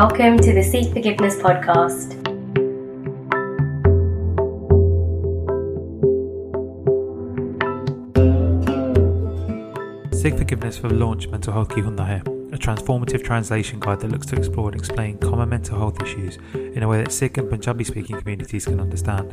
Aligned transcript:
Welcome 0.00 0.38
to 0.38 0.52
the 0.52 0.62
Sikh 0.62 0.92
Forgiveness 0.92 1.34
podcast. 1.34 2.12
Sikh 10.14 10.38
Forgiveness 10.38 10.78
for 10.78 10.88
Launch 10.88 11.26
Mental 11.26 11.52
Health 11.52 11.74
Ki 11.74 11.80
Hundi 11.80 12.20
a 12.54 12.56
transformative 12.56 13.24
translation 13.24 13.80
guide 13.80 13.98
that 13.98 14.12
looks 14.12 14.26
to 14.26 14.36
explore 14.36 14.70
and 14.70 14.78
explain 14.78 15.18
common 15.18 15.48
mental 15.48 15.76
health 15.76 16.00
issues 16.00 16.38
in 16.54 16.84
a 16.84 16.86
way 16.86 17.02
that 17.02 17.10
Sikh 17.10 17.36
and 17.38 17.50
Punjabi 17.50 17.82
speaking 17.82 18.16
communities 18.20 18.66
can 18.66 18.78
understand. 18.78 19.32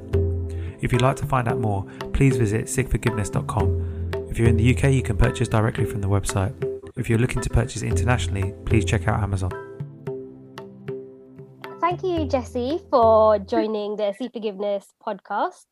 If 0.81 0.91
you'd 0.91 1.03
like 1.03 1.17
to 1.17 1.27
find 1.27 1.47
out 1.47 1.59
more, 1.59 1.85
please 2.13 2.37
visit 2.37 2.65
sikhforgiveness.com. 2.65 4.31
If 4.31 4.39
you're 4.39 4.49
in 4.49 4.57
the 4.57 4.75
UK, 4.75 4.85
you 4.85 5.03
can 5.03 5.15
purchase 5.15 5.47
directly 5.47 5.85
from 5.85 6.01
the 6.01 6.09
website. 6.09 6.55
If 6.97 7.07
you're 7.07 7.19
looking 7.19 7.43
to 7.43 7.51
purchase 7.51 7.83
internationally, 7.83 8.55
please 8.65 8.83
check 8.83 9.07
out 9.07 9.21
Amazon. 9.21 9.64
Thank 11.95 12.19
you, 12.19 12.27
Jessie, 12.27 12.81
for 12.89 13.39
joining 13.39 13.95
the 13.95 14.13
Sikh 14.17 14.33
Forgiveness 14.33 14.85
podcast. 15.01 15.63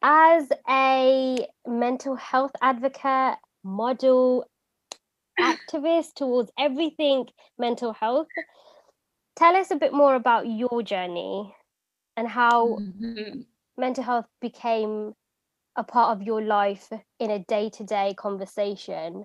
As 0.00 0.48
a 0.68 1.48
mental 1.66 2.14
health 2.14 2.52
advocate, 2.62 3.38
model, 3.64 4.48
activist 5.40 6.14
towards 6.14 6.52
everything 6.56 7.26
mental 7.58 7.92
health, 7.92 8.28
tell 9.34 9.56
us 9.56 9.72
a 9.72 9.76
bit 9.76 9.92
more 9.92 10.14
about 10.14 10.46
your 10.46 10.80
journey 10.84 11.52
and 12.16 12.28
how 12.28 12.78
mm-hmm. 12.78 13.40
mental 13.76 14.04
health 14.04 14.26
became 14.40 15.12
a 15.74 15.82
part 15.82 16.16
of 16.16 16.22
your 16.22 16.40
life 16.40 16.88
in 17.18 17.32
a 17.32 17.40
day-to-day 17.40 18.14
conversation 18.16 19.24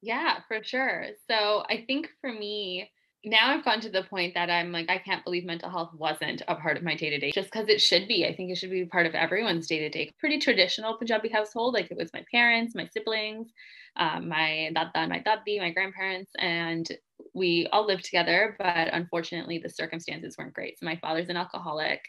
yeah 0.00 0.38
for 0.46 0.62
sure 0.62 1.06
so 1.28 1.64
i 1.68 1.84
think 1.88 2.08
for 2.20 2.32
me 2.32 2.88
now 3.24 3.50
I've 3.50 3.64
gotten 3.64 3.80
to 3.82 3.90
the 3.90 4.04
point 4.04 4.34
that 4.34 4.48
I'm 4.48 4.70
like, 4.72 4.88
I 4.88 4.98
can't 4.98 5.24
believe 5.24 5.44
mental 5.44 5.70
health 5.70 5.90
wasn't 5.94 6.42
a 6.46 6.54
part 6.54 6.76
of 6.76 6.84
my 6.84 6.94
day 6.94 7.10
to 7.10 7.18
day, 7.18 7.32
just 7.32 7.50
because 7.50 7.68
it 7.68 7.80
should 7.80 8.06
be. 8.06 8.26
I 8.26 8.34
think 8.34 8.50
it 8.50 8.56
should 8.58 8.70
be 8.70 8.84
part 8.84 9.06
of 9.06 9.14
everyone's 9.14 9.66
day 9.66 9.80
to 9.80 9.88
day. 9.88 10.10
Pretty 10.18 10.38
traditional 10.38 10.96
Punjabi 10.96 11.28
household, 11.28 11.74
like 11.74 11.90
it 11.90 11.96
was 11.96 12.12
my 12.12 12.24
parents, 12.30 12.74
my 12.74 12.88
siblings, 12.92 13.48
um, 13.96 14.28
my 14.28 14.70
dada 14.72 14.90
and 14.94 15.10
my 15.10 15.20
dadi, 15.20 15.58
my 15.58 15.70
grandparents, 15.70 16.30
and 16.38 16.88
we 17.34 17.66
all 17.72 17.86
lived 17.86 18.04
together. 18.04 18.54
But 18.58 18.94
unfortunately, 18.94 19.58
the 19.58 19.68
circumstances 19.70 20.36
weren't 20.38 20.54
great. 20.54 20.78
So 20.78 20.86
my 20.86 20.96
father's 20.96 21.28
an 21.28 21.36
alcoholic. 21.36 22.00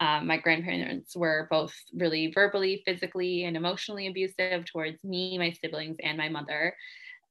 Um, 0.00 0.26
my 0.26 0.38
grandparents 0.38 1.14
were 1.14 1.46
both 1.50 1.74
really 1.92 2.32
verbally, 2.34 2.82
physically, 2.86 3.44
and 3.44 3.56
emotionally 3.56 4.06
abusive 4.06 4.64
towards 4.64 5.04
me, 5.04 5.36
my 5.38 5.52
siblings, 5.52 5.96
and 6.02 6.16
my 6.16 6.28
mother. 6.30 6.74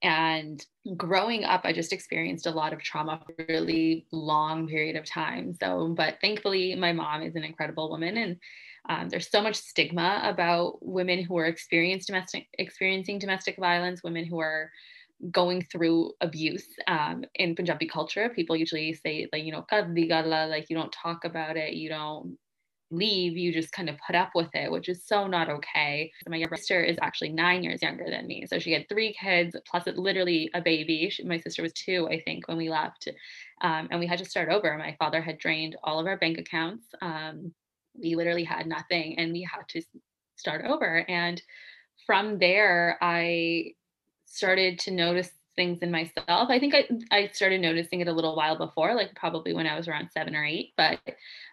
And 0.03 0.63
growing 0.97 1.45
up, 1.45 1.61
I 1.63 1.71
just 1.71 1.93
experienced 1.93 2.45
a 2.45 2.51
lot 2.51 2.73
of 2.73 2.83
trauma 2.83 3.21
for 3.25 3.33
a 3.39 3.45
really 3.47 4.05
long 4.11 4.67
period 4.67 4.97
of 4.97 5.05
time. 5.05 5.55
So, 5.59 5.93
but 5.95 6.17
thankfully, 6.19 6.75
my 6.75 6.91
mom 6.91 7.23
is 7.23 7.35
an 7.35 7.45
incredible 7.45 7.89
woman. 7.89 8.17
And 8.17 8.37
um, 8.89 9.09
there's 9.09 9.31
so 9.31 9.41
much 9.41 9.55
stigma 9.55 10.21
about 10.25 10.85
women 10.85 11.23
who 11.23 11.37
are 11.37 11.45
experienced 11.45 12.07
domestic, 12.07 12.47
experiencing 12.59 13.17
domestic 13.17 13.55
violence, 13.57 14.03
women 14.03 14.25
who 14.25 14.39
are 14.39 14.69
going 15.31 15.61
through 15.63 16.11
abuse 16.19 16.67
um, 16.87 17.23
in 17.35 17.55
Punjabi 17.55 17.87
culture. 17.87 18.27
People 18.27 18.57
usually 18.57 18.93
say, 18.93 19.29
like, 19.31 19.45
you 19.45 19.53
know, 19.53 19.65
like 19.71 20.69
you 20.69 20.75
don't 20.75 20.91
talk 20.91 21.23
about 21.23 21.55
it, 21.55 21.73
you 21.75 21.87
don't 21.87 22.37
leave, 22.93 23.37
you 23.37 23.51
just 23.51 23.71
kind 23.71 23.89
of 23.89 23.97
put 24.05 24.15
up 24.15 24.31
with 24.35 24.49
it, 24.53 24.71
which 24.71 24.89
is 24.89 25.05
so 25.05 25.27
not 25.27 25.49
okay. 25.49 26.11
So 26.23 26.29
my 26.29 26.43
sister 26.55 26.83
is 26.83 26.97
actually 27.01 27.29
nine 27.29 27.63
years 27.63 27.81
younger 27.81 28.05
than 28.09 28.27
me. 28.27 28.45
So 28.47 28.59
she 28.59 28.71
had 28.71 28.87
three 28.87 29.13
kids, 29.13 29.55
plus 29.69 29.87
it, 29.87 29.97
literally 29.97 30.49
a 30.53 30.61
baby. 30.61 31.09
She, 31.09 31.23
my 31.23 31.39
sister 31.39 31.61
was 31.61 31.73
two, 31.73 32.07
I 32.09 32.21
think, 32.21 32.47
when 32.47 32.57
we 32.57 32.69
left. 32.69 33.07
Um, 33.61 33.87
and 33.91 33.99
we 33.99 34.07
had 34.07 34.19
to 34.19 34.25
start 34.25 34.49
over. 34.49 34.77
My 34.77 34.95
father 34.99 35.21
had 35.21 35.37
drained 35.39 35.75
all 35.83 35.99
of 35.99 36.07
our 36.07 36.17
bank 36.17 36.37
accounts. 36.37 36.85
Um, 37.01 37.53
we 37.99 38.15
literally 38.15 38.43
had 38.43 38.67
nothing 38.67 39.17
and 39.19 39.31
we 39.31 39.41
had 39.41 39.67
to 39.69 39.81
start 40.35 40.65
over. 40.65 41.05
And 41.09 41.41
from 42.05 42.39
there, 42.39 42.97
I 43.01 43.73
started 44.25 44.79
to 44.79 44.91
notice 44.91 45.29
things 45.55 45.79
in 45.81 45.91
myself. 45.91 46.49
I 46.49 46.59
think 46.59 46.73
I, 46.75 46.87
I 47.11 47.27
started 47.27 47.61
noticing 47.61 48.01
it 48.01 48.07
a 48.07 48.11
little 48.13 48.35
while 48.35 48.57
before, 48.57 48.95
like 48.95 49.15
probably 49.15 49.53
when 49.53 49.67
I 49.67 49.77
was 49.77 49.87
around 49.87 50.09
seven 50.11 50.35
or 50.35 50.43
eight. 50.43 50.73
But 50.77 50.99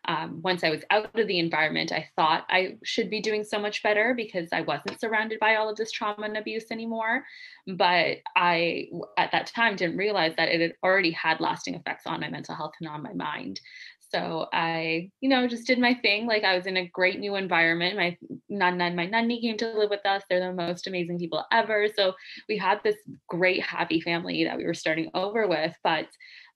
um, 0.07 0.41
once 0.43 0.65
I 0.65 0.71
was 0.71 0.83
out 0.91 1.19
of 1.19 1.27
the 1.27 1.39
environment, 1.39 1.93
I 1.93 2.09
thought 2.17 2.47
I 2.49 2.77
should 2.83 3.11
be 3.11 3.21
doing 3.21 3.45
so 3.45 3.59
much 3.59 3.83
better 3.83 4.15
because 4.15 4.49
I 4.53 4.63
wasn't 4.63 5.01
surrounded 5.01 5.39
by 5.41 5.57
all 5.57 5.69
of 5.69 5.77
this 5.77 5.93
trauma 5.93 6.23
and 6.23 6.37
abuse 6.37 6.67
anymore. 6.71 7.25
But 7.67 8.19
I, 8.37 8.89
at 9.19 9.33
that 9.33 9.47
time, 9.47 9.77
didn't 9.77 9.97
realize 9.97 10.35
that 10.37 10.49
it 10.49 10.61
had 10.61 10.75
already 10.83 11.11
had 11.11 11.41
lasting 11.41 11.75
effects 11.75 12.07
on 12.07 12.21
my 12.21 12.31
mental 12.31 12.55
health 12.55 12.73
and 12.81 12.89
on 12.89 13.03
my 13.03 13.13
mind. 13.13 13.61
So 14.11 14.49
I, 14.53 15.11
you 15.21 15.29
know, 15.29 15.47
just 15.47 15.67
did 15.67 15.79
my 15.79 15.95
thing. 15.95 16.27
Like 16.27 16.45
I 16.45 16.57
was 16.57 16.67
in 16.67 16.77
a 16.77 16.89
great 16.89 17.21
new 17.21 17.37
environment. 17.37 17.97
My 17.97 18.17
nana 18.49 18.85
and 18.85 18.97
my 18.97 19.07
nanny 19.07 19.41
came 19.41 19.57
to 19.59 19.73
live 19.79 19.91
with 19.91 20.05
us. 20.05 20.23
They're 20.29 20.41
the 20.41 20.53
most 20.53 20.87
amazing 20.87 21.19
people 21.19 21.45
ever. 21.53 21.87
So 21.95 22.15
we 22.49 22.57
had 22.57 22.81
this 22.83 22.97
great, 23.29 23.63
happy 23.63 24.01
family 24.01 24.45
that 24.45 24.57
we 24.57 24.67
were 24.67 24.75
starting 24.75 25.11
over 25.15 25.47
with. 25.47 25.75
But 25.85 26.07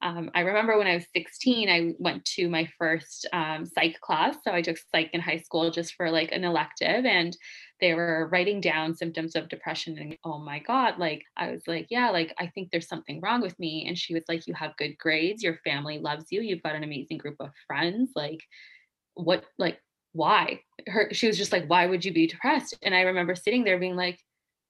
um, 0.03 0.31
I 0.34 0.41
remember 0.41 0.77
when 0.77 0.87
I 0.87 0.97
was 0.97 1.06
16, 1.15 1.69
I 1.69 1.94
went 1.99 2.25
to 2.37 2.49
my 2.49 2.69
first 2.78 3.27
um, 3.32 3.66
psych 3.66 4.00
class. 4.00 4.37
So 4.44 4.53
I 4.53 4.62
took 4.62 4.77
psych 4.94 5.10
in 5.12 5.21
high 5.21 5.38
school 5.38 5.71
just 5.71 5.94
for 5.94 6.10
like 6.10 6.32
an 6.32 6.44
elective. 6.44 7.05
And 7.05 7.37
they 7.81 7.94
were 7.94 8.28
writing 8.31 8.60
down 8.60 8.94
symptoms 8.94 9.34
of 9.37 9.49
depression. 9.49 9.99
And 9.99 10.16
oh 10.25 10.38
my 10.38 10.59
God, 10.59 10.99
like 10.99 11.22
I 11.37 11.50
was 11.50 11.62
like, 11.66 11.87
yeah, 11.91 12.10
like 12.10 12.34
I 12.38 12.49
think 12.49 12.71
there's 12.71 12.88
something 12.88 13.21
wrong 13.21 13.41
with 13.41 13.59
me. 13.59 13.87
And 13.88 13.97
she 13.97 14.15
was 14.15 14.25
like, 14.28 14.47
you 14.47 14.55
have 14.55 14.77
good 14.77 14.97
grades. 14.99 15.43
Your 15.43 15.59
family 15.65 15.99
loves 15.99 16.26
you. 16.31 16.41
You've 16.41 16.62
got 16.62 16.76
an 16.76 16.84
amazing 16.84 17.19
group 17.19 17.37
of 17.41 17.50
friends. 17.66 18.11
Like, 18.15 18.41
what, 19.15 19.44
like, 19.59 19.78
why? 20.12 20.61
Her, 20.87 21.09
she 21.12 21.26
was 21.26 21.38
just 21.38 21.53
like, 21.53 21.66
why 21.66 21.87
would 21.87 22.05
you 22.05 22.12
be 22.12 22.26
depressed? 22.26 22.76
And 22.82 22.94
I 22.94 23.03
remember 23.03 23.34
sitting 23.34 23.65
there 23.65 23.78
being 23.78 23.97
like, 23.97 24.19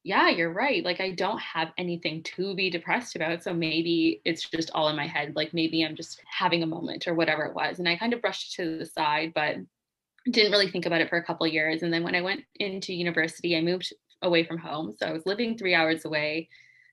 yeah, 0.04 0.28
you're 0.28 0.52
right. 0.52 0.84
Like, 0.84 1.00
I 1.00 1.12
don't 1.12 1.40
have 1.40 1.72
anything 1.78 2.22
to 2.36 2.54
be 2.54 2.68
depressed 2.68 3.16
about. 3.16 3.42
So 3.42 3.54
maybe 3.54 4.20
it's 4.26 4.48
just 4.48 4.70
all 4.74 4.90
in 4.90 4.96
my 4.96 5.06
head. 5.06 5.34
Like, 5.34 5.54
maybe 5.54 5.82
I'm 5.82 5.96
just 5.96 6.22
having 6.30 6.62
a 6.62 6.66
moment 6.66 7.08
or 7.08 7.14
whatever 7.14 7.44
it 7.44 7.54
was. 7.54 7.78
And 7.78 7.88
I 7.88 7.96
kind 7.96 8.12
of 8.12 8.20
brushed 8.20 8.52
it 8.52 8.62
to 8.62 8.78
the 8.78 8.86
side, 8.86 9.32
but 9.34 9.56
didn't 10.30 10.52
really 10.52 10.70
think 10.70 10.84
about 10.84 11.00
it 11.00 11.08
for 11.08 11.16
a 11.16 11.24
couple 11.24 11.46
years. 11.46 11.82
And 11.82 11.92
then 11.92 12.04
when 12.04 12.14
I 12.14 12.20
went 12.20 12.42
into 12.56 12.92
university, 12.92 13.56
I 13.56 13.62
moved 13.62 13.94
away 14.20 14.44
from 14.44 14.58
home. 14.58 14.94
So 14.98 15.06
I 15.06 15.12
was 15.12 15.24
living 15.24 15.56
three 15.56 15.74
hours 15.74 16.04
away 16.04 16.50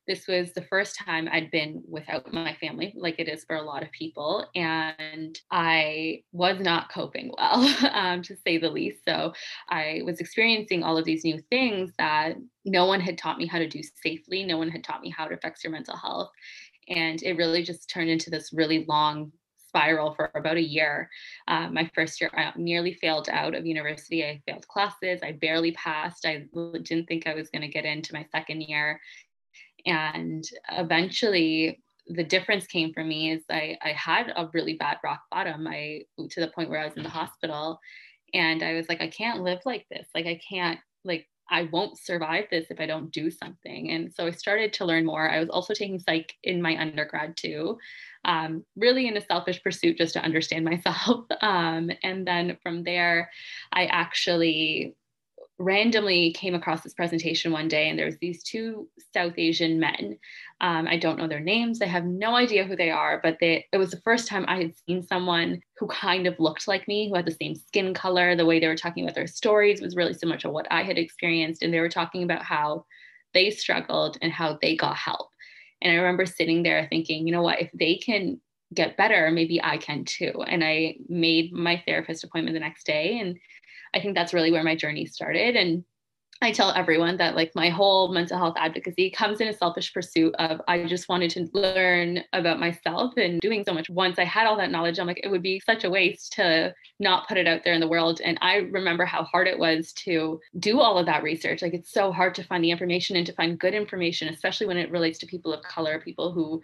this 0.07 0.27
was 0.27 0.51
the 0.53 0.63
first 0.63 0.97
time 0.97 1.29
I'd 1.31 1.51
been 1.51 1.83
without 1.87 2.31
my 2.33 2.55
family, 2.55 2.93
like 2.97 3.19
it 3.19 3.27
is 3.27 3.43
for 3.43 3.55
a 3.55 3.61
lot 3.61 3.83
of 3.83 3.91
people. 3.91 4.45
And 4.55 5.39
I 5.51 6.23
was 6.31 6.59
not 6.59 6.91
coping 6.91 7.31
well, 7.37 7.73
um, 7.91 8.21
to 8.23 8.35
say 8.35 8.57
the 8.57 8.69
least. 8.69 8.99
So 9.07 9.33
I 9.69 10.01
was 10.03 10.19
experiencing 10.19 10.83
all 10.83 10.97
of 10.97 11.05
these 11.05 11.23
new 11.23 11.39
things 11.49 11.91
that 11.97 12.35
no 12.65 12.85
one 12.85 12.99
had 12.99 13.17
taught 13.17 13.37
me 13.37 13.45
how 13.45 13.59
to 13.59 13.67
do 13.67 13.81
safely. 14.03 14.43
No 14.43 14.57
one 14.57 14.69
had 14.69 14.83
taught 14.83 15.01
me 15.01 15.09
how 15.09 15.27
it 15.27 15.33
affects 15.33 15.63
your 15.63 15.71
mental 15.71 15.95
health. 15.95 16.31
And 16.89 17.21
it 17.21 17.37
really 17.37 17.63
just 17.63 17.89
turned 17.89 18.09
into 18.09 18.29
this 18.29 18.51
really 18.51 18.85
long 18.87 19.31
spiral 19.67 20.13
for 20.15 20.29
about 20.35 20.57
a 20.57 20.61
year. 20.61 21.09
Uh, 21.47 21.69
my 21.69 21.89
first 21.95 22.19
year, 22.19 22.29
I 22.33 22.51
nearly 22.57 22.93
failed 22.95 23.29
out 23.29 23.55
of 23.55 23.65
university. 23.65 24.23
I 24.23 24.41
failed 24.45 24.67
classes. 24.67 25.21
I 25.23 25.31
barely 25.33 25.71
passed. 25.71 26.25
I 26.25 26.45
didn't 26.83 27.05
think 27.05 27.25
I 27.25 27.35
was 27.35 27.49
going 27.49 27.61
to 27.61 27.69
get 27.69 27.85
into 27.85 28.13
my 28.13 28.25
second 28.31 28.61
year. 28.61 28.99
And 29.85 30.43
eventually, 30.71 31.81
the 32.07 32.23
difference 32.23 32.67
came 32.67 32.93
for 32.93 33.03
me 33.03 33.31
is 33.31 33.43
I, 33.49 33.77
I 33.83 33.89
had 33.89 34.33
a 34.35 34.49
really 34.53 34.73
bad 34.73 34.97
rock 35.03 35.21
bottom. 35.31 35.67
I 35.67 36.01
to 36.29 36.39
the 36.39 36.47
point 36.47 36.69
where 36.69 36.79
I 36.79 36.85
was 36.85 36.97
in 36.97 37.03
the 37.03 37.09
hospital, 37.09 37.79
and 38.33 38.63
I 38.63 38.73
was 38.73 38.89
like, 38.89 39.01
I 39.01 39.07
can't 39.07 39.43
live 39.43 39.59
like 39.65 39.85
this. 39.89 40.07
Like 40.15 40.25
I 40.25 40.39
can't 40.47 40.79
like 41.03 41.27
I 41.51 41.63
won't 41.63 41.99
survive 41.99 42.45
this 42.49 42.67
if 42.69 42.79
I 42.79 42.85
don't 42.85 43.11
do 43.11 43.29
something. 43.29 43.91
And 43.91 44.11
so 44.13 44.25
I 44.25 44.31
started 44.31 44.71
to 44.73 44.85
learn 44.85 45.05
more. 45.05 45.29
I 45.29 45.39
was 45.39 45.49
also 45.49 45.73
taking 45.73 45.99
psych 45.99 46.33
in 46.43 46.61
my 46.61 46.79
undergrad 46.79 47.35
too, 47.35 47.77
um, 48.23 48.63
really 48.77 49.07
in 49.07 49.17
a 49.17 49.21
selfish 49.21 49.61
pursuit 49.61 49.97
just 49.97 50.13
to 50.13 50.23
understand 50.23 50.63
myself. 50.73 51.25
Um, 51.41 51.91
and 52.03 52.25
then 52.25 52.57
from 52.63 52.83
there, 52.83 53.29
I 53.73 53.87
actually 53.87 54.95
randomly 55.61 56.31
came 56.33 56.55
across 56.55 56.81
this 56.81 56.93
presentation 56.93 57.51
one 57.51 57.67
day 57.67 57.89
and 57.89 57.97
there 57.97 58.05
was 58.05 58.17
these 58.19 58.43
two 58.43 58.87
south 59.13 59.33
asian 59.37 59.79
men. 59.79 60.17
Um, 60.59 60.87
i 60.87 60.97
don't 60.97 61.17
know 61.17 61.27
their 61.27 61.39
names. 61.39 61.81
I 61.81 61.85
have 61.85 62.05
no 62.05 62.35
idea 62.35 62.65
who 62.65 62.75
they 62.75 62.89
are 62.89 63.19
but 63.21 63.37
they, 63.39 63.65
it 63.71 63.77
was 63.77 63.91
the 63.91 64.01
first 64.01 64.27
time 64.27 64.45
i 64.47 64.57
had 64.57 64.73
seen 64.75 65.03
someone 65.03 65.61
who 65.77 65.87
kind 65.87 66.27
of 66.27 66.39
looked 66.39 66.67
like 66.67 66.87
me 66.87 67.07
who 67.07 67.15
had 67.15 67.25
the 67.25 67.31
same 67.31 67.55
skin 67.55 67.93
color. 67.93 68.35
The 68.35 68.45
way 68.45 68.59
they 68.59 68.67
were 68.67 68.75
talking 68.75 69.03
about 69.03 69.15
their 69.15 69.27
stories 69.27 69.81
was 69.81 69.95
really 69.95 70.13
similar 70.13 70.39
to 70.39 70.49
what 70.49 70.67
i 70.71 70.83
had 70.83 70.97
experienced 70.97 71.63
and 71.63 71.73
they 71.73 71.79
were 71.79 71.89
talking 71.89 72.23
about 72.23 72.43
how 72.43 72.85
they 73.33 73.49
struggled 73.49 74.17
and 74.21 74.31
how 74.31 74.57
they 74.61 74.75
got 74.75 74.95
help. 74.95 75.29
And 75.81 75.93
i 75.93 75.95
remember 75.95 76.25
sitting 76.25 76.63
there 76.63 76.87
thinking 76.89 77.27
you 77.27 77.33
know 77.33 77.43
what? 77.43 77.61
If 77.61 77.69
they 77.73 77.95
can 77.97 78.41
get 78.73 78.95
better 78.95 79.29
maybe 79.31 79.61
i 79.63 79.77
can 79.77 80.05
too. 80.05 80.43
And 80.47 80.63
i 80.63 80.95
made 81.07 81.51
my 81.53 81.81
therapist 81.85 82.23
appointment 82.23 82.55
the 82.55 82.59
next 82.59 82.85
day 82.85 83.19
and 83.19 83.37
I 83.93 83.99
think 83.99 84.15
that's 84.15 84.33
really 84.33 84.51
where 84.51 84.63
my 84.63 84.75
journey 84.75 85.05
started. 85.05 85.55
And 85.55 85.83
I 86.43 86.51
tell 86.51 86.71
everyone 86.71 87.17
that 87.17 87.35
like 87.35 87.51
my 87.53 87.69
whole 87.69 88.11
mental 88.11 88.35
health 88.35 88.55
advocacy 88.57 89.11
comes 89.11 89.41
in 89.41 89.47
a 89.47 89.53
selfish 89.53 89.93
pursuit 89.93 90.33
of 90.39 90.59
I 90.67 90.85
just 90.85 91.07
wanted 91.07 91.29
to 91.31 91.47
learn 91.53 92.23
about 92.33 92.59
myself 92.59 93.13
and 93.15 93.39
doing 93.41 93.63
so 93.63 93.73
much. 93.73 93.91
Once 93.91 94.17
I 94.17 94.23
had 94.23 94.47
all 94.47 94.57
that 94.57 94.71
knowledge, 94.71 94.97
I'm 94.97 95.05
like, 95.05 95.21
it 95.23 95.29
would 95.29 95.43
be 95.43 95.61
such 95.63 95.83
a 95.83 95.89
waste 95.89 96.33
to 96.33 96.73
not 96.99 97.27
put 97.27 97.37
it 97.37 97.45
out 97.45 97.61
there 97.63 97.75
in 97.75 97.79
the 97.79 97.87
world. 97.87 98.21
And 98.23 98.39
I 98.41 98.57
remember 98.57 99.05
how 99.05 99.23
hard 99.23 99.47
it 99.47 99.59
was 99.59 99.93
to 99.93 100.39
do 100.57 100.79
all 100.79 100.97
of 100.97 101.05
that 101.05 101.21
research. 101.21 101.61
Like 101.61 101.75
it's 101.75 101.91
so 101.91 102.11
hard 102.11 102.33
to 102.35 102.43
find 102.43 102.63
the 102.63 102.71
information 102.71 103.17
and 103.17 103.25
to 103.27 103.33
find 103.33 103.59
good 103.59 103.75
information, 103.75 104.27
especially 104.27 104.65
when 104.65 104.77
it 104.77 104.89
relates 104.89 105.19
to 105.19 105.27
people 105.27 105.53
of 105.53 105.61
color, 105.61 106.01
people 106.01 106.31
who 106.31 106.59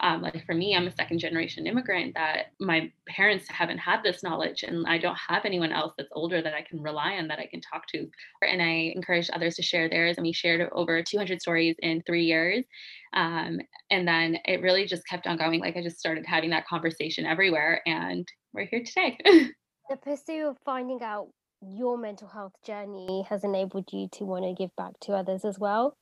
um, 0.00 0.22
like 0.22 0.44
for 0.46 0.54
me, 0.54 0.74
I'm 0.74 0.86
a 0.86 0.94
second 0.94 1.18
generation 1.18 1.66
immigrant 1.66 2.14
that 2.14 2.52
my 2.58 2.90
parents 3.06 3.48
haven't 3.48 3.78
had 3.78 4.02
this 4.02 4.22
knowledge 4.22 4.62
and 4.62 4.86
I 4.86 4.98
don't 4.98 5.18
have 5.28 5.44
anyone 5.44 5.72
else 5.72 5.92
that's 5.96 6.08
older 6.12 6.40
that 6.42 6.54
I 6.54 6.62
can 6.62 6.82
rely 6.82 7.16
on 7.16 7.28
that 7.28 7.38
I 7.38 7.46
can 7.46 7.60
talk 7.60 7.86
to. 7.88 8.08
And 8.42 8.62
I 8.62 8.94
encouraged 9.20 9.30
others 9.34 9.54
to 9.56 9.62
share 9.62 9.88
theirs 9.88 10.16
and 10.16 10.24
we 10.24 10.32
shared 10.32 10.68
over 10.72 11.02
200 11.02 11.40
stories 11.40 11.76
in 11.80 12.02
three 12.02 12.24
years. 12.24 12.64
Um, 13.12 13.60
and 13.90 14.06
then 14.06 14.38
it 14.44 14.62
really 14.62 14.86
just 14.86 15.06
kept 15.06 15.26
on 15.26 15.36
going. 15.36 15.60
Like 15.60 15.76
I 15.76 15.82
just 15.82 15.98
started 15.98 16.24
having 16.26 16.50
that 16.50 16.66
conversation 16.66 17.26
everywhere 17.26 17.82
and 17.86 18.26
we're 18.52 18.66
here 18.66 18.82
today. 18.84 19.18
the 19.90 19.96
pursuit 19.96 20.48
of 20.48 20.56
finding 20.64 21.02
out 21.02 21.28
your 21.62 21.98
mental 21.98 22.28
health 22.28 22.54
journey 22.64 23.26
has 23.28 23.44
enabled 23.44 23.92
you 23.92 24.08
to 24.12 24.24
want 24.24 24.44
to 24.44 24.54
give 24.54 24.74
back 24.76 24.98
to 25.02 25.12
others 25.12 25.44
as 25.44 25.58
well. 25.58 25.94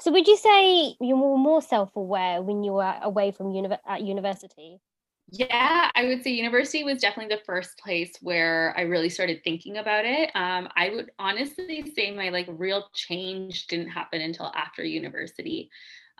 So 0.00 0.10
would 0.10 0.26
you 0.26 0.36
say 0.36 0.96
you 1.00 1.16
were 1.16 1.38
more 1.38 1.62
self-aware 1.62 2.42
when 2.42 2.64
you 2.64 2.72
were 2.72 2.94
away 3.02 3.30
from 3.30 3.50
uni- 3.50 3.78
at 3.86 4.02
university? 4.02 4.78
Yeah, 5.28 5.90
I 5.94 6.04
would 6.04 6.22
say 6.22 6.30
university 6.30 6.84
was 6.84 7.00
definitely 7.00 7.34
the 7.34 7.42
first 7.44 7.78
place 7.78 8.12
where 8.20 8.72
I 8.76 8.82
really 8.82 9.08
started 9.08 9.42
thinking 9.42 9.78
about 9.78 10.04
it. 10.04 10.30
Um, 10.36 10.68
I 10.76 10.90
would 10.90 11.10
honestly 11.18 11.92
say 11.96 12.12
my 12.14 12.28
like 12.28 12.46
real 12.48 12.88
change 12.94 13.66
didn't 13.66 13.88
happen 13.88 14.20
until 14.20 14.52
after 14.54 14.84
university. 14.84 15.68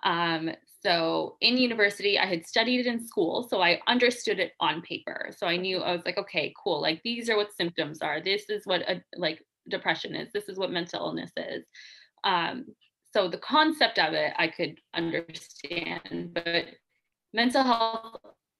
Um, 0.03 0.51
so 0.83 1.37
in 1.41 1.57
university, 1.57 2.19
I 2.19 2.27
had 2.27 2.47
studied 2.47 2.81
it 2.81 2.87
in 2.87 3.07
school, 3.07 3.47
so 3.49 3.63
I 3.63 3.81
understood 3.87 4.41
it 4.41 4.53
on 4.61 4.83
paper. 4.83 5.31
So 5.37 5.47
I 5.47 5.57
knew 5.57 5.79
I 5.79 5.93
was 5.93 6.05
like, 6.05 6.19
okay, 6.19 6.53
cool. 6.63 6.81
Like 6.83 7.01
these 7.05 7.31
are 7.31 7.37
what 7.37 7.55
symptoms 7.57 8.03
are. 8.03 8.21
This 8.21 8.51
is 8.51 8.67
what 8.67 8.83
a, 8.83 9.03
like 9.17 9.41
depression 9.69 10.17
is. 10.17 10.33
This 10.33 10.49
is 10.49 10.59
what 10.59 10.73
mental 10.73 11.07
illness 11.07 11.31
is. 11.37 11.65
Um, 12.25 12.67
so 13.13 13.29
the 13.29 13.39
concept 13.39 14.01
of 14.01 14.15
it 14.15 14.33
I 14.37 14.49
could 14.49 14.81
understand, 14.95 16.35
but 16.35 16.67
mental 17.33 17.63
health 17.63 18.17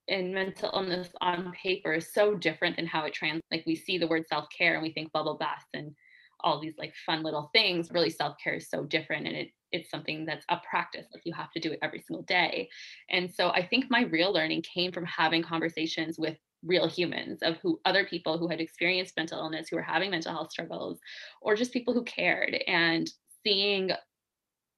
and 0.09 0.33
mental 0.33 0.71
illness 0.73 1.09
on 1.21 1.53
paper 1.53 1.95
is 1.95 2.13
so 2.13 2.35
different 2.35 2.77
than 2.77 2.87
how 2.87 3.05
it 3.05 3.13
trans 3.13 3.43
like 3.51 3.65
we 3.67 3.75
see 3.75 3.99
the 3.99 4.07
word 4.07 4.27
self-care 4.29 4.75
and 4.75 4.83
we 4.83 4.93
think 4.93 5.13
bubble 5.13 5.37
bath 5.37 5.65
and 5.75 5.95
all 6.41 6.61
these 6.61 6.75
like 6.79 6.95
fun 7.05 7.23
little 7.23 7.51
things 7.53 7.91
really 7.91 8.11
self-care 8.11 8.55
is 8.55 8.69
so 8.69 8.85
different 8.85 9.27
and 9.27 9.37
it 9.37 9.49
it's 9.73 9.91
something 9.91 10.25
that's 10.25 10.47
a 10.49 10.59
practice 10.69 11.07
like 11.13 11.23
you 11.25 11.33
have 11.33 11.51
to 11.51 11.61
do 11.61 11.73
it 11.73 11.79
every 11.83 12.01
single 12.01 12.23
day. 12.23 12.69
And 13.11 13.33
so 13.33 13.51
i 13.51 13.67
think 13.67 13.87
my 13.89 14.03
real 14.05 14.33
learning 14.33 14.63
came 14.63 14.93
from 14.93 15.05
having 15.05 15.43
conversations 15.43 16.19
with 16.19 16.37
real 16.65 16.89
humans 16.89 17.41
of 17.43 17.57
who 17.59 17.81
other 17.85 18.05
people 18.05 18.39
who 18.39 18.49
had 18.49 18.61
experienced 18.61 19.17
mental 19.17 19.39
illness 19.39 19.69
who 19.69 19.77
were 19.77 19.83
having 19.83 20.11
mental 20.11 20.33
health 20.33 20.51
struggles 20.51 20.99
or 21.41 21.55
just 21.55 21.73
people 21.73 21.95
who 21.95 22.03
cared 22.05 22.55
and 22.67 23.11
seeing 23.45 23.91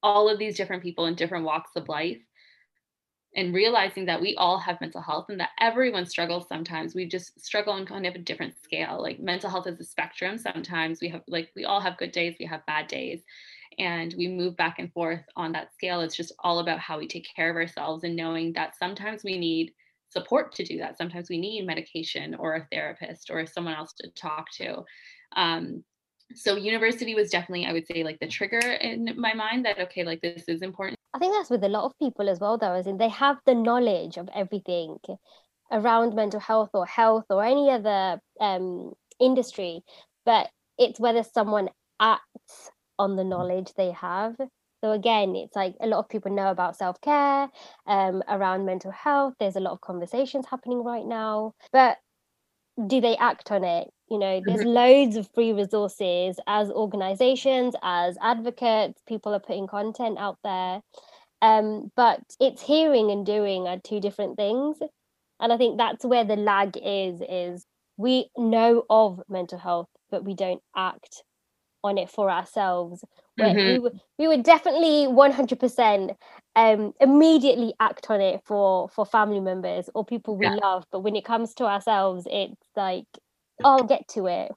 all 0.03 0.29
of 0.29 0.39
these 0.39 0.55
different 0.55 0.83
people 0.83 1.05
in 1.05 1.15
different 1.15 1.45
walks 1.45 1.71
of 1.75 1.89
life 1.89 2.19
and 3.35 3.53
realizing 3.53 4.05
that 4.05 4.21
we 4.21 4.35
all 4.35 4.57
have 4.57 4.81
mental 4.81 5.01
health 5.01 5.27
and 5.29 5.39
that 5.39 5.51
everyone 5.59 6.05
struggles 6.05 6.47
sometimes. 6.47 6.95
We 6.95 7.05
just 7.05 7.39
struggle 7.39 7.73
on 7.73 7.85
kind 7.85 8.05
of 8.05 8.15
a 8.15 8.19
different 8.19 8.55
scale 8.61 9.01
like 9.01 9.19
mental 9.19 9.49
health 9.49 9.67
is 9.67 9.79
a 9.79 9.83
spectrum 9.83 10.37
sometimes. 10.37 10.99
We 11.01 11.09
have 11.09 11.21
like 11.27 11.49
we 11.55 11.65
all 11.65 11.79
have 11.79 11.97
good 11.97 12.11
days 12.11 12.35
we 12.39 12.45
have 12.45 12.65
bad 12.65 12.87
days 12.87 13.21
and 13.77 14.13
we 14.17 14.27
move 14.27 14.57
back 14.57 14.79
and 14.79 14.91
forth 14.91 15.23
on 15.35 15.51
that 15.53 15.73
scale. 15.73 16.01
It's 16.01 16.15
just 16.15 16.33
all 16.39 16.59
about 16.59 16.79
how 16.79 16.97
we 16.97 17.07
take 17.07 17.27
care 17.35 17.49
of 17.49 17.55
ourselves 17.55 18.03
and 18.03 18.15
knowing 18.15 18.53
that 18.53 18.75
sometimes 18.77 19.23
we 19.23 19.37
need 19.37 19.71
support 20.09 20.53
to 20.55 20.63
do 20.63 20.77
that. 20.79 20.97
Sometimes 20.97 21.29
we 21.29 21.37
need 21.37 21.65
medication 21.65 22.35
or 22.35 22.55
a 22.55 22.67
therapist 22.71 23.29
or 23.29 23.45
someone 23.45 23.75
else 23.75 23.93
to 23.99 24.09
talk 24.11 24.47
to. 24.53 24.83
Um, 25.35 25.83
so 26.35 26.55
university 26.55 27.15
was 27.15 27.29
definitely 27.29 27.65
i 27.65 27.73
would 27.73 27.87
say 27.87 28.03
like 28.03 28.19
the 28.19 28.27
trigger 28.27 28.59
in 28.59 29.09
my 29.17 29.33
mind 29.33 29.65
that 29.65 29.79
okay 29.79 30.03
like 30.03 30.21
this 30.21 30.43
is 30.47 30.61
important. 30.61 30.97
I 31.13 31.19
think 31.19 31.33
that's 31.33 31.49
with 31.49 31.63
a 31.63 31.69
lot 31.69 31.85
of 31.85 31.97
people 31.97 32.29
as 32.29 32.39
well 32.39 32.57
though 32.57 32.73
as 32.73 32.87
in 32.87 32.97
they 32.97 33.09
have 33.09 33.37
the 33.45 33.55
knowledge 33.55 34.17
of 34.17 34.29
everything 34.33 34.97
around 35.71 36.15
mental 36.15 36.39
health 36.39 36.69
or 36.73 36.85
health 36.85 37.25
or 37.29 37.43
any 37.43 37.69
other 37.69 38.21
um, 38.39 38.93
industry 39.19 39.81
but 40.25 40.49
it's 40.77 40.99
whether 40.99 41.23
someone 41.23 41.69
acts 41.99 42.71
on 42.97 43.15
the 43.15 43.23
knowledge 43.23 43.73
they 43.75 43.91
have. 43.91 44.35
So 44.81 44.91
again 44.91 45.35
it's 45.35 45.55
like 45.55 45.75
a 45.81 45.87
lot 45.87 45.99
of 45.99 46.09
people 46.09 46.33
know 46.33 46.51
about 46.51 46.77
self-care 46.77 47.49
um, 47.87 48.23
around 48.29 48.65
mental 48.65 48.91
health. 48.91 49.33
There's 49.39 49.55
a 49.55 49.61
lot 49.61 49.73
of 49.73 49.81
conversations 49.81 50.45
happening 50.49 50.83
right 50.83 51.05
now 51.05 51.53
but 51.73 51.97
do 52.87 53.01
they 53.01 53.17
act 53.17 53.51
on 53.51 53.63
it 53.63 53.89
you 54.09 54.17
know 54.17 54.41
there's 54.45 54.61
mm-hmm. 54.61 54.69
loads 54.69 55.15
of 55.15 55.29
free 55.33 55.53
resources 55.53 56.39
as 56.47 56.69
organizations 56.71 57.75
as 57.83 58.17
advocates 58.21 59.01
people 59.07 59.33
are 59.33 59.39
putting 59.39 59.67
content 59.67 60.17
out 60.17 60.37
there 60.43 60.81
um, 61.41 61.89
but 61.95 62.19
it's 62.41 62.61
hearing 62.61 63.11
and 63.11 63.25
doing 63.25 63.65
are 63.65 63.79
two 63.79 63.99
different 63.99 64.35
things 64.35 64.77
and 65.39 65.53
i 65.53 65.57
think 65.57 65.77
that's 65.77 66.05
where 66.05 66.23
the 66.23 66.35
lag 66.35 66.77
is 66.83 67.21
is 67.29 67.65
we 67.97 68.29
know 68.37 68.83
of 68.89 69.21
mental 69.29 69.57
health 69.57 69.89
but 70.09 70.23
we 70.23 70.33
don't 70.33 70.61
act 70.75 71.23
on 71.83 71.97
it 71.97 72.09
for 72.09 72.29
ourselves 72.29 73.05
mm-hmm. 73.39 73.57
we, 73.57 73.79
would, 73.79 73.99
we 74.17 74.27
would 74.27 74.43
definitely 74.43 75.07
100% 75.07 76.15
um, 76.55 76.93
immediately 76.99 77.73
act 77.79 78.07
on 78.09 78.19
it 78.19 78.41
for 78.45 78.89
for 78.89 79.05
family 79.05 79.39
members 79.39 79.89
or 79.95 80.03
people 80.03 80.35
we 80.35 80.45
yeah. 80.45 80.55
love 80.55 80.83
but 80.91 80.99
when 80.99 81.15
it 81.15 81.23
comes 81.23 81.53
to 81.53 81.63
ourselves 81.63 82.27
it's 82.29 82.67
like 82.75 83.05
I'll 83.63 83.83
get 83.83 84.07
to 84.09 84.27
it. 84.27 84.51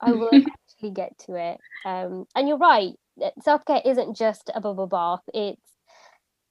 I 0.00 0.12
will 0.12 0.30
actually 0.34 0.90
get 0.90 1.18
to 1.26 1.34
it. 1.34 1.58
Um, 1.84 2.26
and 2.34 2.48
you're 2.48 2.58
right. 2.58 2.94
Self 3.42 3.64
care 3.64 3.82
isn't 3.84 4.16
just 4.16 4.50
a 4.54 4.60
bubble 4.60 4.86
bath. 4.86 5.22
It's 5.32 5.60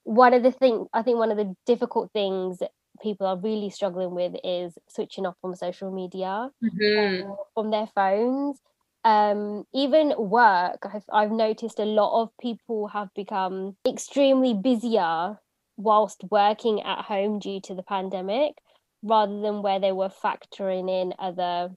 one 0.04 0.34
of 0.34 0.44
the 0.44 0.52
things. 0.52 0.88
I 0.94 1.02
think 1.02 1.18
one 1.18 1.32
of 1.32 1.38
the 1.38 1.56
difficult 1.66 2.12
things 2.12 2.60
people 3.02 3.28
are 3.28 3.38
really 3.38 3.70
struggling 3.70 4.16
with 4.16 4.36
is 4.44 4.74
switching 4.88 5.26
off 5.26 5.36
from 5.42 5.56
social 5.56 5.92
media, 5.92 6.50
mm-hmm. 6.64 7.30
um, 7.30 7.38
from 7.54 7.72
their 7.72 7.88
phones. 7.94 8.60
Um, 9.04 9.66
even 9.74 10.14
work, 10.18 10.80
I've, 10.92 11.04
I've 11.14 11.32
noticed 11.32 11.78
a 11.78 11.86
lot 11.86 12.24
of 12.24 12.32
people 12.42 12.88
have 12.88 13.14
become 13.14 13.76
extremely 13.88 14.56
busier 14.56 15.38
whilst 15.78 16.24
working 16.32 16.82
at 16.82 17.06
home 17.06 17.38
due 17.38 17.60
to 17.62 17.76
the 17.76 17.84
pandemic 17.84 18.56
rather 19.04 19.40
than 19.42 19.62
where 19.62 19.80
they 19.80 19.92
were 19.92 20.10
factoring 20.10 20.90
in 20.90 21.14
other 21.20 21.70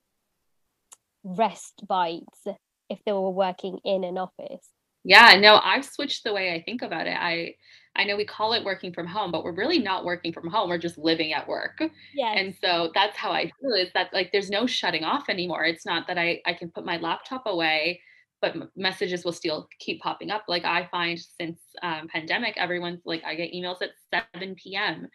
rest 1.24 1.84
bites 1.86 2.46
if 2.88 2.98
they 3.04 3.12
were 3.12 3.30
working 3.30 3.78
in 3.84 4.04
an 4.04 4.18
office. 4.18 4.68
Yeah 5.04 5.38
no 5.40 5.60
i've 5.62 5.84
switched 5.84 6.24
the 6.24 6.32
way 6.32 6.52
i 6.54 6.62
think 6.62 6.82
about 6.82 7.06
it. 7.06 7.16
I 7.18 7.54
i 7.96 8.04
know 8.04 8.16
we 8.16 8.24
call 8.24 8.52
it 8.52 8.64
working 8.64 8.92
from 8.92 9.06
home 9.06 9.30
but 9.30 9.44
we're 9.44 9.52
really 9.54 9.78
not 9.78 10.04
working 10.04 10.32
from 10.32 10.48
home 10.48 10.68
we're 10.68 10.78
just 10.78 10.98
living 10.98 11.32
at 11.32 11.46
work. 11.48 11.80
Yeah 12.14 12.32
and 12.32 12.54
so 12.60 12.90
that's 12.94 13.16
how 13.16 13.30
i 13.30 13.50
feel 13.60 13.74
is 13.74 13.90
that 13.94 14.12
like 14.12 14.30
there's 14.32 14.50
no 14.50 14.66
shutting 14.66 15.04
off 15.04 15.28
anymore. 15.28 15.64
It's 15.64 15.86
not 15.86 16.06
that 16.08 16.18
i 16.18 16.40
i 16.46 16.52
can 16.52 16.70
put 16.70 16.84
my 16.84 16.96
laptop 16.98 17.44
away 17.46 18.00
but 18.40 18.54
messages 18.76 19.24
will 19.24 19.32
still 19.32 19.68
keep 19.80 20.00
popping 20.00 20.30
up. 20.30 20.44
Like 20.48 20.64
i 20.64 20.88
find 20.90 21.18
since 21.18 21.60
um, 21.82 22.08
pandemic 22.08 22.54
everyone's 22.56 23.02
like 23.04 23.22
i 23.24 23.34
get 23.34 23.52
emails 23.52 23.82
at 23.82 23.90
7 24.34 24.54
p.m 24.56 25.08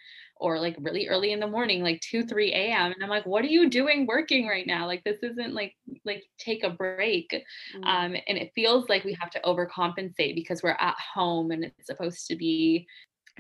or 0.44 0.60
like 0.60 0.76
really 0.82 1.08
early 1.08 1.32
in 1.32 1.40
the 1.40 1.48
morning 1.48 1.82
like 1.82 2.02
2 2.02 2.24
3 2.24 2.52
a.m 2.52 2.92
and 2.92 3.02
i'm 3.02 3.10
like 3.10 3.26
what 3.26 3.44
are 3.44 3.48
you 3.48 3.70
doing 3.70 4.06
working 4.06 4.46
right 4.46 4.68
now 4.68 4.86
like 4.86 5.02
this 5.06 5.24
isn't 5.24 5.54
like 5.54 5.74
like 6.04 6.24
take 6.38 6.64
a 6.66 6.70
break 6.70 7.32
mm-hmm. 7.32 7.84
um, 7.86 8.16
and 8.28 8.38
it 8.38 8.52
feels 8.54 8.90
like 8.90 9.06
we 9.06 9.18
have 9.20 9.30
to 9.30 9.40
overcompensate 9.42 10.36
because 10.36 10.62
we're 10.62 10.78
at 10.80 10.96
home 11.14 11.52
and 11.52 11.64
it's 11.64 11.88
supposed 11.88 12.28
to 12.28 12.36
be 12.36 12.86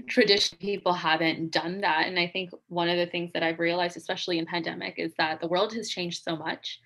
tradition 0.07 0.57
people 0.60 0.93
haven't 0.93 1.51
done 1.51 1.81
that 1.81 2.07
and 2.07 2.17
i 2.17 2.27
think 2.27 2.50
one 2.67 2.89
of 2.89 2.98
the 2.98 3.05
things 3.05 3.29
that 3.33 3.43
i've 3.43 3.60
realized 3.60 3.95
especially 3.95 4.39
in 4.39 4.45
pandemic 4.45 4.95
is 4.98 5.13
that 5.17 5.39
the 5.39 5.48
world 5.48 5.72
has 5.74 5.89
changed 5.89 6.24
so 6.24 6.36
much 6.36 6.79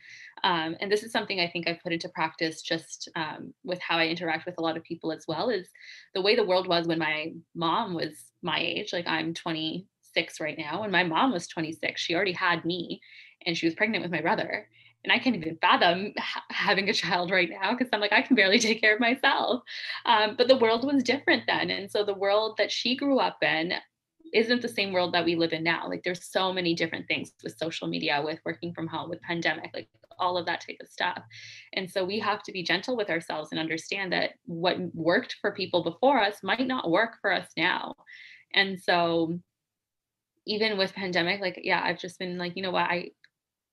um, 0.44 0.76
and 0.82 0.92
this 0.92 1.04
is 1.04 1.12
something 1.12 1.40
i 1.40 1.48
think 1.48 1.68
i've 1.68 1.82
put 1.82 1.94
into 1.94 2.10
practice 2.10 2.62
just 2.62 3.08
um, 3.16 3.54
with 3.64 3.80
how 3.80 3.98
i 3.98 4.08
interact 4.08 4.46
with 4.46 4.56
a 4.58 4.62
lot 4.62 4.76
of 4.76 4.84
people 4.84 5.12
as 5.12 5.24
well 5.26 5.50
is 5.50 5.70
the 6.16 6.22
way 6.22 6.36
the 6.36 6.44
world 6.44 6.68
was 6.68 6.86
when 6.86 7.00
my 7.00 7.32
mom 7.56 7.94
was 7.94 8.12
my 8.42 8.60
age 8.60 8.92
like 8.92 9.08
i'm 9.08 9.34
20 9.34 9.88
26 10.14 10.40
right 10.40 10.58
now. 10.58 10.82
When 10.82 10.92
my 10.92 11.04
mom 11.04 11.32
was 11.32 11.48
26, 11.48 12.00
she 12.00 12.16
already 12.16 12.32
had 12.32 12.66
me 12.66 13.02
and 13.46 13.58
she 13.58 13.66
was 13.66 13.76
pregnant 13.76 14.04
with 14.04 14.12
my 14.12 14.22
brother. 14.22 14.68
And 15.04 15.14
I 15.14 15.20
can't 15.20 15.36
even 15.36 15.58
fathom 15.62 16.14
ha- 16.18 16.44
having 16.50 16.90
a 16.90 16.94
child 16.94 17.32
right 17.32 17.50
now 17.50 17.72
because 17.72 17.90
I'm 17.94 18.02
like, 18.02 18.12
I 18.12 18.22
can 18.22 18.36
barely 18.36 18.60
take 18.68 18.82
care 18.82 18.96
of 18.96 19.00
myself. 19.00 19.64
Um, 20.06 20.36
but 20.38 20.48
the 20.48 20.58
world 20.58 20.86
was 20.86 21.04
different 21.04 21.44
then. 21.48 21.70
And 21.70 21.90
so 21.90 22.04
the 22.04 22.14
world 22.14 22.58
that 22.58 22.72
she 22.72 22.96
grew 22.96 23.20
up 23.20 23.38
in 23.42 23.74
isn't 24.34 24.62
the 24.62 24.68
same 24.68 24.92
world 24.92 25.14
that 25.14 25.24
we 25.24 25.36
live 25.36 25.54
in 25.54 25.64
now. 25.64 25.88
Like 25.88 26.04
there's 26.04 26.26
so 26.26 26.52
many 26.52 26.74
different 26.74 27.08
things 27.08 27.32
with 27.44 27.58
social 27.58 27.88
media, 27.88 28.22
with 28.24 28.40
working 28.46 28.74
from 28.74 28.88
home, 28.88 29.10
with 29.10 29.22
pandemic, 29.22 29.72
like 29.74 29.88
all 30.20 30.38
of 30.38 30.46
that 30.48 30.62
type 30.62 30.78
of 30.82 30.90
stuff. 30.90 31.22
And 31.74 31.90
so 31.90 32.04
we 32.04 32.20
have 32.20 32.44
to 32.44 32.52
be 32.52 32.64
gentle 32.64 32.98
with 32.98 33.10
ourselves 33.10 33.50
and 33.52 33.60
understand 33.60 34.12
that 34.12 34.32
what 34.46 34.78
worked 34.94 35.38
for 35.40 35.52
people 35.52 35.84
before 35.84 36.20
us 36.20 36.44
might 36.44 36.68
not 36.68 36.90
work 36.90 37.18
for 37.22 37.32
us 37.32 37.48
now. 37.56 37.96
And 38.54 38.82
so 38.82 39.40
even 40.48 40.78
with 40.78 40.94
pandemic 40.94 41.40
like 41.42 41.60
yeah 41.64 41.82
i've 41.84 42.00
just 42.00 42.18
been 42.18 42.38
like 42.38 42.56
you 42.56 42.64
know 42.64 42.72
what 42.72 42.90
i 42.90 43.10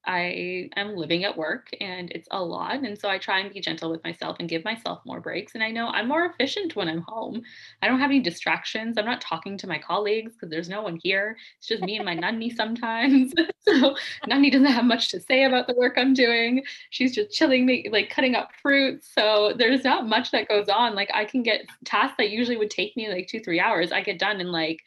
I 0.07 0.69
am 0.77 0.97
living 0.97 1.25
at 1.25 1.37
work 1.37 1.69
and 1.81 2.11
it's 2.13 2.29
a 2.31 2.43
lot. 2.43 2.77
And 2.77 2.99
so 2.99 3.09
I 3.09 3.19
try 3.19 3.41
and 3.41 3.53
be 3.53 3.61
gentle 3.61 3.91
with 3.91 4.05
myself 4.05 4.37
and 4.39 4.49
give 4.49 4.65
myself 4.65 5.01
more 5.07 5.21
breaks. 5.21 5.55
And 5.55 5.63
I 5.63 5.71
know 5.71 5.89
I'm 5.89 6.09
more 6.09 6.27
efficient 6.27 6.77
when 6.77 6.89
I'm 6.89 7.05
home. 7.09 7.43
I 7.83 7.89
don't 7.89 8.01
have 8.01 8.11
any 8.11 8.21
distractions. 8.21 8.99
I'm 8.99 9.07
not 9.07 9.21
talking 9.21 9.57
to 9.59 9.67
my 9.67 9.79
colleagues 9.79 10.33
because 10.35 10.51
there's 10.51 10.69
no 10.69 10.83
one 10.83 10.99
here. 11.03 11.37
It's 11.59 11.69
just 11.69 11.83
me 11.83 11.97
and 11.97 12.05
my 12.05 12.15
nanny 12.15 12.51
sometimes. 12.51 13.33
so 13.61 13.97
nanny 14.27 14.51
doesn't 14.51 14.67
have 14.67 14.85
much 14.85 15.11
to 15.11 15.21
say 15.21 15.45
about 15.45 15.67
the 15.67 15.75
work 15.75 15.95
I'm 15.97 16.15
doing. 16.15 16.65
She's 16.91 17.15
just 17.15 17.35
chilling, 17.35 17.65
me, 17.65 17.89
like 17.91 18.11
cutting 18.11 18.35
up 18.35 18.51
fruit. 18.61 19.05
So 19.05 19.55
there's 19.57 19.85
not 19.85 20.07
much 20.07 20.31
that 20.33 20.49
goes 20.49 20.69
on. 20.69 20.95
Like 20.95 21.11
I 21.15 21.25
can 21.25 21.43
get 21.43 21.67
tasks 21.85 22.17
that 22.19 22.31
usually 22.31 22.57
would 22.57 22.71
take 22.71 22.97
me 22.97 23.09
like 23.09 23.29
two, 23.29 23.41
three 23.41 23.61
hours. 23.61 23.93
I 23.93 24.03
get 24.03 24.19
done 24.19 24.41
in 24.41 24.53
like 24.53 24.81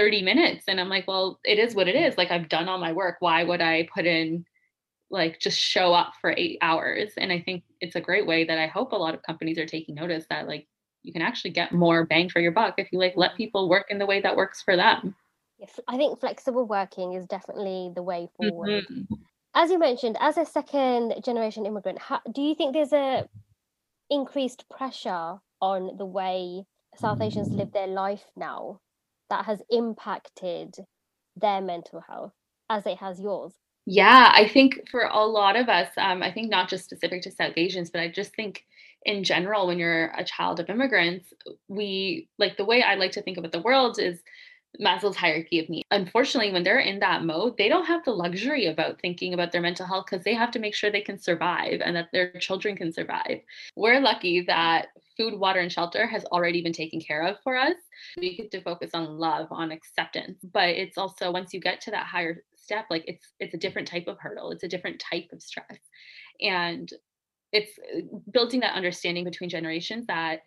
30 0.00 0.22
minutes. 0.22 0.64
And 0.66 0.80
I'm 0.80 0.88
like, 0.88 1.06
well, 1.06 1.38
it 1.44 1.58
is 1.58 1.74
what 1.74 1.86
it 1.86 1.94
is. 1.94 2.16
Like 2.16 2.30
I've 2.30 2.48
done 2.48 2.70
all 2.70 2.78
my 2.78 2.92
work. 2.92 3.16
Why 3.20 3.44
would 3.44 3.60
I 3.60 3.86
put 3.94 4.06
in 4.06 4.46
like 5.10 5.38
just 5.40 5.58
show 5.58 5.92
up 5.92 6.14
for 6.20 6.32
eight 6.36 6.58
hours. 6.62 7.10
And 7.18 7.30
I 7.30 7.40
think 7.40 7.64
it's 7.80 7.96
a 7.96 8.00
great 8.00 8.26
way 8.26 8.44
that 8.44 8.58
I 8.58 8.66
hope 8.66 8.92
a 8.92 8.96
lot 8.96 9.14
of 9.14 9.22
companies 9.22 9.58
are 9.58 9.66
taking 9.66 9.96
notice 9.96 10.24
that 10.30 10.46
like 10.46 10.66
you 11.02 11.12
can 11.12 11.20
actually 11.20 11.50
get 11.50 11.72
more 11.72 12.06
bang 12.06 12.30
for 12.30 12.40
your 12.40 12.52
buck 12.52 12.74
if 12.78 12.88
you 12.92 12.98
like 12.98 13.14
let 13.16 13.36
people 13.36 13.68
work 13.68 13.86
in 13.90 13.98
the 13.98 14.06
way 14.06 14.20
that 14.20 14.36
works 14.36 14.62
for 14.62 14.76
them. 14.76 15.14
I 15.86 15.98
think 15.98 16.18
flexible 16.20 16.64
working 16.64 17.12
is 17.12 17.26
definitely 17.26 17.90
the 17.94 18.02
way 18.02 18.30
forward. 18.36 18.86
Mm-hmm. 18.90 19.14
As 19.54 19.70
you 19.70 19.78
mentioned, 19.78 20.16
as 20.20 20.38
a 20.38 20.46
second 20.46 21.14
generation 21.22 21.66
immigrant, 21.66 21.98
how, 21.98 22.20
do 22.32 22.40
you 22.40 22.54
think 22.54 22.72
there's 22.72 22.94
a 22.94 23.28
increased 24.08 24.64
pressure 24.70 25.38
on 25.60 25.98
the 25.98 26.06
way 26.06 26.64
South 26.96 27.20
Asians 27.20 27.50
live 27.50 27.72
their 27.72 27.88
life 27.88 28.24
now 28.36 28.80
that 29.30 29.46
has 29.46 29.62
impacted 29.70 30.74
their 31.36 31.60
mental 31.60 32.00
health 32.00 32.32
as 32.68 32.86
it 32.86 32.98
has 32.98 33.20
yours? 33.20 33.52
Yeah, 33.86 34.30
I 34.34 34.46
think 34.46 34.88
for 34.90 35.02
a 35.02 35.24
lot 35.24 35.56
of 35.56 35.68
us, 35.68 35.88
um, 35.96 36.22
I 36.22 36.30
think 36.30 36.50
not 36.50 36.68
just 36.68 36.84
specific 36.84 37.22
to 37.22 37.30
South 37.30 37.54
Asians, 37.56 37.90
but 37.90 38.00
I 38.00 38.08
just 38.08 38.34
think 38.34 38.64
in 39.04 39.24
general, 39.24 39.66
when 39.66 39.78
you're 39.78 40.12
a 40.16 40.24
child 40.24 40.60
of 40.60 40.68
immigrants, 40.68 41.32
we 41.68 42.28
like 42.38 42.56
the 42.56 42.64
way 42.64 42.82
I 42.82 42.96
like 42.96 43.12
to 43.12 43.22
think 43.22 43.38
about 43.38 43.52
the 43.52 43.62
world 43.62 43.98
is 43.98 44.20
Maslow's 44.80 45.16
hierarchy 45.16 45.58
of 45.58 45.68
needs. 45.68 45.86
Unfortunately, 45.90 46.52
when 46.52 46.62
they're 46.62 46.78
in 46.78 47.00
that 47.00 47.24
mode, 47.24 47.56
they 47.56 47.68
don't 47.68 47.86
have 47.86 48.04
the 48.04 48.12
luxury 48.12 48.66
about 48.66 49.00
thinking 49.00 49.34
about 49.34 49.52
their 49.52 49.60
mental 49.60 49.86
health 49.86 50.06
because 50.08 50.24
they 50.24 50.34
have 50.34 50.50
to 50.52 50.58
make 50.58 50.74
sure 50.74 50.90
they 50.90 51.00
can 51.00 51.18
survive 51.18 51.80
and 51.82 51.96
that 51.96 52.10
their 52.12 52.30
children 52.38 52.76
can 52.76 52.92
survive. 52.92 53.40
We're 53.74 54.00
lucky 54.00 54.42
that 54.42 54.88
food, 55.20 55.38
water, 55.38 55.60
and 55.60 55.70
shelter 55.70 56.06
has 56.06 56.24
already 56.26 56.62
been 56.62 56.72
taken 56.72 57.00
care 57.00 57.26
of 57.26 57.36
for 57.44 57.56
us. 57.56 57.74
We 58.16 58.36
get 58.36 58.50
to 58.52 58.62
focus 58.62 58.92
on 58.94 59.18
love, 59.18 59.48
on 59.50 59.70
acceptance. 59.70 60.38
But 60.52 60.70
it's 60.70 60.96
also 60.96 61.30
once 61.30 61.52
you 61.52 61.60
get 61.60 61.82
to 61.82 61.90
that 61.90 62.06
higher 62.06 62.42
step 62.70 62.86
like 62.88 63.02
it's 63.08 63.32
it's 63.40 63.54
a 63.54 63.58
different 63.58 63.88
type 63.88 64.06
of 64.06 64.16
hurdle 64.20 64.52
it's 64.52 64.62
a 64.62 64.68
different 64.68 65.00
type 65.00 65.26
of 65.32 65.42
stress 65.42 65.80
and 66.40 66.88
it's 67.52 67.72
building 68.30 68.60
that 68.60 68.76
understanding 68.76 69.24
between 69.24 69.50
generations 69.50 70.06
that 70.06 70.42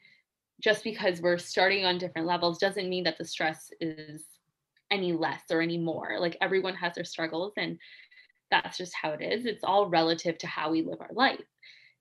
just 0.62 0.86
because 0.86 1.22
we're 1.22 1.38
starting 1.38 1.84
on 1.84 1.98
different 1.98 2.26
levels 2.26 2.60
doesn't 2.60 2.88
mean 2.88 3.04
that 3.04 3.18
the 3.18 3.26
stress 3.26 3.70
is 3.82 4.24
any 4.90 5.12
less 5.12 5.42
or 5.52 5.62
any 5.62 5.78
more 5.78 6.18
like 6.18 6.38
everyone 6.40 6.76
has 6.76 6.96
their 6.96 7.04
struggles 7.04 7.52
and 7.58 7.78
that's 8.52 8.78
just 8.78 8.94
how 8.94 9.12
it 9.12 9.22
is 9.22 9.46
it's 9.46 9.64
all 9.66 9.90
relative 9.90 10.38
to 10.38 10.48
how 10.48 10.72
we 10.72 10.82
live 10.82 11.02
our 11.02 11.14
life 11.14 11.44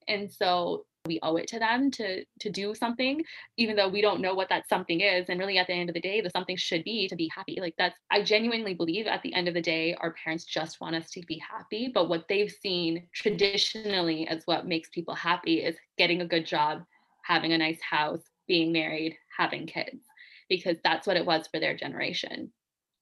and 0.06 0.30
so 0.30 0.84
we 1.06 1.18
owe 1.22 1.36
it 1.36 1.48
to 1.48 1.58
them 1.58 1.90
to 1.90 2.24
to 2.40 2.50
do 2.50 2.74
something 2.74 3.22
even 3.56 3.74
though 3.74 3.88
we 3.88 4.00
don't 4.00 4.20
know 4.20 4.34
what 4.34 4.48
that 4.48 4.68
something 4.68 5.00
is. 5.00 5.26
And 5.28 5.40
really 5.40 5.58
at 5.58 5.66
the 5.66 5.72
end 5.72 5.90
of 5.90 5.94
the 5.94 6.00
day 6.00 6.20
the 6.20 6.30
something 6.30 6.56
should 6.56 6.84
be 6.84 7.08
to 7.08 7.16
be 7.16 7.30
happy. 7.34 7.58
Like 7.60 7.74
that's 7.76 7.96
i 8.10 8.22
genuinely 8.22 8.74
believe 8.74 9.06
at 9.06 9.22
the 9.22 9.34
end 9.34 9.48
of 9.48 9.54
the 9.54 9.62
day 9.62 9.94
our 10.00 10.14
parents 10.24 10.44
just 10.44 10.80
want 10.80 10.94
us 10.96 11.10
to 11.10 11.22
be 11.26 11.38
happy. 11.38 11.90
But 11.92 12.08
what 12.08 12.26
they've 12.28 12.50
seen 12.50 13.08
traditionally 13.12 14.28
as 14.28 14.42
what 14.44 14.66
makes 14.66 14.88
people 14.90 15.14
happy 15.14 15.56
is 15.60 15.76
getting 15.98 16.20
a 16.20 16.26
good 16.26 16.46
job 16.46 16.82
having 17.24 17.52
a 17.52 17.58
nice 17.58 17.80
house 17.80 18.22
being 18.48 18.72
married 18.72 19.16
having 19.36 19.66
kids 19.66 20.04
because 20.48 20.76
that's 20.84 21.06
what 21.06 21.16
it 21.16 21.26
was 21.26 21.46
for 21.48 21.58
their 21.58 21.76
generation. 21.76 22.52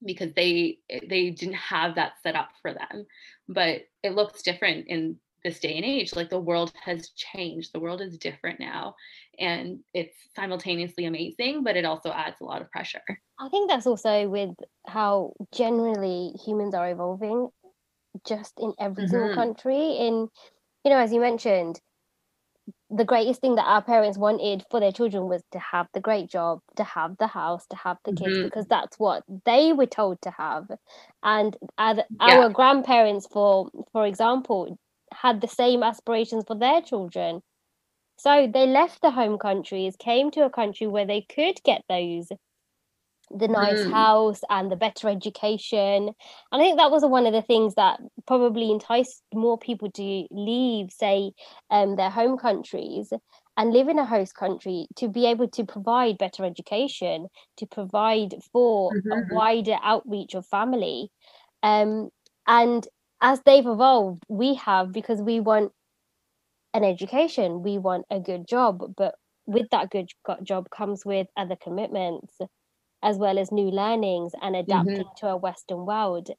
Because 0.02 0.32
they 0.34 0.78
they 0.88 1.30
didn't 1.30 1.54
have 1.54 1.96
that 1.96 2.12
set 2.22 2.34
up 2.34 2.48
for 2.62 2.72
them. 2.72 3.04
But 3.46 3.82
it 4.02 4.14
looks 4.14 4.40
different 4.40 4.86
in 4.88 5.18
this 5.42 5.58
day 5.60 5.76
and 5.76 5.84
age 5.84 6.14
like 6.14 6.30
the 6.30 6.38
world 6.38 6.72
has 6.82 7.10
changed 7.10 7.72
the 7.72 7.80
world 7.80 8.00
is 8.00 8.18
different 8.18 8.60
now 8.60 8.94
and 9.38 9.80
it's 9.94 10.16
simultaneously 10.34 11.06
amazing 11.06 11.62
but 11.62 11.76
it 11.76 11.84
also 11.84 12.10
adds 12.12 12.36
a 12.40 12.44
lot 12.44 12.62
of 12.62 12.70
pressure 12.70 13.02
i 13.38 13.48
think 13.48 13.70
that's 13.70 13.86
also 13.86 14.28
with 14.28 14.54
how 14.86 15.32
generally 15.52 16.32
humans 16.44 16.74
are 16.74 16.90
evolving 16.90 17.48
just 18.26 18.54
in 18.58 18.72
every 18.78 19.04
mm-hmm. 19.04 19.10
single 19.10 19.34
country 19.34 19.96
in 19.98 20.28
you 20.84 20.90
know 20.90 20.98
as 20.98 21.12
you 21.12 21.20
mentioned 21.20 21.80
the 22.90 23.04
greatest 23.04 23.40
thing 23.40 23.54
that 23.54 23.66
our 23.66 23.82
parents 23.82 24.18
wanted 24.18 24.64
for 24.70 24.80
their 24.80 24.92
children 24.92 25.28
was 25.28 25.42
to 25.52 25.58
have 25.58 25.86
the 25.94 26.00
great 26.00 26.28
job, 26.28 26.60
to 26.76 26.82
have 26.82 27.16
the 27.18 27.26
house, 27.26 27.66
to 27.66 27.76
have 27.76 27.98
the 28.04 28.12
kids, 28.12 28.36
mm-hmm. 28.36 28.44
because 28.44 28.66
that's 28.66 28.98
what 28.98 29.22
they 29.44 29.72
were 29.72 29.86
told 29.86 30.20
to 30.22 30.30
have. 30.30 30.68
And 31.22 31.56
our, 31.78 31.96
yeah. 31.96 32.04
our 32.20 32.48
grandparents, 32.48 33.26
for 33.30 33.70
for 33.92 34.06
example, 34.06 34.78
had 35.12 35.40
the 35.40 35.48
same 35.48 35.82
aspirations 35.82 36.44
for 36.46 36.56
their 36.56 36.80
children. 36.80 37.42
So 38.16 38.50
they 38.52 38.66
left 38.66 39.00
the 39.00 39.10
home 39.10 39.38
countries, 39.38 39.96
came 39.96 40.30
to 40.32 40.44
a 40.44 40.50
country 40.50 40.86
where 40.86 41.06
they 41.06 41.22
could 41.22 41.56
get 41.64 41.82
those 41.88 42.28
the 43.30 43.48
nice 43.48 43.80
mm. 43.80 43.92
house 43.92 44.40
and 44.50 44.70
the 44.70 44.76
better 44.76 45.08
education. 45.08 46.08
And 46.08 46.14
I 46.52 46.58
think 46.58 46.78
that 46.78 46.90
was 46.90 47.04
one 47.04 47.26
of 47.26 47.32
the 47.32 47.42
things 47.42 47.74
that 47.76 48.00
probably 48.26 48.70
enticed 48.70 49.22
more 49.32 49.56
people 49.56 49.90
to 49.92 50.26
leave, 50.30 50.90
say, 50.90 51.32
um, 51.70 51.96
their 51.96 52.10
home 52.10 52.36
countries 52.36 53.12
and 53.56 53.72
live 53.72 53.88
in 53.88 53.98
a 53.98 54.04
host 54.04 54.34
country 54.34 54.86
to 54.96 55.08
be 55.08 55.26
able 55.26 55.48
to 55.48 55.64
provide 55.64 56.18
better 56.18 56.44
education, 56.44 57.28
to 57.56 57.66
provide 57.66 58.34
for 58.52 58.92
mm-hmm. 58.92 59.12
a 59.12 59.34
wider 59.34 59.76
outreach 59.82 60.34
of 60.34 60.46
family. 60.46 61.10
Um, 61.62 62.10
and 62.46 62.86
as 63.20 63.40
they've 63.44 63.66
evolved, 63.66 64.22
we 64.28 64.54
have 64.54 64.92
because 64.92 65.20
we 65.20 65.40
want 65.40 65.72
an 66.74 66.84
education, 66.84 67.62
we 67.62 67.78
want 67.78 68.06
a 68.10 68.20
good 68.20 68.46
job, 68.46 68.94
but 68.96 69.14
with 69.46 69.68
that 69.70 69.90
good 69.90 70.08
job 70.42 70.70
comes 70.70 71.04
with 71.04 71.26
other 71.36 71.56
commitments 71.56 72.38
as 73.02 73.16
well 73.16 73.38
as 73.38 73.50
new 73.50 73.70
learnings 73.70 74.32
and 74.40 74.54
adapting 74.54 74.98
mm-hmm. 74.98 75.14
to 75.16 75.28
a 75.28 75.36
Western 75.36 75.86
world. 75.86 76.30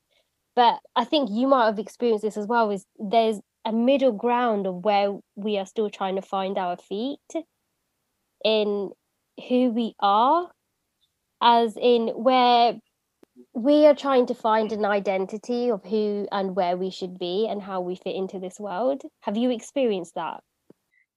But 0.55 0.79
I 0.95 1.05
think 1.05 1.29
you 1.31 1.47
might 1.47 1.65
have 1.65 1.79
experienced 1.79 2.23
this 2.23 2.37
as 2.37 2.47
well. 2.47 2.69
Is 2.69 2.85
there's 2.99 3.39
a 3.65 3.71
middle 3.71 4.11
ground 4.11 4.67
of 4.67 4.83
where 4.83 5.17
we 5.35 5.57
are 5.57 5.65
still 5.65 5.89
trying 5.89 6.15
to 6.15 6.21
find 6.21 6.57
our 6.57 6.77
feet 6.77 7.19
in 8.43 8.91
who 9.47 9.71
we 9.71 9.95
are, 9.99 10.49
as 11.41 11.77
in 11.77 12.09
where 12.09 12.75
we 13.53 13.85
are 13.85 13.95
trying 13.95 14.25
to 14.27 14.33
find 14.33 14.71
an 14.71 14.85
identity 14.85 15.69
of 15.69 15.83
who 15.83 16.27
and 16.31 16.55
where 16.55 16.77
we 16.77 16.89
should 16.89 17.19
be 17.19 17.47
and 17.49 17.61
how 17.61 17.81
we 17.81 17.95
fit 17.95 18.15
into 18.15 18.39
this 18.39 18.59
world. 18.59 19.01
Have 19.21 19.37
you 19.37 19.51
experienced 19.51 20.15
that? 20.15 20.41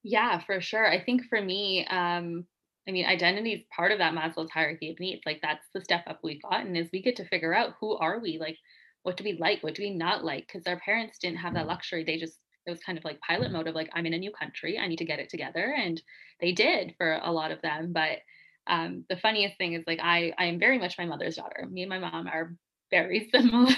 Yeah, 0.02 0.40
for 0.40 0.60
sure. 0.60 0.86
I 0.86 1.02
think 1.02 1.22
for 1.28 1.40
me, 1.40 1.86
um, 1.86 2.44
I 2.86 2.90
mean, 2.90 3.06
identity 3.06 3.52
is 3.52 3.62
part 3.74 3.92
of 3.92 3.98
that 3.98 4.14
Maslow's 4.14 4.50
hierarchy 4.50 4.90
of 4.90 5.00
needs. 5.00 5.22
Like 5.24 5.40
that's 5.42 5.66
the 5.72 5.80
step 5.80 6.04
up 6.06 6.20
we've 6.22 6.42
gotten 6.42 6.76
is 6.76 6.88
we 6.92 7.02
get 7.02 7.16
to 7.16 7.28
figure 7.28 7.54
out 7.54 7.74
who 7.80 7.96
are 7.96 8.18
we? 8.18 8.38
Like, 8.38 8.58
what 9.04 9.16
do 9.16 9.24
we 9.24 9.34
like? 9.38 9.62
What 9.62 9.74
do 9.74 9.82
we 9.82 9.94
not 9.94 10.24
like? 10.24 10.46
Because 10.46 10.66
our 10.66 10.78
parents 10.80 11.18
didn't 11.18 11.38
have 11.38 11.54
that 11.54 11.66
luxury. 11.66 12.04
They 12.04 12.18
just 12.18 12.38
it 12.66 12.70
was 12.70 12.80
kind 12.80 12.96
of 12.96 13.04
like 13.04 13.20
pilot 13.20 13.52
mode 13.52 13.68
of 13.68 13.74
like, 13.74 13.90
I'm 13.92 14.06
in 14.06 14.14
a 14.14 14.18
new 14.18 14.32
country. 14.32 14.78
I 14.78 14.86
need 14.86 14.96
to 14.96 15.04
get 15.04 15.18
it 15.18 15.28
together. 15.28 15.74
And 15.76 16.00
they 16.40 16.52
did 16.52 16.94
for 16.96 17.20
a 17.22 17.30
lot 17.30 17.50
of 17.50 17.60
them. 17.60 17.92
But 17.92 18.20
um, 18.66 19.04
the 19.08 19.16
funniest 19.16 19.58
thing 19.58 19.74
is 19.74 19.84
like 19.86 20.00
I 20.02 20.32
I 20.38 20.46
am 20.46 20.58
very 20.58 20.78
much 20.78 20.98
my 20.98 21.06
mother's 21.06 21.36
daughter. 21.36 21.66
Me 21.70 21.82
and 21.82 21.90
my 21.90 21.98
mom 21.98 22.26
are 22.26 22.54
very 22.90 23.28
similar. 23.34 23.74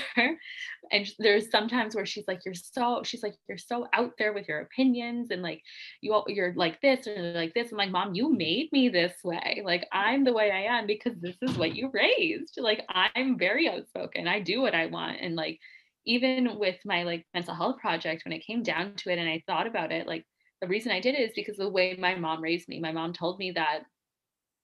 and 0.93 1.09
there's 1.19 1.51
sometimes 1.51 1.95
where 1.95 2.07
she's 2.07 2.29
like, 2.29 2.41
you're 2.45 2.55
so, 2.55 3.03
she's 3.03 3.23
like, 3.23 3.35
you're 3.49 3.59
so 3.59 3.87
out 3.93 4.13
there 4.19 4.33
with 4.33 4.47
your 4.47 4.61
opinions 4.61 5.31
and 5.31 5.43
like 5.43 5.63
you 6.01 6.23
you're 6.29 6.55
like 6.55 6.81
this 6.81 7.07
and 7.07 7.35
like 7.35 7.55
this. 7.55 7.73
I'm 7.73 7.79
like, 7.79 7.91
mom, 7.91 8.15
you 8.15 8.33
made 8.33 8.71
me 8.73 8.89
this 8.89 9.15
way. 9.25 9.63
Like 9.65 9.87
I'm 9.93 10.25
the 10.25 10.33
way 10.33 10.51
I 10.51 10.79
am 10.79 10.87
because 10.87 11.15
this 11.21 11.37
is 11.43 11.57
what 11.57 11.75
you 11.75 11.91
raised. 11.93 12.59
Like 12.59 12.85
I'm 12.89 13.39
very 13.39 13.69
outspoken. 13.69 14.29
I 14.29 14.41
do 14.41 14.61
what 14.61 14.75
I 14.75 14.87
want. 14.87 15.19
And 15.21 15.35
like 15.35 15.59
even 16.05 16.59
with 16.59 16.77
my 16.85 17.03
like 17.03 17.27
mental 17.35 17.55
health 17.55 17.79
project, 17.79 18.23
when 18.25 18.33
it 18.33 18.47
came 18.47 18.63
down 18.63 18.95
to 18.97 19.11
it 19.11 19.19
and 19.19 19.29
I 19.29 19.43
thought 19.47 19.67
about 19.67 19.93
it, 19.93 20.07
like 20.07 20.25
the 20.61 20.69
reason 20.69 20.93
I 20.93 21.01
did 21.01 21.15
it 21.15 21.23
is 21.23 21.33
because 21.35 21.57
the 21.57 21.69
way 21.69 21.97
my 21.99 22.15
mom 22.15 22.43
raised 22.43 22.69
me. 22.69 22.81
My 22.81 22.93
mom 22.93 23.13
told 23.13 23.39
me 23.39 23.53
that 23.53 23.81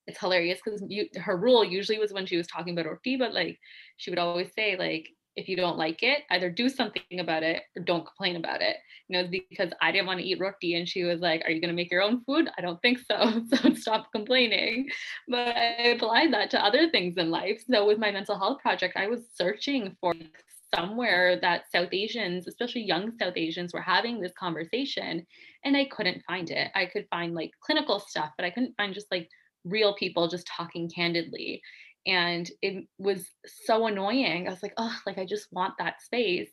it's 0.07 0.19
hilarious 0.19 0.59
because 0.63 0.83
her 1.15 1.37
rule 1.37 1.63
usually 1.63 1.99
was 1.99 2.11
when 2.11 2.25
she 2.25 2.37
was 2.37 2.47
talking 2.47 2.77
about 2.77 2.91
Orfi, 2.91 3.17
but 3.17 3.33
like 3.33 3.59
she 3.97 4.09
would 4.11 4.19
always 4.19 4.51
say 4.53 4.75
like 4.77 5.09
if 5.35 5.49
you 5.49 5.55
don't 5.55 5.77
like 5.77 6.03
it, 6.03 6.23
either 6.29 6.49
do 6.49 6.69
something 6.69 7.19
about 7.19 7.43
it 7.43 7.63
or 7.75 7.83
don't 7.83 8.05
complain 8.05 8.35
about 8.35 8.61
it. 8.61 8.77
You 9.07 9.21
know, 9.21 9.29
because 9.29 9.71
I 9.81 9.91
didn't 9.91 10.07
want 10.07 10.19
to 10.19 10.25
eat 10.25 10.39
roti 10.39 10.75
and 10.75 10.87
she 10.87 11.03
was 11.03 11.21
like, 11.21 11.41
Are 11.45 11.51
you 11.51 11.59
going 11.59 11.69
to 11.69 11.75
make 11.75 11.91
your 11.91 12.01
own 12.01 12.23
food? 12.23 12.49
I 12.57 12.61
don't 12.61 12.81
think 12.81 12.99
so. 12.99 13.41
So 13.53 13.73
stop 13.73 14.11
complaining. 14.11 14.89
But 15.27 15.55
I 15.55 15.95
applied 15.95 16.33
that 16.33 16.49
to 16.51 16.63
other 16.63 16.89
things 16.89 17.17
in 17.17 17.31
life. 17.31 17.63
So 17.69 17.85
with 17.85 17.97
my 17.97 18.11
mental 18.11 18.37
health 18.37 18.61
project, 18.61 18.95
I 18.95 19.07
was 19.07 19.21
searching 19.35 19.95
for 19.99 20.13
somewhere 20.75 21.39
that 21.41 21.71
South 21.71 21.89
Asians, 21.91 22.47
especially 22.47 22.81
young 22.81 23.11
South 23.19 23.33
Asians, 23.35 23.73
were 23.73 23.81
having 23.81 24.19
this 24.19 24.33
conversation 24.39 25.25
and 25.63 25.77
I 25.77 25.85
couldn't 25.85 26.23
find 26.25 26.49
it. 26.49 26.71
I 26.75 26.85
could 26.85 27.07
find 27.09 27.33
like 27.33 27.51
clinical 27.61 27.99
stuff, 27.99 28.31
but 28.37 28.45
I 28.45 28.49
couldn't 28.49 28.75
find 28.75 28.93
just 28.93 29.11
like 29.11 29.29
real 29.63 29.95
people 29.95 30.27
just 30.27 30.47
talking 30.47 30.89
candidly. 30.89 31.61
And 32.05 32.49
it 32.61 32.85
was 32.97 33.25
so 33.45 33.87
annoying. 33.87 34.47
I 34.47 34.51
was 34.51 34.63
like 34.63 34.73
oh 34.77 34.95
like 35.05 35.17
i 35.17 35.25
just 35.25 35.51
want 35.51 35.75
that 35.79 36.01
space. 36.01 36.49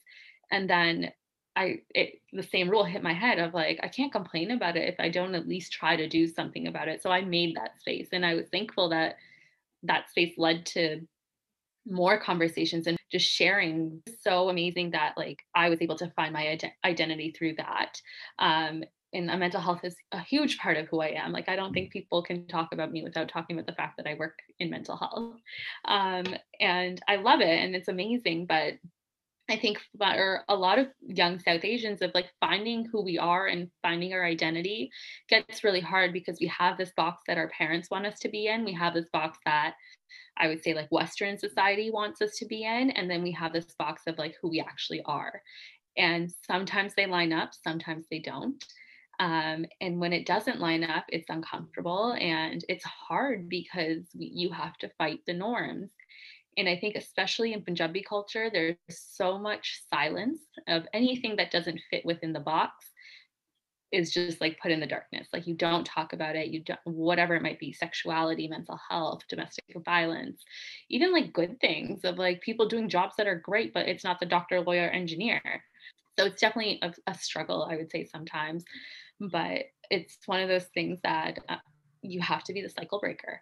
And 0.51 0.69
then 0.69 1.13
i 1.57 1.81
it, 1.95 2.21
the 2.33 2.43
same 2.43 2.71
rule 2.71 2.85
hit 2.85 3.03
my 3.03 3.13
head 3.13 3.41
of 3.41 3.53
like 3.55 3.81
i 3.83 3.89
can't 3.89 4.13
complain 4.13 4.53
about 4.53 4.77
it 4.77 4.89
if 4.89 4.95
i 5.01 5.09
don't 5.09 5.35
at 5.35 5.49
least 5.49 5.73
try 5.73 5.97
to 5.97 6.09
do 6.09 6.27
something 6.27 6.69
about 6.69 6.89
it. 6.89 7.03
So 7.03 7.11
i 7.11 7.23
made 7.23 7.57
that 7.57 7.81
space 7.81 8.09
and 8.13 8.25
i 8.25 8.35
was 8.35 8.49
thankful 8.49 8.89
that 8.91 9.17
that 9.83 10.11
space 10.11 10.35
led 10.37 10.67
to 10.67 11.01
more 11.87 12.21
conversations 12.21 12.87
and 12.87 12.99
just 13.11 13.27
sharing. 13.27 14.03
So 14.23 14.49
amazing 14.49 14.91
that 14.93 15.15
like 15.17 15.43
i 15.55 15.69
was 15.69 15.83
able 15.83 15.97
to 15.99 16.11
find 16.11 16.33
my 16.33 16.45
ident- 16.45 16.73
identity 16.85 17.35
through 17.37 17.57
that. 17.57 18.01
Um, 18.39 18.85
and 19.13 19.27
mental 19.27 19.61
health 19.61 19.81
is 19.83 19.97
a 20.13 20.21
huge 20.21 20.59
part 20.59 20.77
of 20.77 20.87
who 20.87 21.01
I 21.01 21.09
am. 21.09 21.33
Like 21.33 21.49
I 21.49 21.57
don't 21.57 21.73
think 21.73 21.93
people 21.93 22.23
can 22.23 22.47
talk 22.47 22.73
about 22.73 22.93
me 22.93 23.03
without 23.03 23.29
talking 23.29 23.57
about 23.57 23.67
the 23.67 23.75
fact 23.75 23.97
that 23.97 24.07
I 24.07 24.15
work 24.15 24.39
in 24.59 24.71
mental 24.71 24.97
health. 24.97 25.35
Um, 25.85 26.27
and 26.61 27.01
I 27.09 27.17
love 27.17 27.41
it 27.41 27.59
and 27.59 27.75
it's 27.75 27.89
amazing. 27.89 28.47
But 28.47 28.75
I 29.49 29.57
think 29.57 29.81
for 29.99 30.45
a 30.49 30.55
lot 30.55 30.79
of 30.79 30.87
young 31.05 31.41
South 31.41 31.65
Asians 31.65 32.03
of 32.03 32.13
like 32.15 32.31
finding 32.39 32.85
who 32.85 33.03
we 33.03 33.19
are 33.19 33.49
and 33.49 33.69
finding 33.83 34.13
our 34.13 34.25
identity 34.25 34.91
gets 35.29 35.65
really 35.65 35.81
hard 35.81 36.13
because 36.13 36.39
we 36.41 36.47
have 36.47 36.79
this 36.79 36.93
box 36.97 37.25
that 37.27 37.37
our 37.37 37.49
parents 37.49 37.91
want 37.91 38.07
us 38.07 38.21
to 38.21 38.29
be 38.29 38.47
in. 38.47 38.65
We 38.65 38.73
have 38.75 38.95
this 38.95 39.09
box 39.13 39.39
that 39.45 39.75
I 40.37 40.47
would 40.47 40.63
say 40.63 40.73
like 40.73 40.89
Western 40.93 41.37
society 41.37 41.91
wants 41.91 42.23
us 42.23 42.37
to 42.37 42.47
be 42.47 42.63
in. 42.63 42.91
And 42.91 43.11
then 43.11 43.25
we 43.25 43.33
have 43.33 43.53
this 43.53 43.75
box 43.77 44.03
of 44.07 44.19
like 44.19 44.37
who 44.41 44.51
we 44.51 44.61
actually 44.61 45.03
are. 45.05 45.43
And 45.97 46.33
sometimes 46.47 46.95
they 46.95 47.07
line 47.07 47.33
up, 47.33 47.51
sometimes 47.53 48.07
they 48.09 48.21
don't. 48.21 48.65
Um, 49.21 49.67
and 49.83 50.01
when 50.01 50.15
it 50.15 50.27
doesn't 50.27 50.61
line 50.61 50.83
up, 50.83 51.05
it's 51.11 51.29
uncomfortable 51.29 52.15
and 52.15 52.65
it's 52.71 52.85
hard 52.85 53.51
because 53.51 54.07
you 54.15 54.51
have 54.51 54.77
to 54.79 54.91
fight 54.97 55.21
the 55.27 55.35
norms. 55.35 55.91
And 56.57 56.69
I 56.69 56.77
think, 56.77 56.97
especially 56.97 57.53
in 57.53 57.63
Punjabi 57.63 58.03
culture, 58.03 58.51
there's 58.51 58.77
so 58.89 59.39
much 59.39 59.83
silence 59.93 60.41
of 60.67 60.87
anything 60.95 61.37
that 61.37 61.51
doesn't 61.51 61.81
fit 61.91 62.05
within 62.05 62.33
the 62.33 62.41
box 62.41 62.87
is 63.93 64.13
just 64.13 64.41
like 64.41 64.59
put 64.61 64.71
in 64.71 64.81
the 64.81 64.87
darkness. 64.87 65.29
Like 65.33 65.47
you 65.47 65.55
don't 65.55 65.85
talk 65.85 66.13
about 66.13 66.37
it, 66.37 66.49
you 66.49 66.61
don't, 66.61 66.81
whatever 66.85 67.35
it 67.35 67.43
might 67.43 67.59
be 67.59 67.73
sexuality, 67.73 68.49
mental 68.49 68.79
health, 68.89 69.21
domestic 69.29 69.65
violence, 69.85 70.43
even 70.89 71.13
like 71.13 71.33
good 71.33 71.61
things 71.61 72.05
of 72.05 72.17
like 72.17 72.41
people 72.41 72.69
doing 72.69 72.89
jobs 72.89 73.17
that 73.19 73.27
are 73.27 73.39
great, 73.39 73.75
but 73.75 73.89
it's 73.89 74.05
not 74.05 74.19
the 74.19 74.27
doctor, 74.27 74.61
lawyer, 74.61 74.89
engineer. 74.89 75.43
So 76.19 76.27
it's 76.27 76.41
definitely 76.41 76.79
a, 76.83 76.93
a 77.07 77.15
struggle, 77.15 77.69
I 77.71 77.77
would 77.77 77.91
say, 77.91 78.05
sometimes 78.05 78.65
but 79.21 79.65
it's 79.91 80.19
one 80.27 80.41
of 80.41 80.49
those 80.49 80.67
things 80.75 80.99
that 81.03 81.39
uh, 81.49 81.57
you 82.03 82.21
have 82.21 82.45
to 82.45 82.53
be 82.53 82.63
the 82.63 82.69
cycle 82.69 83.01
breaker 83.01 83.41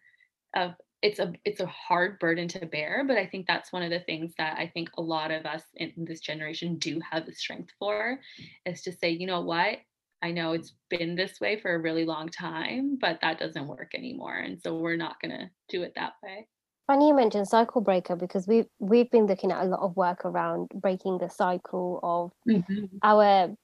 of 0.55 0.75
it's 1.03 1.21
a 1.21 1.33
it's 1.45 1.61
a 1.61 1.67
hard 1.67 2.19
burden 2.19 2.49
to 2.49 2.65
bear 2.67 3.05
but 3.07 3.17
i 3.17 3.27
think 3.27 3.47
that's 3.47 3.73
one 3.73 3.83
of 3.83 3.91
the 3.91 4.01
things 4.01 4.33
that 4.39 4.59
i 4.59 4.67
think 4.67 4.89
a 4.97 5.03
lot 5.03 5.31
of 5.31 5.47
us 5.47 5.63
in 5.77 5.93
this 5.99 6.21
generation 6.21 6.77
do 6.77 7.01
have 7.09 7.25
the 7.27 7.33
strength 7.33 7.71
for 7.79 8.19
is 8.67 8.83
to 8.83 8.93
say 8.93 9.11
you 9.11 9.27
know 9.27 9.41
what 9.41 9.79
i 10.23 10.31
know 10.31 10.53
it's 10.53 10.75
been 10.91 11.15
this 11.15 11.41
way 11.41 11.61
for 11.61 11.75
a 11.75 11.79
really 11.79 12.05
long 12.05 12.29
time 12.29 12.99
but 13.01 13.19
that 13.21 13.39
doesn't 13.39 13.69
work 13.69 13.93
anymore 13.95 14.37
and 14.37 14.61
so 14.61 14.77
we're 14.77 14.97
not 14.97 15.21
going 15.21 15.31
to 15.31 15.49
do 15.69 15.83
it 15.83 15.93
that 15.95 16.15
way 16.23 16.47
funny 16.87 17.09
you 17.09 17.15
mentioned 17.15 17.47
cycle 17.47 17.81
breaker 17.81 18.17
because 18.17 18.49
we've 18.49 18.67
we've 18.81 19.11
been 19.11 19.27
looking 19.27 19.53
at 19.53 19.63
a 19.63 19.69
lot 19.69 19.81
of 19.81 19.95
work 19.97 20.25
around 20.25 20.69
breaking 20.75 21.19
the 21.19 21.29
cycle 21.29 22.01
of 22.03 22.33
mm-hmm. 22.49 22.87
our 23.05 23.55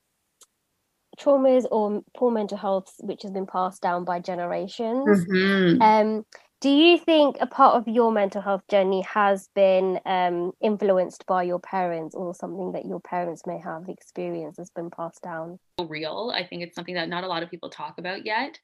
traumas 1.18 1.64
or 1.70 2.02
poor 2.16 2.30
mental 2.30 2.56
health 2.56 2.94
which 3.00 3.22
has 3.22 3.30
been 3.30 3.46
passed 3.46 3.82
down 3.82 4.04
by 4.04 4.20
generations. 4.20 5.26
Mm-hmm. 5.26 5.82
um, 5.82 6.24
do 6.60 6.70
you 6.70 6.96
think 6.96 7.36
a 7.40 7.46
part 7.46 7.76
of 7.76 7.86
your 7.86 8.10
mental 8.10 8.40
health 8.40 8.62
journey 8.70 9.02
has 9.02 9.50
been 9.54 10.00
um, 10.06 10.52
influenced 10.62 11.26
by 11.26 11.42
your 11.42 11.58
parents 11.58 12.14
or 12.14 12.34
something 12.34 12.72
that 12.72 12.86
your 12.86 13.00
parents 13.00 13.42
may 13.46 13.58
have 13.58 13.86
experienced 13.88 14.58
has 14.58 14.70
been 14.70 14.88
passed 14.88 15.20
down? 15.20 15.58
Real. 15.78 16.32
I 16.34 16.42
think 16.42 16.62
it's 16.62 16.74
something 16.74 16.94
that 16.94 17.10
not 17.10 17.22
a 17.22 17.26
lot 17.26 17.42
of 17.42 17.50
people 17.50 17.68
talk 17.68 17.98
about 17.98 18.24
yet 18.24 18.58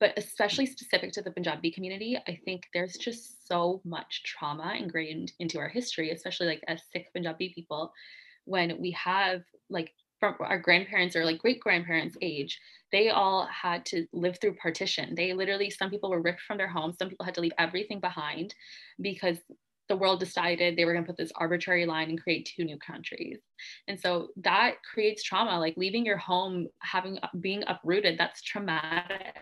but 0.00 0.12
especially 0.16 0.66
specific 0.66 1.12
to 1.12 1.22
the 1.22 1.30
punjabi 1.30 1.70
community 1.70 2.18
i 2.28 2.38
think 2.44 2.64
there's 2.72 2.96
just 2.96 3.46
so 3.46 3.80
much 3.84 4.22
trauma 4.24 4.74
ingrained 4.78 5.32
into 5.38 5.58
our 5.58 5.68
history 5.68 6.10
especially 6.10 6.46
like 6.46 6.62
as 6.68 6.82
sikh 6.92 7.12
punjabi 7.12 7.52
people 7.54 7.92
when 8.44 8.80
we 8.80 8.90
have 8.92 9.42
like 9.70 9.92
from 10.20 10.34
our 10.40 10.58
grandparents 10.58 11.14
or 11.14 11.24
like 11.24 11.38
great 11.38 11.60
grandparents 11.60 12.16
age 12.22 12.58
they 12.92 13.10
all 13.10 13.46
had 13.46 13.84
to 13.86 14.06
live 14.12 14.38
through 14.40 14.54
partition. 14.54 15.14
They 15.14 15.32
literally 15.32 15.70
some 15.70 15.90
people 15.90 16.10
were 16.10 16.22
ripped 16.22 16.40
from 16.40 16.58
their 16.58 16.68
homes 16.68 16.96
some 16.98 17.08
people 17.08 17.24
had 17.24 17.34
to 17.34 17.40
leave 17.40 17.52
everything 17.58 18.00
behind 18.00 18.54
because 19.00 19.38
the 19.88 19.96
world 19.96 20.18
decided 20.18 20.76
they 20.76 20.84
were 20.84 20.92
going 20.92 21.04
to 21.04 21.08
put 21.08 21.16
this 21.16 21.32
arbitrary 21.36 21.86
line 21.86 22.10
and 22.10 22.20
create 22.20 22.50
two 22.56 22.64
new 22.64 22.76
countries. 22.78 23.38
And 23.86 24.00
so 24.00 24.28
that 24.38 24.82
creates 24.82 25.22
trauma 25.22 25.60
like 25.60 25.74
leaving 25.76 26.04
your 26.04 26.16
home 26.16 26.66
having 26.80 27.18
being 27.40 27.62
uprooted 27.66 28.18
that's 28.18 28.42
traumatic. 28.42 29.36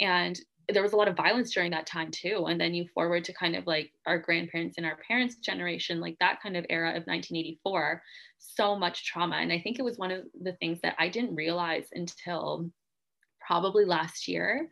And 0.00 0.38
there 0.68 0.82
was 0.82 0.92
a 0.92 0.96
lot 0.96 1.08
of 1.08 1.16
violence 1.16 1.52
during 1.52 1.70
that 1.70 1.86
time 1.86 2.10
too. 2.10 2.46
And 2.48 2.60
then 2.60 2.74
you 2.74 2.86
forward 2.94 3.24
to 3.24 3.32
kind 3.32 3.56
of 3.56 3.66
like 3.66 3.90
our 4.06 4.18
grandparents 4.18 4.76
and 4.76 4.86
our 4.86 4.98
parents 5.06 5.36
generation 5.36 6.00
like 6.00 6.16
that 6.20 6.42
kind 6.42 6.56
of 6.56 6.66
era 6.68 6.90
of 6.90 7.06
1984 7.06 8.02
so 8.38 8.78
much 8.78 9.06
trauma. 9.06 9.36
And 9.36 9.52
i 9.52 9.58
think 9.58 9.78
it 9.78 9.84
was 9.84 9.98
one 9.98 10.10
of 10.10 10.24
the 10.40 10.52
things 10.54 10.78
that 10.82 10.94
i 10.98 11.08
didn't 11.08 11.34
realize 11.34 11.88
until 11.92 12.70
probably 13.40 13.84
last 13.84 14.28
year. 14.28 14.68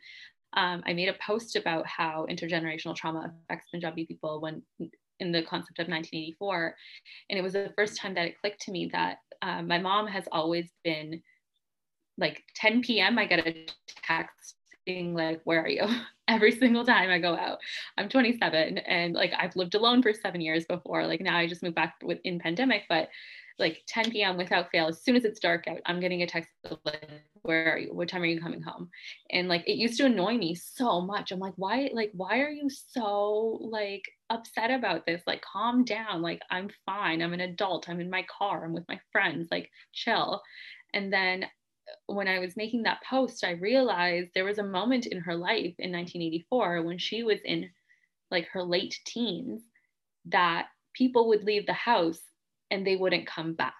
Um, 0.52 0.82
i 0.86 0.92
made 0.92 1.08
a 1.08 1.16
post 1.26 1.56
about 1.56 1.86
how 1.86 2.26
intergenerational 2.30 2.94
trauma 2.94 3.32
affects 3.48 3.68
punjabi 3.70 4.06
people 4.06 4.40
when 4.40 4.62
in 5.18 5.32
the 5.32 5.42
concept 5.42 5.78
of 5.78 5.88
1984 5.88 6.74
and 7.30 7.38
it 7.38 7.42
was 7.42 7.54
the 7.54 7.72
first 7.76 7.98
time 7.98 8.14
that 8.14 8.26
it 8.26 8.38
clicked 8.40 8.60
to 8.62 8.70
me 8.70 8.90
that 8.92 9.18
um, 9.42 9.66
my 9.66 9.78
mom 9.78 10.06
has 10.06 10.24
always 10.30 10.70
been 10.84 11.22
like 12.16 12.44
10 12.54 12.82
p.m 12.82 13.18
i 13.18 13.26
get 13.26 13.46
a 13.46 13.66
text 14.06 14.55
being 14.86 15.14
like, 15.14 15.42
Where 15.44 15.62
are 15.62 15.68
you? 15.68 15.86
Every 16.28 16.52
single 16.52 16.84
time 16.84 17.10
I 17.10 17.18
go 17.18 17.36
out. 17.36 17.58
I'm 17.98 18.08
27 18.08 18.78
and 18.78 19.14
like 19.14 19.32
I've 19.38 19.54
lived 19.54 19.74
alone 19.74 20.02
for 20.02 20.12
seven 20.12 20.40
years 20.40 20.64
before. 20.64 21.06
Like 21.06 21.20
now 21.20 21.36
I 21.36 21.46
just 21.46 21.62
moved 21.62 21.76
back 21.76 21.96
with 22.02 22.18
in 22.24 22.38
pandemic, 22.38 22.84
but 22.88 23.10
like 23.58 23.82
10 23.86 24.10
p.m. 24.10 24.36
without 24.36 24.70
fail, 24.70 24.88
as 24.88 25.02
soon 25.02 25.16
as 25.16 25.24
it's 25.24 25.40
dark 25.40 25.66
out, 25.66 25.80
I'm 25.86 26.00
getting 26.00 26.22
a 26.22 26.26
text 26.26 26.50
like, 26.84 27.08
where 27.42 27.72
are 27.72 27.78
you? 27.78 27.94
What 27.94 28.08
time 28.08 28.22
are 28.22 28.26
you 28.26 28.40
coming 28.40 28.60
home? 28.60 28.90
And 29.30 29.48
like 29.48 29.66
it 29.66 29.76
used 29.76 29.98
to 29.98 30.06
annoy 30.06 30.36
me 30.36 30.54
so 30.54 31.00
much. 31.00 31.32
I'm 31.32 31.38
like, 31.38 31.54
why, 31.56 31.90
like, 31.92 32.10
why 32.12 32.40
are 32.40 32.50
you 32.50 32.68
so 32.68 33.58
like 33.62 34.02
upset 34.30 34.70
about 34.70 35.06
this? 35.06 35.22
Like, 35.26 35.42
calm 35.42 35.84
down. 35.84 36.22
Like, 36.22 36.42
I'm 36.50 36.68
fine. 36.84 37.22
I'm 37.22 37.32
an 37.32 37.40
adult. 37.40 37.88
I'm 37.88 38.00
in 38.00 38.10
my 38.10 38.26
car. 38.38 38.64
I'm 38.64 38.72
with 38.72 38.88
my 38.88 39.00
friends. 39.12 39.48
Like, 39.50 39.70
chill. 39.92 40.42
And 40.92 41.12
then 41.12 41.46
when 42.06 42.28
I 42.28 42.38
was 42.38 42.56
making 42.56 42.84
that 42.84 43.02
post, 43.08 43.44
I 43.44 43.52
realized 43.52 44.30
there 44.34 44.44
was 44.44 44.58
a 44.58 44.64
moment 44.64 45.06
in 45.06 45.20
her 45.20 45.34
life 45.34 45.74
in 45.78 45.92
1984 45.92 46.82
when 46.82 46.98
she 46.98 47.22
was 47.22 47.38
in 47.44 47.70
like 48.30 48.48
her 48.48 48.62
late 48.62 48.98
teens 49.06 49.62
that 50.26 50.66
people 50.94 51.28
would 51.28 51.44
leave 51.44 51.66
the 51.66 51.72
house 51.72 52.20
and 52.70 52.86
they 52.86 52.96
wouldn't 52.96 53.26
come 53.26 53.54
back. 53.54 53.74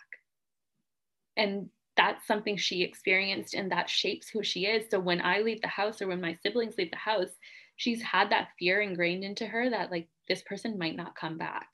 And 1.36 1.68
that's 1.96 2.26
something 2.26 2.56
she 2.56 2.82
experienced 2.82 3.54
and 3.54 3.70
that 3.72 3.90
shapes 3.90 4.28
who 4.28 4.42
she 4.42 4.66
is. 4.66 4.86
So 4.90 5.00
when 5.00 5.20
I 5.20 5.40
leave 5.40 5.62
the 5.62 5.68
house 5.68 6.00
or 6.00 6.08
when 6.08 6.20
my 6.20 6.36
siblings 6.42 6.76
leave 6.76 6.90
the 6.90 6.96
house, 6.96 7.30
she's 7.76 8.02
had 8.02 8.30
that 8.30 8.48
fear 8.58 8.80
ingrained 8.80 9.24
into 9.24 9.46
her 9.46 9.70
that 9.70 9.90
like 9.90 10.08
this 10.28 10.42
person 10.42 10.78
might 10.78 10.96
not 10.96 11.16
come 11.16 11.38
back. 11.38 11.68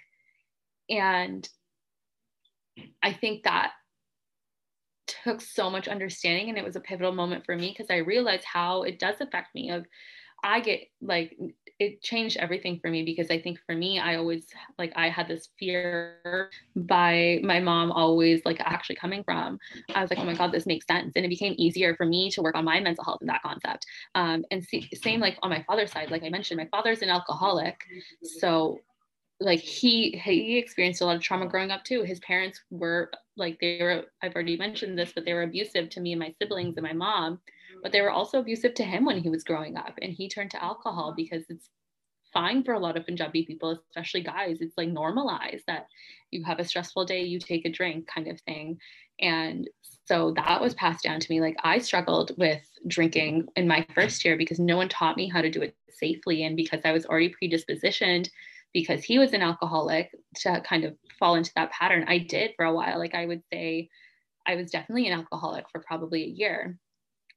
And 0.89 1.49
I 3.03 3.13
think 3.13 3.45
that 3.45 3.73
took 5.07 5.41
so 5.41 5.71
much 5.71 5.89
understanding 5.89 6.49
and 6.49 6.59
it 6.59 6.65
was 6.65 6.77
a 6.77 6.81
pivotal 6.81 7.13
moment 7.13 7.45
for 7.45 7.57
me 7.57 7.71
because 7.71 7.91
I 7.91 7.99
realized 7.99 8.45
how 8.45 8.83
it 8.83 8.99
does 8.99 9.17
affect 9.21 9.55
me 9.55 9.71
of 9.71 9.85
I 10.45 10.61
get 10.61 10.81
like 11.01 11.37
it 11.79 12.03
changed 12.03 12.37
everything 12.37 12.79
for 12.81 12.91
me 12.91 13.05
because 13.05 13.31
I 13.31 13.41
think 13.41 13.59
for 13.65 13.75
me 13.75 13.99
I 13.99 14.17
always 14.17 14.47
like 14.79 14.93
I 14.97 15.09
had 15.09 15.29
this 15.29 15.49
fear 15.59 16.51
by 16.75 17.41
my 17.45 17.61
mom 17.61 17.93
always 17.93 18.43
like 18.45 18.61
actually 18.61 18.97
coming 18.97 19.23
from 19.23 19.59
I 19.95 20.01
was 20.01 20.11
like 20.11 20.19
oh 20.19 20.25
my 20.25 20.35
god 20.35 20.53
this 20.53 20.67
makes 20.67 20.87
sense 20.87 21.13
and 21.15 21.25
it 21.25 21.29
became 21.29 21.55
easier 21.59 21.95
for 21.95 22.07
me 22.07 22.31
to 22.33 22.43
work 22.43 22.57
on 22.57 22.65
my 22.65 22.81
mental 22.81 23.05
health 23.05 23.19
in 23.21 23.29
that 23.29 23.43
concept 23.43 23.87
um, 24.15 24.45
and 24.51 24.65
see, 24.65 24.89
same 24.95 25.21
like 25.21 25.39
on 25.43 25.51
my 25.51 25.63
father's 25.63 25.93
side 25.93 26.11
like 26.11 26.25
I 26.25 26.29
mentioned 26.29 26.59
my 26.59 26.69
father's 26.71 27.03
an 27.03 27.09
alcoholic 27.09 27.81
so 28.23 28.81
like 29.39 29.61
he 29.61 30.21
he 30.25 30.59
experienced 30.59 31.01
a 31.01 31.05
lot 31.05 31.17
of 31.17 31.23
trauma 31.23 31.47
growing 31.47 31.71
up 31.71 31.85
too 31.85 32.03
his 32.03 32.21
parents 32.21 32.61
were 32.71 33.11
like 33.37 33.59
they 33.61 33.79
were 33.81 34.05
i've 34.23 34.35
already 34.35 34.57
mentioned 34.57 34.99
this 34.99 35.13
but 35.15 35.25
they 35.25 35.35
were 35.35 35.43
abusive 35.43 35.89
to 35.89 36.01
me 36.01 36.13
and 36.13 36.21
my 36.21 36.35
siblings 36.41 36.77
and 36.77 36.87
my 36.87 36.93
mom 36.93 37.39
but 37.83 37.93
they 37.93 38.01
were 38.01 38.11
also 38.11 38.39
abusive 38.39 38.75
to 38.75 38.85
him 38.85 39.05
when 39.05 39.19
he 39.19 39.31
was 39.31 39.45
growing 39.45 39.77
up 39.77 39.99
and 40.03 40.13
he 40.13 40.29
turned 40.29 40.51
to 40.51 40.63
alcohol 40.63 41.15
because 41.17 41.45
it's 41.49 41.71
fine 42.33 42.65
for 42.65 42.75
a 42.75 42.79
lot 42.79 42.97
of 42.97 43.05
punjabi 43.05 43.45
people 43.45 43.79
especially 43.91 44.23
guys. 44.23 44.59
It's 44.61 44.77
like 44.77 44.89
normalized 44.89 45.65
that 45.67 45.87
you 46.31 46.45
have 46.45 46.59
a 46.59 46.65
stressful 46.65 47.05
day 47.05 47.23
you 47.23 47.39
take 47.39 47.67
a 47.67 47.71
drink 47.71 48.07
kind 48.07 48.29
of 48.29 48.41
thing. 48.41 48.79
And 49.21 49.69
so 50.07 50.33
that 50.37 50.61
was 50.61 50.75
passed 50.75 51.05
down 51.05 51.21
to 51.21 51.31
me. 51.31 51.41
Like 51.41 51.57
i 51.63 51.79
struggled 51.79 52.33
with 52.39 52.63
drinking 52.87 53.49
in 53.57 53.69
my 53.69 53.87
first 53.95 54.25
year 54.25 54.37
because 54.37 54.59
no 54.59 54.77
one 54.77 54.89
taught 54.89 55.17
me 55.17 55.29
how 55.29 55.43
to 55.43 55.51
do 55.51 55.63
it 55.63 55.77
safely 55.89 56.43
and 56.45 56.57
because 56.57 56.81
i 56.85 56.91
was 56.91 57.07
already 57.07 57.33
predispositioned 57.41 58.29
because 58.73 59.05
he 59.05 59.19
was 59.19 59.33
an 59.33 59.43
alcoholic 59.43 60.11
to 60.37 60.61
kind 60.63 60.85
of 60.85 60.97
fall 61.19 61.35
into 61.35 61.53
that 61.57 61.71
pattern. 61.71 62.05
I 62.09 62.19
did 62.19 62.53
for 62.57 62.65
a 62.65 62.73
while. 62.73 62.99
Like 62.99 63.15
I 63.15 63.27
would 63.27 63.43
say, 63.53 63.89
I 64.47 64.55
was 64.57 64.71
definitely 64.71 65.07
an 65.09 65.19
alcoholic 65.19 65.67
for 65.71 65.81
probably 65.81 66.25
a 66.25 66.29
year. 66.29 66.79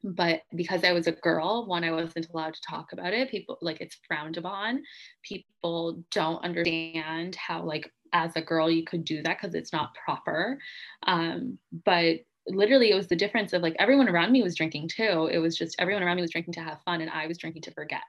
But 0.04 0.42
because 0.56 0.84
I 0.84 0.92
was 0.92 1.08
a 1.08 1.14
girl, 1.14 1.66
one, 1.66 1.84
I 1.84 1.92
wasn't 1.92 2.30
allowed 2.32 2.54
to 2.54 2.62
talk 2.62 2.94
about 2.94 3.14
it. 3.14 3.32
People 3.32 3.58
like 3.62 3.82
it's 3.82 3.98
frowned 4.08 4.38
upon. 4.38 4.84
People 5.24 6.04
don't 6.12 6.44
understand 6.44 7.36
how, 7.36 7.64
like, 7.64 7.92
as 8.14 8.36
a 8.36 8.42
girl, 8.42 8.70
you 8.70 8.84
could 8.84 9.04
do 9.04 9.24
that 9.24 9.38
because 9.42 9.56
it's 9.56 9.74
not 9.74 9.96
proper. 9.96 10.60
Um, 11.08 11.58
but 11.86 12.20
literally, 12.48 12.92
it 12.92 12.96
was 12.96 13.08
the 13.08 13.16
difference 13.16 13.52
of 13.54 13.64
like 13.64 13.76
everyone 13.80 14.08
around 14.08 14.32
me 14.32 14.44
was 14.44 14.56
drinking 14.56 14.90
too. 14.90 15.28
It 15.32 15.40
was 15.40 15.58
just 15.58 15.76
everyone 15.80 16.04
around 16.04 16.18
me 16.18 16.22
was 16.22 16.32
drinking 16.32 16.54
to 16.54 16.62
have 16.62 16.84
fun, 16.84 17.02
and 17.02 17.10
I 17.10 17.26
was 17.26 17.40
drinking 17.40 17.64
to 17.64 17.72
forget. 17.72 18.04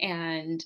And 0.00 0.64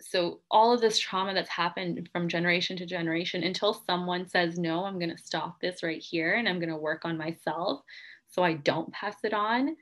so 0.00 0.40
all 0.50 0.72
of 0.72 0.80
this 0.80 0.98
trauma 0.98 1.34
that's 1.34 1.50
happened 1.50 2.08
from 2.12 2.28
generation 2.28 2.76
to 2.76 2.86
generation 2.86 3.42
until 3.42 3.82
someone 3.86 4.26
says 4.26 4.58
no 4.58 4.84
i'm 4.84 4.98
going 4.98 5.14
to 5.14 5.22
stop 5.22 5.60
this 5.60 5.82
right 5.82 6.02
here 6.02 6.34
and 6.34 6.48
i'm 6.48 6.58
going 6.58 6.68
to 6.68 6.76
work 6.76 7.04
on 7.04 7.18
myself 7.18 7.80
so 8.28 8.42
i 8.42 8.54
don't 8.54 8.92
pass 8.92 9.16
it 9.24 9.34
on 9.34 9.76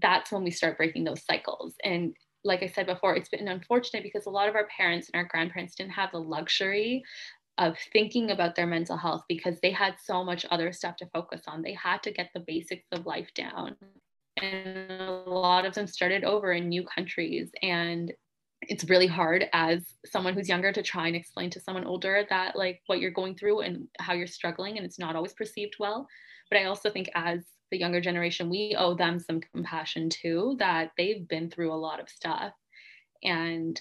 that's 0.00 0.32
when 0.32 0.44
we 0.44 0.50
start 0.50 0.76
breaking 0.76 1.04
those 1.04 1.24
cycles. 1.24 1.74
And 1.84 2.14
like 2.44 2.62
i 2.62 2.68
said 2.68 2.86
before 2.86 3.16
it's 3.16 3.28
been 3.28 3.48
unfortunate 3.48 4.04
because 4.04 4.26
a 4.26 4.30
lot 4.30 4.48
of 4.48 4.54
our 4.54 4.68
parents 4.68 5.10
and 5.12 5.20
our 5.20 5.28
grandparents 5.28 5.74
didn't 5.74 5.92
have 5.92 6.12
the 6.12 6.20
luxury 6.20 7.02
of 7.58 7.76
thinking 7.92 8.30
about 8.30 8.54
their 8.54 8.68
mental 8.68 8.96
health 8.96 9.22
because 9.28 9.58
they 9.60 9.72
had 9.72 9.96
so 10.00 10.22
much 10.22 10.46
other 10.50 10.72
stuff 10.72 10.94
to 10.96 11.06
focus 11.06 11.42
on. 11.48 11.62
They 11.62 11.72
had 11.72 12.02
to 12.02 12.12
get 12.12 12.30
the 12.34 12.44
basics 12.46 12.86
of 12.92 13.06
life 13.06 13.30
down. 13.34 13.74
And 14.36 14.90
a 14.90 15.10
lot 15.26 15.64
of 15.64 15.74
them 15.74 15.86
started 15.86 16.22
over 16.22 16.52
in 16.52 16.68
new 16.68 16.84
countries 16.84 17.50
and 17.62 18.12
it's 18.68 18.88
really 18.88 19.06
hard 19.06 19.46
as 19.52 19.94
someone 20.04 20.34
who's 20.34 20.48
younger 20.48 20.72
to 20.72 20.82
try 20.82 21.06
and 21.06 21.16
explain 21.16 21.50
to 21.50 21.60
someone 21.60 21.84
older 21.84 22.24
that 22.28 22.56
like 22.56 22.82
what 22.86 23.00
you're 23.00 23.10
going 23.10 23.34
through 23.34 23.60
and 23.60 23.88
how 23.98 24.12
you're 24.12 24.26
struggling 24.26 24.76
and 24.76 24.86
it's 24.86 24.98
not 24.98 25.16
always 25.16 25.32
perceived 25.32 25.76
well. 25.78 26.06
But 26.50 26.60
i 26.60 26.64
also 26.64 26.90
think 26.90 27.10
as 27.14 27.40
the 27.70 27.78
younger 27.78 28.00
generation 28.00 28.48
we 28.48 28.76
owe 28.78 28.94
them 28.94 29.18
some 29.18 29.40
compassion 29.40 30.08
too 30.08 30.56
that 30.58 30.92
they've 30.96 31.26
been 31.26 31.50
through 31.50 31.72
a 31.72 31.74
lot 31.74 32.00
of 32.00 32.08
stuff. 32.08 32.52
And 33.22 33.80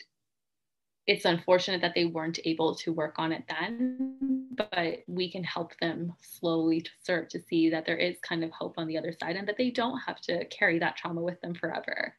it's 1.07 1.25
unfortunate 1.25 1.81
that 1.81 1.93
they 1.93 2.05
weren't 2.05 2.39
able 2.45 2.73
to 2.75 2.91
work 2.91 3.15
on 3.19 3.31
it 3.31 3.43
then 3.47 4.47
but 4.55 5.03
we 5.07 5.29
can 5.31 5.43
help 5.43 5.77
them 5.79 6.13
slowly 6.21 6.81
to 6.81 6.89
start 7.01 7.29
to 7.29 7.41
see 7.41 7.69
that 7.69 7.85
there 7.85 7.97
is 7.97 8.15
kind 8.21 8.43
of 8.43 8.51
hope 8.51 8.75
on 8.77 8.87
the 8.87 8.97
other 8.97 9.13
side 9.19 9.35
and 9.35 9.47
that 9.47 9.57
they 9.57 9.69
don't 9.69 9.99
have 9.99 10.19
to 10.21 10.45
carry 10.45 10.79
that 10.79 10.95
trauma 10.95 11.21
with 11.21 11.39
them 11.41 11.53
forever. 11.53 12.15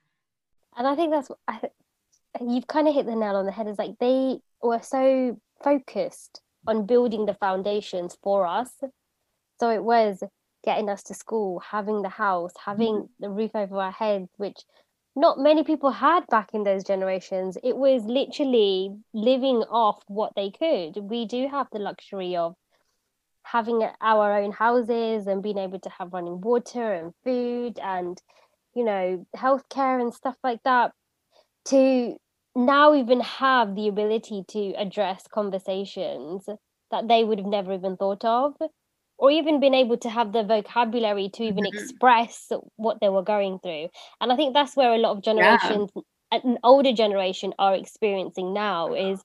And 0.77 0.87
i 0.87 0.95
think 0.95 1.11
that's 1.11 1.31
you've 2.41 2.67
kind 2.67 2.89
of 2.89 2.95
hit 2.95 3.07
the 3.07 3.15
nail 3.15 3.37
on 3.37 3.47
the 3.47 3.53
head. 3.53 3.67
Is 3.67 3.79
like 3.79 3.99
they 3.99 4.39
were 4.63 4.83
so 4.83 5.39
focused 5.63 6.41
on 6.67 6.87
building 6.87 7.27
the 7.27 7.35
foundations 7.35 8.17
for 8.23 8.47
us. 8.47 8.73
So 9.61 9.71
it 9.71 9.83
was 9.83 10.23
getting 10.65 10.89
us 10.89 11.03
to 11.05 11.15
school, 11.15 11.61
having 11.61 12.03
the 12.03 12.09
house, 12.09 12.53
having 12.65 12.95
mm-hmm. 12.95 13.25
the 13.25 13.31
roof 13.31 13.53
over 13.55 13.77
our 13.77 13.93
heads, 13.93 14.29
which 14.37 14.59
not 15.15 15.39
many 15.39 15.65
people 15.65 15.91
had 15.91 16.27
back 16.27 16.51
in 16.53 16.65
those 16.65 16.85
generations. 16.85 17.57
It 17.63 17.77
was 17.77 18.05
literally 18.05 18.95
living 19.15 19.63
off 19.71 20.03
what 20.09 20.33
they 20.37 20.51
could. 20.51 20.97
We 20.97 21.25
do 21.25 21.49
have 21.49 21.69
the 21.73 21.79
luxury 21.79 22.37
of 22.37 22.55
having 23.43 23.89
our 24.01 24.39
own 24.39 24.53
houses 24.53 25.27
and 25.27 25.43
being 25.43 25.59
able 25.59 25.79
to 25.79 25.91
have 25.91 26.13
running 26.13 26.41
water 26.41 26.93
and 26.93 27.13
food 27.25 27.79
and 27.79 28.21
you 28.75 28.85
know 28.85 29.25
healthcare 29.37 30.01
and 30.01 30.13
stuff 30.13 30.35
like 30.43 30.61
that 30.65 30.91
to 31.67 32.17
now 32.57 32.95
even 32.95 33.21
have 33.21 33.75
the 33.75 33.87
ability 33.87 34.45
to 34.49 34.73
address 34.79 35.25
conversations 35.31 36.49
that 36.91 37.07
they 37.07 37.23
would 37.23 37.39
have 37.39 37.47
never 37.47 37.75
even 37.75 37.97
thought 37.97 38.25
of 38.25 38.55
or 39.19 39.31
even 39.31 39.61
been 39.61 39.75
able 39.75 39.97
to 39.99 40.09
have 40.09 40.33
the 40.33 40.43
vocabulary 40.43 41.29
to 41.29 41.43
even 41.43 41.65
mm-hmm. 41.65 41.79
express 41.79 42.51
what 42.77 42.99
they 43.01 43.09
were 43.09 43.23
going 43.23 43.59
through. 43.59 43.89
And 44.21 44.33
i 44.33 44.37
think 44.37 44.55
that's 44.55 44.75
where 44.75 44.95
a 44.95 44.99
lot 44.99 45.17
of 45.17 45.23
generations 45.23 45.91
yeah. 45.95 46.41
an 46.45 46.59
older 46.65 46.93
generation 46.93 47.53
are 47.59 47.75
experiencing 47.75 48.53
now 48.53 48.95
is 48.95 49.23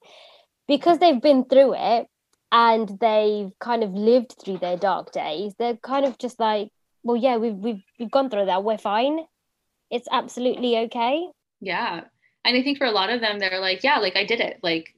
because 0.67 0.99
they've 0.99 1.21
been 1.21 1.45
through 1.45 1.73
it 1.75 2.07
and 2.51 2.89
they've 2.99 3.51
kind 3.59 3.83
of 3.83 3.93
lived 3.93 4.35
through 4.43 4.57
their 4.57 4.77
dark 4.77 5.11
days 5.13 5.53
they're 5.57 5.77
kind 5.77 6.05
of 6.05 6.17
just 6.17 6.39
like 6.39 6.69
well 7.03 7.15
yeah 7.15 7.37
we've 7.37 7.55
we've, 7.55 7.83
we've 7.99 8.11
gone 8.11 8.29
through 8.29 8.45
that. 8.45 8.63
We're 8.63 8.77
fine. 8.77 9.19
It's 9.89 10.07
absolutely 10.11 10.77
okay. 10.77 11.27
Yeah 11.59 12.01
and 12.45 12.57
i 12.57 12.63
think 12.63 12.77
for 12.77 12.85
a 12.85 12.91
lot 12.91 13.09
of 13.09 13.21
them 13.21 13.39
they're 13.39 13.59
like 13.59 13.83
yeah 13.83 13.97
like 13.99 14.15
i 14.15 14.25
did 14.25 14.39
it. 14.39 14.59
Like 14.63 14.93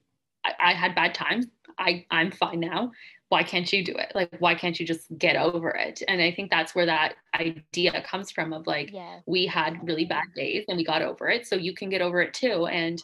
I, 0.45 0.71
I, 0.71 0.73
had 0.73 0.95
bad 0.95 1.13
times. 1.13 1.47
I 1.77 2.05
i'm 2.11 2.31
fine 2.31 2.59
now. 2.59 2.91
Why 3.29 3.41
can't 3.41 3.71
you 3.73 3.83
do 3.83 3.95
it? 3.95 4.11
Like 4.13 4.29
why 4.39 4.53
can't 4.53 4.79
you 4.79 4.85
just 4.85 5.07
get 5.17 5.35
over 5.35 5.69
it? 5.71 6.03
And 6.07 6.21
i 6.21 6.31
think 6.31 6.51
that's 6.51 6.75
where 6.75 6.85
that 6.85 7.15
idea 7.33 8.03
comes 8.03 8.31
from 8.31 8.53
of 8.53 8.67
like 8.67 8.91
yeah. 8.93 9.19
we 9.25 9.47
had 9.47 9.85
really 9.87 10.05
bad 10.05 10.25
days 10.35 10.65
and 10.67 10.77
we 10.77 10.83
got 10.83 11.01
over 11.01 11.29
it 11.29 11.47
so 11.47 11.55
you 11.55 11.73
can 11.73 11.89
get 11.89 12.01
over 12.01 12.21
it 12.21 12.33
too. 12.33 12.67
And 12.67 13.01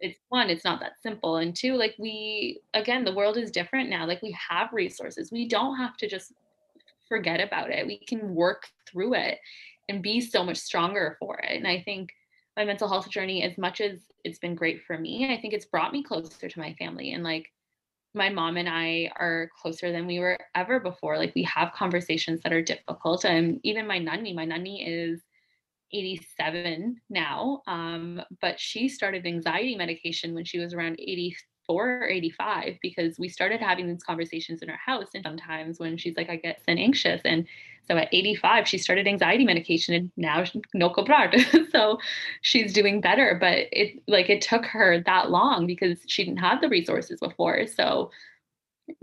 it's 0.00 0.18
one 0.28 0.50
it's 0.50 0.64
not 0.64 0.80
that 0.80 1.00
simple. 1.02 1.36
And 1.36 1.54
two 1.54 1.76
like 1.76 1.94
we 1.98 2.60
again 2.74 3.04
the 3.04 3.14
world 3.14 3.36
is 3.36 3.50
different 3.50 3.88
now. 3.88 4.06
Like 4.06 4.22
we 4.22 4.36
have 4.48 4.68
resources. 4.72 5.32
We 5.32 5.48
don't 5.48 5.76
have 5.76 5.96
to 5.98 6.08
just 6.08 6.32
forget 7.08 7.40
about 7.40 7.70
it. 7.70 7.86
We 7.86 7.98
can 8.06 8.34
work 8.34 8.66
through 8.86 9.14
it 9.14 9.38
and 9.88 10.02
be 10.02 10.20
so 10.20 10.44
much 10.44 10.58
stronger 10.58 11.16
for 11.18 11.38
it. 11.38 11.56
And 11.56 11.66
i 11.66 11.80
think 11.80 12.10
my 12.60 12.66
mental 12.66 12.88
health 12.88 13.08
journey 13.08 13.42
as 13.42 13.56
much 13.56 13.80
as 13.80 14.00
it's 14.22 14.38
been 14.38 14.54
great 14.54 14.82
for 14.86 14.98
me 14.98 15.32
i 15.32 15.40
think 15.40 15.54
it's 15.54 15.64
brought 15.64 15.94
me 15.94 16.02
closer 16.02 16.46
to 16.46 16.58
my 16.58 16.74
family 16.74 17.12
and 17.12 17.24
like 17.24 17.46
my 18.12 18.28
mom 18.28 18.58
and 18.58 18.68
i 18.68 19.10
are 19.16 19.48
closer 19.62 19.90
than 19.90 20.06
we 20.06 20.18
were 20.18 20.36
ever 20.54 20.80
before. 20.80 21.16
Like 21.16 21.32
we 21.34 21.44
have 21.44 21.72
conversations 21.72 22.40
that 22.42 22.52
are 22.52 22.60
difficult 22.60 23.24
and 23.24 23.60
even 23.62 23.86
my 23.86 23.98
nanny 23.98 24.34
my 24.34 24.44
nanny 24.44 24.86
is 24.86 25.22
87 25.92 27.00
now 27.08 27.62
um, 27.66 28.20
but 28.42 28.60
she 28.60 28.90
started 28.90 29.26
anxiety 29.26 29.74
medication 29.74 30.34
when 30.34 30.44
she 30.44 30.58
was 30.58 30.74
around 30.74 31.00
80 31.00 31.34
or 31.72 32.08
85 32.08 32.78
because 32.82 33.18
we 33.18 33.28
started 33.28 33.60
having 33.60 33.88
these 33.88 34.02
conversations 34.02 34.62
in 34.62 34.70
our 34.70 34.76
house 34.76 35.08
and 35.14 35.24
sometimes 35.24 35.78
when 35.78 35.96
she's 35.96 36.16
like 36.16 36.30
i 36.30 36.36
get 36.36 36.58
so 36.58 36.72
anxious 36.72 37.20
and 37.24 37.46
so 37.86 37.96
at 37.96 38.08
85 38.12 38.68
she 38.68 38.78
started 38.78 39.06
anxiety 39.06 39.44
medication 39.44 39.94
and 39.94 40.10
now 40.16 40.44
no 40.74 40.90
cobrar 40.90 41.32
so 41.72 41.98
she's 42.42 42.72
doing 42.72 43.00
better 43.00 43.36
but 43.40 43.66
it 43.72 44.02
like 44.06 44.30
it 44.30 44.40
took 44.40 44.64
her 44.66 45.00
that 45.00 45.30
long 45.30 45.66
because 45.66 45.98
she 46.06 46.24
didn't 46.24 46.38
have 46.38 46.60
the 46.60 46.68
resources 46.68 47.20
before 47.20 47.66
so 47.66 48.10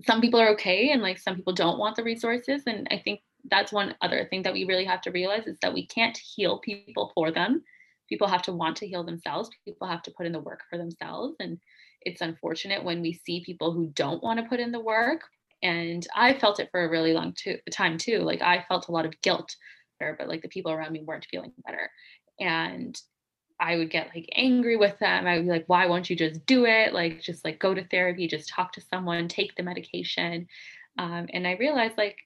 some 0.06 0.22
people 0.22 0.40
are 0.40 0.50
okay 0.50 0.92
and 0.92 1.02
like 1.02 1.18
some 1.18 1.36
people 1.36 1.54
don't 1.54 1.80
want 1.80 1.96
the 1.96 2.04
resources 2.04 2.64
and 2.68 2.88
i 2.92 2.98
think 2.98 3.22
that's 3.50 3.72
one 3.72 3.96
other 4.02 4.26
thing 4.30 4.44
that 4.44 4.54
we 4.54 4.66
really 4.66 4.86
have 4.86 5.02
to 5.02 5.12
realize 5.12 5.48
is 5.48 5.58
that 5.62 5.74
we 5.74 5.86
can't 5.86 6.18
heal 6.18 6.60
people 6.60 7.12
for 7.16 7.32
them 7.32 7.64
people 8.08 8.28
have 8.28 8.42
to 8.44 8.54
want 8.54 8.78
to 8.78 8.88
heal 8.88 9.04
themselves 9.04 9.50
people 9.66 9.88
have 9.88 10.02
to 10.04 10.12
put 10.12 10.26
in 10.26 10.32
the 10.32 10.40
work 10.40 10.62
for 10.70 10.78
themselves. 10.78 11.36
And 11.40 11.60
it's 12.02 12.22
unfortunate 12.22 12.84
when 12.84 13.02
we 13.02 13.14
see 13.14 13.44
people 13.46 13.72
who 13.72 13.88
don't 13.88 14.24
want 14.24 14.40
to 14.40 14.46
put 14.46 14.60
in 14.60 14.72
the 14.72 14.80
work. 14.80 15.22
And 15.64 16.06
i 16.16 16.34
felt 16.34 16.60
it 16.60 16.70
for 16.72 16.84
a 16.84 16.90
really 16.90 17.14
long 17.14 17.34
to- 17.44 17.60
time 17.72 17.98
too. 17.98 18.20
Like 18.20 18.42
i 18.42 18.66
felt 18.68 18.88
a 18.88 18.92
lot 18.92 19.06
of 19.06 19.20
guilt 19.22 19.56
there 20.00 20.16
but 20.18 20.28
like 20.28 20.42
the 20.42 20.48
people 20.50 20.72
around 20.72 20.92
me 20.92 21.04
weren't 21.04 21.28
feeling 21.30 21.52
better. 21.66 21.90
And 22.40 23.00
i 23.60 23.76
would 23.76 23.90
get 23.90 24.12
like 24.16 24.30
angry 24.36 24.78
with 24.78 24.98
them. 25.00 25.26
I 25.26 25.38
would 25.38 25.46
be 25.46 25.52
like 25.52 25.66
why 25.68 25.88
won't 25.88 26.10
you 26.10 26.16
just 26.16 26.46
do 26.46 26.66
it? 26.66 26.94
Like 26.94 27.22
just 27.22 27.44
like 27.44 27.60
go 27.60 27.74
to 27.74 27.86
therapy 27.88 28.28
just 28.28 28.50
talk 28.50 28.72
to 28.74 28.82
someone 28.82 29.28
take 29.28 29.56
the 29.56 29.64
medication. 29.64 30.48
Um, 31.00 31.28
and 31.32 31.48
i 31.48 31.56
realized 31.60 31.98
like 31.98 32.18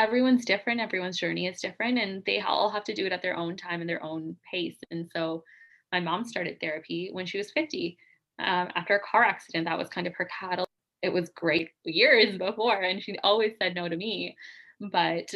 everyone's 0.00 0.44
different 0.44 0.80
everyone's 0.80 1.18
journey 1.18 1.46
is 1.46 1.60
different 1.60 1.98
and 1.98 2.22
they 2.24 2.40
all 2.40 2.70
have 2.70 2.84
to 2.84 2.94
do 2.94 3.06
it 3.06 3.12
at 3.12 3.22
their 3.22 3.36
own 3.36 3.56
time 3.56 3.80
and 3.80 3.88
their 3.88 4.02
own 4.02 4.36
pace 4.50 4.78
and 4.90 5.08
so 5.14 5.44
my 5.92 6.00
mom 6.00 6.24
started 6.24 6.58
therapy 6.60 7.10
when 7.12 7.26
she 7.26 7.38
was 7.38 7.50
50 7.52 7.96
um, 8.40 8.68
after 8.74 8.96
a 8.96 9.00
car 9.00 9.24
accident. 9.24 9.66
That 9.66 9.78
was 9.78 9.88
kind 9.88 10.06
of 10.06 10.14
her 10.14 10.28
catalyst. 10.38 10.70
It 11.02 11.12
was 11.12 11.30
great 11.30 11.70
years 11.84 12.36
before, 12.38 12.80
and 12.82 13.02
she 13.02 13.16
always 13.22 13.52
said 13.60 13.74
no 13.74 13.88
to 13.88 13.96
me. 13.96 14.36
But 14.80 15.32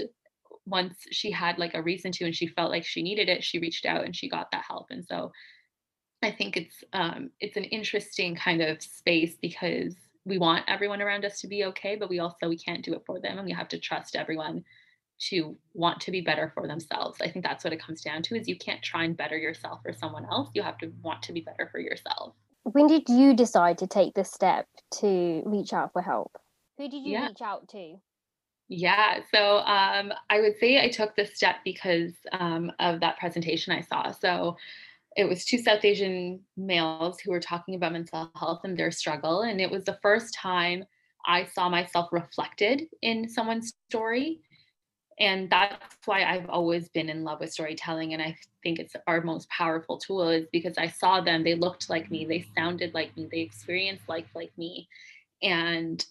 once 0.66 0.96
she 1.10 1.30
had 1.30 1.58
like 1.58 1.74
a 1.74 1.82
reason 1.82 2.10
to 2.10 2.24
and 2.24 2.34
she 2.34 2.46
felt 2.46 2.70
like 2.70 2.84
she 2.84 3.02
needed 3.02 3.28
it, 3.28 3.44
she 3.44 3.58
reached 3.58 3.84
out 3.84 4.04
and 4.04 4.16
she 4.16 4.28
got 4.28 4.50
that 4.52 4.64
help. 4.66 4.86
And 4.90 5.04
so 5.06 5.30
I 6.22 6.30
think 6.30 6.56
it's 6.56 6.82
um, 6.92 7.30
it's 7.40 7.56
an 7.58 7.64
interesting 7.64 8.34
kind 8.34 8.62
of 8.62 8.82
space 8.82 9.36
because 9.40 9.94
we 10.24 10.38
want 10.38 10.64
everyone 10.68 11.02
around 11.02 11.24
us 11.24 11.40
to 11.40 11.48
be 11.48 11.64
okay, 11.66 11.96
but 11.96 12.08
we 12.08 12.18
also 12.18 12.48
we 12.48 12.58
can't 12.58 12.84
do 12.84 12.94
it 12.94 13.02
for 13.06 13.20
them, 13.20 13.38
and 13.38 13.46
we 13.46 13.52
have 13.52 13.68
to 13.68 13.78
trust 13.78 14.16
everyone 14.16 14.64
to 15.30 15.56
want 15.74 16.00
to 16.00 16.10
be 16.10 16.20
better 16.20 16.50
for 16.54 16.66
themselves. 16.66 17.20
I 17.20 17.30
think 17.30 17.44
that's 17.44 17.62
what 17.64 17.72
it 17.72 17.82
comes 17.82 18.00
down 18.00 18.22
to: 18.22 18.36
is 18.36 18.48
you 18.48 18.56
can't 18.58 18.82
try 18.82 19.04
and 19.04 19.16
better 19.16 19.36
yourself 19.36 19.80
for 19.82 19.92
someone 19.92 20.24
else. 20.24 20.50
You 20.54 20.62
have 20.62 20.78
to 20.78 20.92
want 21.02 21.22
to 21.24 21.32
be 21.32 21.40
better 21.40 21.68
for 21.70 21.78
yourself. 21.78 22.34
When 22.64 22.86
did 22.86 23.08
you 23.08 23.34
decide 23.34 23.78
to 23.78 23.86
take 23.86 24.14
the 24.14 24.24
step 24.24 24.66
to 25.00 25.42
reach 25.44 25.72
out 25.72 25.92
for 25.92 26.00
help? 26.02 26.38
Who 26.78 26.88
did 26.88 27.04
you 27.04 27.12
Yeah. 27.12 27.28
reach 27.28 27.42
out 27.42 27.68
to? 27.68 28.00
Yeah, 28.68 29.20
so 29.32 29.58
um, 29.58 30.12
I 30.30 30.40
would 30.40 30.56
say 30.58 30.82
I 30.82 30.88
took 30.88 31.14
this 31.14 31.34
step 31.34 31.56
because 31.64 32.12
um, 32.32 32.72
of 32.80 33.00
that 33.00 33.18
presentation 33.18 33.74
I 33.74 33.82
saw. 33.82 34.10
So 34.10 34.56
it 35.16 35.28
was 35.28 35.44
two 35.44 35.58
South 35.58 35.84
Asian 35.84 36.40
males 36.56 37.20
who 37.20 37.30
were 37.30 37.40
talking 37.40 37.74
about 37.74 37.92
mental 37.92 38.30
health 38.36 38.62
and 38.64 38.76
their 38.76 38.90
struggle. 38.90 39.42
And 39.42 39.60
it 39.60 39.70
was 39.70 39.84
the 39.84 39.98
first 40.02 40.34
time 40.34 40.84
I 41.26 41.46
saw 41.46 41.68
myself 41.68 42.08
reflected 42.12 42.88
in 43.02 43.28
someone's 43.28 43.72
story. 43.88 44.40
And 45.20 45.48
that's 45.48 45.96
why 46.04 46.24
I've 46.24 46.50
always 46.50 46.88
been 46.88 47.08
in 47.08 47.22
love 47.22 47.40
with 47.40 47.52
storytelling. 47.52 48.12
And 48.12 48.22
I 48.22 48.36
think 48.64 48.80
it's 48.80 48.96
our 49.06 49.20
most 49.20 49.48
powerful 49.48 49.98
tool 49.98 50.28
is 50.30 50.46
because 50.50 50.76
I 50.76 50.88
saw 50.88 51.20
them, 51.20 51.44
they 51.44 51.54
looked 51.54 51.88
like 51.88 52.10
me, 52.10 52.24
they 52.24 52.44
sounded 52.56 52.94
like 52.94 53.16
me, 53.16 53.28
they 53.30 53.40
experienced 53.40 54.08
life 54.08 54.26
like 54.34 54.50
me. 54.58 54.88
And 55.42 56.04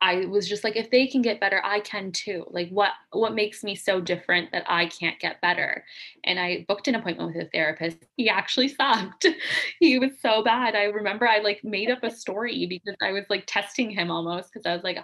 I 0.00 0.26
was 0.26 0.48
just 0.48 0.62
like, 0.62 0.76
if 0.76 0.90
they 0.90 1.08
can 1.08 1.22
get 1.22 1.40
better, 1.40 1.60
I 1.64 1.80
can 1.80 2.12
too. 2.12 2.44
Like, 2.50 2.68
what 2.70 2.92
what 3.10 3.34
makes 3.34 3.64
me 3.64 3.74
so 3.74 4.00
different 4.00 4.52
that 4.52 4.64
I 4.68 4.86
can't 4.86 5.18
get 5.18 5.40
better? 5.40 5.84
And 6.24 6.38
I 6.38 6.64
booked 6.68 6.86
an 6.86 6.94
appointment 6.94 7.34
with 7.34 7.46
a 7.46 7.50
therapist. 7.50 7.98
He 8.16 8.28
actually 8.28 8.68
sucked. 8.68 9.26
he 9.80 9.98
was 9.98 10.12
so 10.20 10.44
bad. 10.44 10.76
I 10.76 10.84
remember 10.84 11.26
I 11.26 11.38
like 11.38 11.64
made 11.64 11.90
up 11.90 12.04
a 12.04 12.10
story 12.10 12.66
because 12.66 12.94
I 13.02 13.10
was 13.10 13.24
like 13.28 13.44
testing 13.46 13.90
him 13.90 14.10
almost 14.10 14.52
because 14.52 14.66
I 14.66 14.74
was 14.74 14.84
like, 14.84 14.98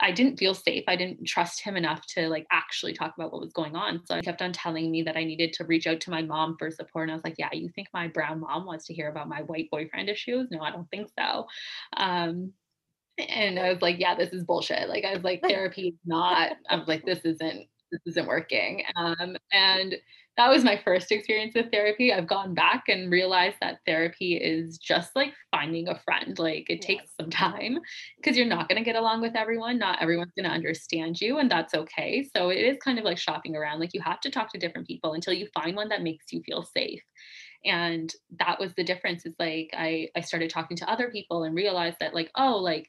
I 0.00 0.12
didn't 0.12 0.38
feel 0.38 0.54
safe. 0.54 0.84
I 0.88 0.96
didn't 0.96 1.26
trust 1.26 1.60
him 1.60 1.76
enough 1.76 2.06
to 2.14 2.28
like 2.28 2.46
actually 2.50 2.94
talk 2.94 3.14
about 3.16 3.32
what 3.32 3.42
was 3.42 3.52
going 3.52 3.76
on. 3.76 4.00
So 4.06 4.14
I 4.14 4.22
kept 4.22 4.40
on 4.40 4.52
telling 4.52 4.90
me 4.90 5.02
that 5.02 5.16
I 5.16 5.24
needed 5.24 5.52
to 5.54 5.64
reach 5.64 5.86
out 5.86 6.00
to 6.02 6.10
my 6.10 6.22
mom 6.22 6.56
for 6.58 6.70
support. 6.70 7.04
And 7.04 7.12
I 7.12 7.14
was 7.16 7.24
like, 7.24 7.36
yeah, 7.38 7.50
you 7.52 7.68
think 7.68 7.88
my 7.92 8.08
brown 8.08 8.40
mom 8.40 8.64
wants 8.64 8.86
to 8.86 8.94
hear 8.94 9.10
about 9.10 9.28
my 9.28 9.42
white 9.42 9.70
boyfriend 9.70 10.08
issues? 10.08 10.48
No, 10.50 10.60
I 10.60 10.70
don't 10.70 10.90
think 10.90 11.10
so. 11.18 11.46
Um, 11.96 12.52
and 13.18 13.58
I 13.58 13.72
was 13.72 13.82
like, 13.82 13.98
yeah, 13.98 14.14
this 14.14 14.32
is 14.32 14.44
bullshit. 14.44 14.88
Like 14.88 15.04
I 15.04 15.14
was 15.14 15.24
like, 15.24 15.40
therapy 15.46 15.88
is 15.88 16.00
not, 16.04 16.52
I 16.68 16.76
was 16.76 16.88
like, 16.88 17.04
this 17.04 17.20
isn't, 17.24 17.66
this 17.90 18.00
isn't 18.06 18.26
working. 18.26 18.82
Um, 18.96 19.36
and 19.52 19.96
that 20.36 20.50
was 20.50 20.62
my 20.62 20.80
first 20.84 21.10
experience 21.10 21.54
with 21.56 21.72
therapy. 21.72 22.12
I've 22.12 22.28
gone 22.28 22.54
back 22.54 22.84
and 22.86 23.10
realized 23.10 23.56
that 23.60 23.80
therapy 23.84 24.36
is 24.36 24.78
just 24.78 25.10
like 25.16 25.32
finding 25.50 25.88
a 25.88 25.98
friend. 25.98 26.38
Like 26.38 26.66
it 26.70 26.80
takes 26.80 27.10
some 27.20 27.28
time 27.28 27.78
because 28.16 28.36
you're 28.36 28.46
not 28.46 28.68
going 28.68 28.78
to 28.78 28.84
get 28.84 28.94
along 28.94 29.20
with 29.20 29.34
everyone. 29.34 29.78
Not 29.78 30.00
everyone's 30.00 30.32
going 30.36 30.48
to 30.48 30.54
understand 30.54 31.20
you, 31.20 31.38
and 31.38 31.50
that's 31.50 31.74
okay. 31.74 32.24
So 32.36 32.50
it 32.50 32.58
is 32.58 32.78
kind 32.84 33.00
of 33.00 33.04
like 33.04 33.18
shopping 33.18 33.56
around. 33.56 33.80
Like 33.80 33.94
you 33.94 34.00
have 34.02 34.20
to 34.20 34.30
talk 34.30 34.52
to 34.52 34.58
different 34.58 34.86
people 34.86 35.14
until 35.14 35.32
you 35.32 35.48
find 35.52 35.74
one 35.74 35.88
that 35.88 36.02
makes 36.02 36.26
you 36.32 36.40
feel 36.42 36.62
safe 36.62 37.02
and 37.64 38.14
that 38.38 38.60
was 38.60 38.72
the 38.76 38.84
difference 38.84 39.26
is 39.26 39.34
like 39.40 39.68
i 39.76 40.08
i 40.16 40.20
started 40.20 40.48
talking 40.48 40.76
to 40.76 40.88
other 40.88 41.10
people 41.10 41.42
and 41.42 41.56
realized 41.56 41.96
that 41.98 42.14
like 42.14 42.30
oh 42.36 42.56
like 42.56 42.88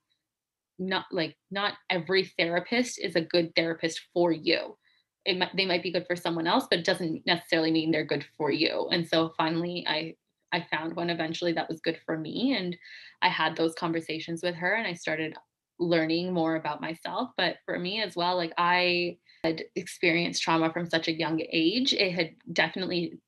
not 0.80 1.06
like 1.12 1.36
not 1.52 1.74
every 1.90 2.26
therapist 2.38 3.00
is 3.00 3.16
a 3.16 3.22
good 3.22 3.54
therapist 3.56 4.02
for 4.14 4.32
you. 4.32 4.78
It 5.26 5.38
might, 5.38 5.56
they 5.56 5.66
might 5.66 5.84
be 5.84 5.92
good 5.92 6.08
for 6.08 6.16
someone 6.16 6.48
else 6.48 6.66
but 6.70 6.80
it 6.80 6.86
doesn't 6.86 7.26
necessarily 7.26 7.72
mean 7.72 7.92
they're 7.92 8.06
good 8.06 8.26
for 8.38 8.52
you. 8.52 8.88
And 8.92 9.08
so 9.08 9.34
finally 9.38 9.86
i 9.88 10.16
i 10.52 10.66
found 10.72 10.96
one 10.96 11.10
eventually 11.10 11.54
that 11.54 11.70
was 11.70 11.82
good 11.82 12.00
for 12.06 12.18
me 12.18 12.56
and 12.58 12.76
i 13.22 13.30
had 13.30 13.56
those 13.56 13.76
conversations 13.76 14.42
with 14.42 14.56
her 14.56 14.74
and 14.74 14.88
i 14.88 14.94
started 14.94 15.36
learning 15.80 16.34
more 16.34 16.56
about 16.56 16.82
myself. 16.82 17.30
But 17.38 17.58
for 17.66 17.78
me 17.78 18.02
as 18.02 18.16
well 18.16 18.36
like 18.38 18.54
i 18.58 19.18
had 19.44 19.64
experienced 19.76 20.42
trauma 20.42 20.72
from 20.72 20.90
such 20.90 21.08
a 21.08 21.14
young 21.14 21.42
age. 21.52 21.94
It 21.94 22.14
had 22.14 22.36
definitely 22.52 23.20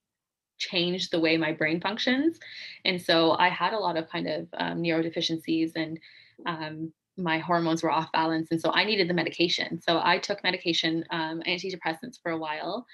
changed 0.58 1.12
the 1.12 1.20
way 1.20 1.38
my 1.38 1.54
brain 1.54 1.82
functions. 1.82 2.40
And 2.86 3.02
so 3.02 3.32
i 3.32 3.50
had 3.50 3.74
a 3.74 3.80
lot 3.80 3.98
of 3.98 4.10
kind 4.10 4.28
of 4.28 4.48
um, 4.58 4.82
neurodeficiencies 4.82 5.74
and 5.76 6.00
um, 6.46 6.94
my 7.18 7.38
hormones 7.38 7.84
were 7.84 7.92
off 7.92 8.12
balance 8.12 8.48
and 8.52 8.62
so 8.62 8.72
i 8.72 8.84
needed 8.84 9.10
the 9.10 9.14
medication. 9.14 9.80
So 9.82 10.00
i 10.04 10.18
took 10.18 10.44
medication 10.44 11.04
um, 11.12 11.42
antidepressants 11.48 12.18
for 12.22 12.32
a 12.32 12.38
while 12.38 12.86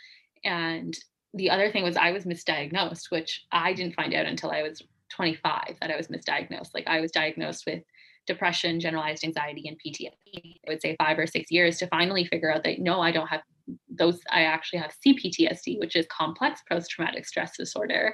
and 0.43 0.97
the 1.33 1.49
other 1.49 1.71
thing 1.71 1.83
was 1.83 1.97
i 1.97 2.11
was 2.11 2.25
misdiagnosed 2.25 3.09
which 3.09 3.45
i 3.51 3.73
didn't 3.73 3.95
find 3.95 4.13
out 4.13 4.25
until 4.25 4.51
i 4.51 4.63
was 4.63 4.81
25 5.09 5.75
that 5.81 5.91
i 5.91 5.97
was 5.97 6.07
misdiagnosed. 6.07 6.73
Like 6.73 6.87
i 6.87 6.99
was 6.99 7.11
diagnosed 7.11 7.65
with 7.65 7.83
depression 8.27 8.79
generalized 8.79 9.23
anxiety 9.23 9.63
and 9.67 9.77
ptsd 9.77 10.59
i 10.67 10.69
would 10.69 10.81
say 10.81 10.95
five 10.99 11.17
or 11.17 11.25
six 11.25 11.49
years 11.49 11.77
to 11.77 11.87
finally 11.87 12.25
figure 12.25 12.53
out 12.53 12.63
that 12.63 12.79
no 12.79 12.99
i 12.99 13.11
don't 13.11 13.27
have 13.27 13.41
those 13.89 14.19
i 14.31 14.43
actually 14.43 14.79
have 14.79 14.93
cptsd 15.05 15.79
which 15.79 15.95
is 15.95 16.05
complex 16.07 16.61
post-traumatic 16.69 17.25
stress 17.25 17.55
disorder 17.57 18.13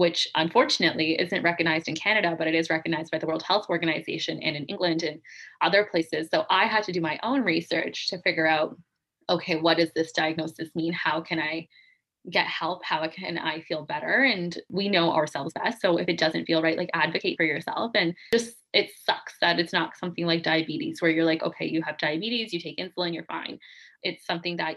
which 0.00 0.26
unfortunately 0.34 1.12
isn't 1.20 1.42
recognized 1.42 1.86
in 1.86 1.94
Canada, 1.94 2.34
but 2.38 2.46
it 2.46 2.54
is 2.54 2.70
recognized 2.70 3.10
by 3.10 3.18
the 3.18 3.26
World 3.26 3.42
Health 3.42 3.66
Organization 3.68 4.42
and 4.42 4.56
in 4.56 4.64
England 4.64 5.02
and 5.02 5.20
other 5.60 5.84
places. 5.90 6.28
So 6.32 6.46
I 6.48 6.64
had 6.64 6.84
to 6.84 6.92
do 6.92 7.02
my 7.02 7.20
own 7.22 7.42
research 7.42 8.08
to 8.08 8.22
figure 8.22 8.46
out 8.46 8.78
okay, 9.28 9.56
what 9.56 9.76
does 9.76 9.90
this 9.94 10.10
diagnosis 10.12 10.70
mean? 10.74 10.94
How 10.94 11.20
can 11.20 11.38
I 11.38 11.68
get 12.30 12.46
help? 12.46 12.82
How 12.82 13.06
can 13.08 13.36
I 13.36 13.60
feel 13.60 13.84
better? 13.84 14.24
And 14.24 14.58
we 14.70 14.88
know 14.88 15.12
ourselves 15.12 15.52
best. 15.52 15.82
So 15.82 15.98
if 15.98 16.08
it 16.08 16.18
doesn't 16.18 16.46
feel 16.46 16.62
right, 16.62 16.78
like 16.78 16.90
advocate 16.94 17.36
for 17.36 17.44
yourself. 17.44 17.90
And 17.94 18.14
just 18.32 18.54
it 18.72 18.90
sucks 19.04 19.34
that 19.42 19.60
it's 19.60 19.72
not 19.74 19.98
something 19.98 20.24
like 20.24 20.42
diabetes 20.42 21.02
where 21.02 21.10
you're 21.10 21.26
like, 21.26 21.42
okay, 21.42 21.66
you 21.66 21.82
have 21.82 21.98
diabetes, 21.98 22.54
you 22.54 22.60
take 22.60 22.78
insulin, 22.78 23.12
you're 23.12 23.24
fine. 23.24 23.58
It's 24.02 24.24
something 24.24 24.56
that 24.56 24.76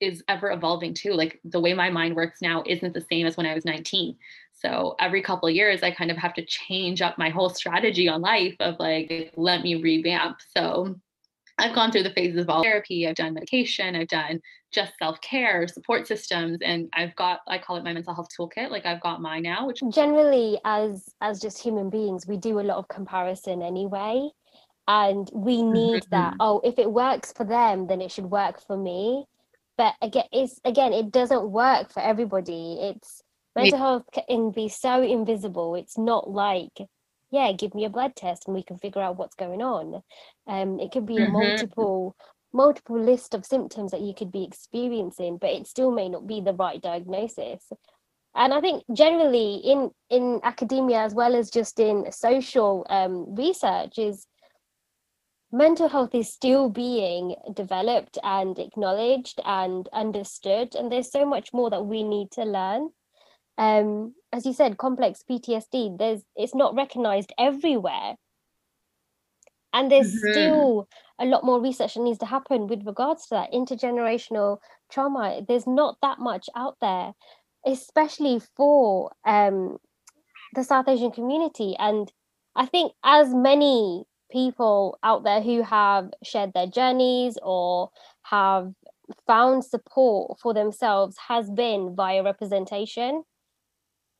is 0.00 0.22
ever 0.28 0.50
evolving 0.50 0.94
too. 0.94 1.12
Like 1.12 1.40
the 1.44 1.60
way 1.60 1.74
my 1.74 1.90
mind 1.90 2.16
works 2.16 2.40
now 2.42 2.62
isn't 2.66 2.94
the 2.94 3.04
same 3.10 3.26
as 3.26 3.36
when 3.36 3.46
I 3.46 3.54
was 3.54 3.64
19. 3.64 4.16
So 4.52 4.96
every 4.98 5.22
couple 5.22 5.48
of 5.48 5.54
years, 5.54 5.82
I 5.82 5.90
kind 5.90 6.10
of 6.10 6.16
have 6.16 6.34
to 6.34 6.44
change 6.44 7.00
up 7.00 7.18
my 7.18 7.28
whole 7.28 7.48
strategy 7.48 8.08
on 8.08 8.20
life 8.20 8.56
of 8.60 8.76
like, 8.78 9.32
let 9.36 9.62
me 9.62 9.76
revamp. 9.76 10.38
So 10.56 10.96
I've 11.58 11.74
gone 11.74 11.90
through 11.90 12.04
the 12.04 12.10
phases 12.10 12.42
of 12.42 12.50
all 12.50 12.62
therapy. 12.62 13.06
I've 13.06 13.16
done 13.16 13.34
medication. 13.34 13.96
I've 13.96 14.08
done 14.08 14.40
just 14.72 14.92
self 14.98 15.20
care, 15.20 15.66
support 15.66 16.06
systems, 16.06 16.58
and 16.62 16.88
I've 16.92 17.14
got 17.16 17.40
I 17.48 17.58
call 17.58 17.76
it 17.76 17.84
my 17.84 17.92
mental 17.92 18.14
health 18.14 18.28
toolkit. 18.38 18.70
Like 18.70 18.86
I've 18.86 19.00
got 19.00 19.20
mine 19.20 19.42
now, 19.42 19.66
which 19.66 19.80
generally 19.90 20.58
as 20.64 21.08
as 21.20 21.40
just 21.40 21.60
human 21.60 21.90
beings 21.90 22.26
we 22.26 22.36
do 22.36 22.60
a 22.60 22.62
lot 22.62 22.78
of 22.78 22.88
comparison 22.88 23.62
anyway 23.62 24.28
and 24.88 25.30
we 25.34 25.58
mm-hmm. 25.58 25.72
need 25.72 26.02
that 26.10 26.34
oh 26.40 26.60
if 26.64 26.78
it 26.78 26.90
works 26.90 27.32
for 27.32 27.44
them 27.44 27.86
then 27.86 28.00
it 28.00 28.10
should 28.10 28.24
work 28.24 28.60
for 28.66 28.76
me 28.76 29.24
but 29.78 29.94
again 30.02 30.26
it's 30.32 30.60
again 30.64 30.92
it 30.94 31.12
doesn't 31.12 31.50
work 31.50 31.92
for 31.92 32.00
everybody 32.00 32.78
it's 32.82 33.22
Yeah. 33.56 33.70
mental 33.70 33.78
health 33.78 34.04
can 34.28 34.50
be 34.52 34.68
so 34.68 35.02
invisible 35.02 35.76
it's 35.76 35.98
not 35.98 36.30
like 36.30 36.78
yeah 37.30 37.52
give 37.52 37.74
me 37.74 37.86
a 37.86 37.90
blood 37.90 38.16
test 38.16 38.44
and 38.46 38.56
we 38.56 38.64
can 38.64 38.78
figure 38.78 39.02
out 39.02 39.18
what's 39.18 39.36
going 39.36 39.62
on 39.62 40.02
um 40.48 40.80
it 40.80 40.92
could 40.92 41.06
be 41.06 41.22
a 41.22 41.26
Mhm. 41.26 41.32
multiple 41.32 42.16
multiple 42.52 43.00
list 43.00 43.34
of 43.34 43.46
symptoms 43.46 43.92
that 43.92 44.02
you 44.02 44.14
could 44.14 44.32
be 44.32 44.44
experiencing 44.44 45.38
but 45.38 45.50
it 45.50 45.66
still 45.66 45.92
may 45.92 46.08
not 46.08 46.26
be 46.26 46.40
the 46.42 46.54
right 46.54 46.82
diagnosis 46.82 47.72
and 48.34 48.54
i 48.54 48.60
think 48.60 48.84
generally 48.94 49.56
in 49.56 49.90
in 50.10 50.40
academia 50.44 50.98
as 51.00 51.14
well 51.14 51.34
as 51.34 51.50
just 51.50 51.80
in 51.80 52.10
social 52.12 52.86
um, 52.90 53.34
research 53.34 53.98
is 53.98 54.26
mental 55.52 55.88
health 55.88 56.14
is 56.14 56.32
still 56.32 56.68
being 56.70 57.34
developed 57.54 58.18
and 58.22 58.58
acknowledged 58.58 59.40
and 59.44 59.88
understood 59.92 60.74
and 60.74 60.90
there's 60.92 61.10
so 61.10 61.24
much 61.24 61.52
more 61.52 61.70
that 61.70 61.86
we 61.86 62.02
need 62.02 62.30
to 62.32 62.44
learn. 62.44 62.90
Um 63.58 64.14
as 64.32 64.46
you 64.46 64.52
said 64.54 64.78
complex 64.78 65.22
ptsd 65.28 65.98
there's 65.98 66.24
it's 66.36 66.54
not 66.54 66.74
recognized 66.76 67.32
everywhere. 67.38 68.16
And 69.72 69.90
there's 69.90 70.08
Mhm. 70.08 70.18
still 70.30 70.88
a 71.18 71.26
lot 71.26 71.44
more 71.44 71.60
research 71.60 71.94
that 71.94 72.00
needs 72.02 72.18
to 72.20 72.26
happen 72.26 72.66
with 72.66 72.86
regards 72.86 73.26
to 73.26 73.34
that 73.34 73.52
intergenerational 73.52 74.58
trauma. 74.88 75.42
There's 75.46 75.66
not 75.66 75.98
that 76.02 76.18
much 76.18 76.48
out 76.56 76.76
there 76.80 77.14
especially 77.66 78.38
for 78.56 79.10
um 79.24 79.78
the 80.52 80.64
south 80.64 80.88
asian 80.88 81.10
community. 81.12 81.76
And 81.78 82.12
i 82.56 82.66
think 82.66 82.92
as 83.04 83.34
many 83.34 84.04
people 84.30 84.98
out 85.02 85.24
there 85.24 85.42
who 85.42 85.62
have 85.62 86.10
shared 86.22 86.52
their 86.54 86.66
journeys 86.66 87.38
or 87.42 87.90
have 88.24 88.72
found 89.26 89.64
support 89.64 90.38
for 90.40 90.54
themselves 90.54 91.16
has 91.28 91.50
been 91.50 91.94
via 91.96 92.22
representation 92.22 93.24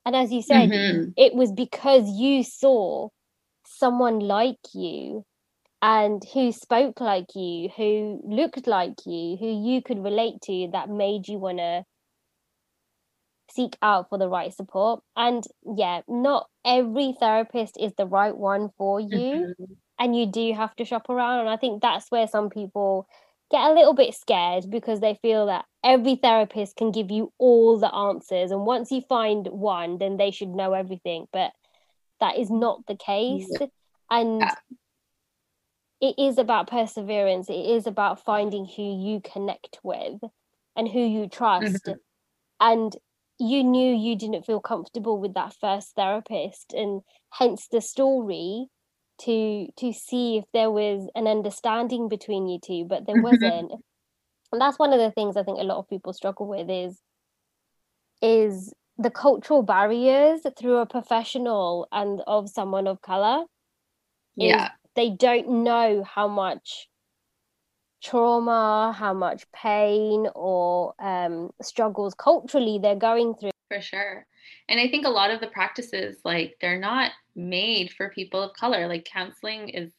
and 0.05 0.16
as 0.16 0.33
you 0.33 0.42
said 0.42 0.71
Mhm. 0.71 1.14
it 1.16 1.35
was 1.35 1.53
because 1.53 2.09
you 2.18 2.42
saw 2.42 3.09
someone 3.66 4.21
like 4.21 4.59
you 4.75 5.25
and 5.83 6.23
who 6.35 6.53
spoke 6.53 7.01
like 7.01 7.35
you, 7.37 7.68
who 7.71 8.21
looked 8.25 8.66
like 8.66 8.94
you, 9.07 9.37
who 9.38 9.47
you 9.68 9.83
could 9.83 10.03
relate 10.03 10.40
to 10.42 10.68
that 10.73 10.88
made 10.90 11.29
you 11.29 11.38
want 11.38 11.59
to 11.59 11.85
seek 13.51 13.77
out 13.83 14.09
for 14.09 14.18
the 14.18 14.29
right 14.29 14.53
support. 14.55 15.03
And 15.16 15.44
yeah, 15.77 16.03
not 16.09 16.49
every 16.64 17.14
therapist 17.18 17.77
is 17.79 17.92
the 17.97 18.07
right 18.07 18.37
one 18.37 18.71
for 18.77 19.01
you. 19.01 19.49
Mm-hmm. 19.57 19.75
And 19.99 20.17
you 20.17 20.27
do 20.27 20.53
have 20.53 20.75
to 20.77 20.85
shop 20.85 21.11
around. 21.11 21.41
And 21.41 21.49
I 21.49 21.57
think 21.57 21.83
that's 21.83 22.11
where 22.11 22.29
some 22.29 22.51
people 22.51 23.09
get 23.51 23.71
a 23.71 23.75
little 23.75 23.95
bit 23.95 24.15
scared 24.15 24.71
because 24.71 25.01
they 25.01 25.19
feel 25.23 25.47
that 25.47 25.65
every 25.83 26.17
therapist 26.17 26.77
can 26.77 26.93
give 26.93 27.11
you 27.11 27.33
all 27.39 27.79
the 27.79 27.93
answers. 27.93 28.51
And 28.51 28.65
once 28.67 28.91
you 28.91 29.01
find 29.01 29.47
one, 29.49 29.99
then 29.99 30.17
they 30.17 30.31
should 30.31 30.51
know 30.51 30.73
everything. 30.73 31.27
But 31.33 31.53
that 32.21 32.39
is 32.39 32.51
not 32.51 32.87
the 32.87 32.97
case. 32.97 33.49
Yeah. 33.61 33.67
And 34.11 34.41
yeah. 34.41 34.55
it 36.01 36.15
is 36.19 36.39
about 36.39 36.71
perseverance, 36.71 37.51
it 37.51 37.55
is 37.55 37.87
about 37.87 38.25
finding 38.25 38.65
who 38.65 38.83
you 38.83 39.21
connect 39.21 39.79
with 39.83 40.21
and 40.77 40.89
who 40.89 41.01
you 41.01 41.29
trust. 41.29 41.85
Mm-hmm. 41.85 41.93
And 42.61 42.97
you 43.39 43.63
knew 43.63 43.95
you 43.95 44.17
didn't 44.17 44.47
feel 44.47 44.61
comfortable 44.61 45.19
with 45.19 45.35
that 45.35 45.55
first 45.61 45.95
therapist 45.95 46.73
and 46.73 47.03
hence 47.31 47.69
the 47.71 47.81
story 47.81 48.67
to 49.21 49.69
to 49.77 49.93
see 49.93 50.39
if 50.39 50.45
there 50.53 50.71
was 50.71 51.09
an 51.15 51.27
understanding 51.27 52.09
between 52.09 52.47
you 52.47 52.59
two 52.59 52.85
but 52.89 53.07
there 53.07 53.23
wasn't 53.23 53.73
and 54.53 54.61
that's 54.61 54.79
one 54.79 54.93
of 54.93 54.99
the 54.99 55.11
things 55.11 55.37
i 55.37 55.43
think 55.43 55.59
a 55.59 55.65
lot 55.65 55.79
of 55.79 55.89
people 55.89 56.13
struggle 56.13 56.47
with 56.47 56.69
is 56.71 57.01
is 58.21 58.73
the 58.97 59.11
cultural 59.11 59.63
barriers 59.63 60.41
through 60.59 60.79
a 60.79 60.87
professional 60.87 61.87
and 61.93 62.21
of 62.27 62.49
someone 62.49 62.87
of 62.87 63.01
color 63.01 63.45
yeah 64.37 64.71
they 64.95 65.11
don't 65.11 65.49
know 65.49 66.03
how 66.03 66.27
much 66.27 66.89
trauma, 68.03 68.95
how 68.97 69.13
much 69.15 69.51
pain 69.53 70.29
or 70.35 70.95
um, 70.99 71.51
struggles 71.63 72.15
culturally 72.15 72.79
they're 72.81 72.97
going 72.97 73.35
through. 73.35 73.51
For 73.69 73.81
sure. 73.81 74.27
And 74.69 74.79
I 74.81 74.89
think 74.89 75.07
a 75.07 75.11
lot 75.11 75.31
of 75.31 75.41
the 75.41 75.47
practices, 75.47 76.19
like, 76.25 76.57
they're 76.61 76.79
not 76.79 77.13
made 77.35 77.93
for 77.93 78.11
people 78.11 78.43
of 78.43 78.55
color. 78.55 78.87
Like, 78.87 79.05
counseling 79.05 79.69
is, 79.71 79.93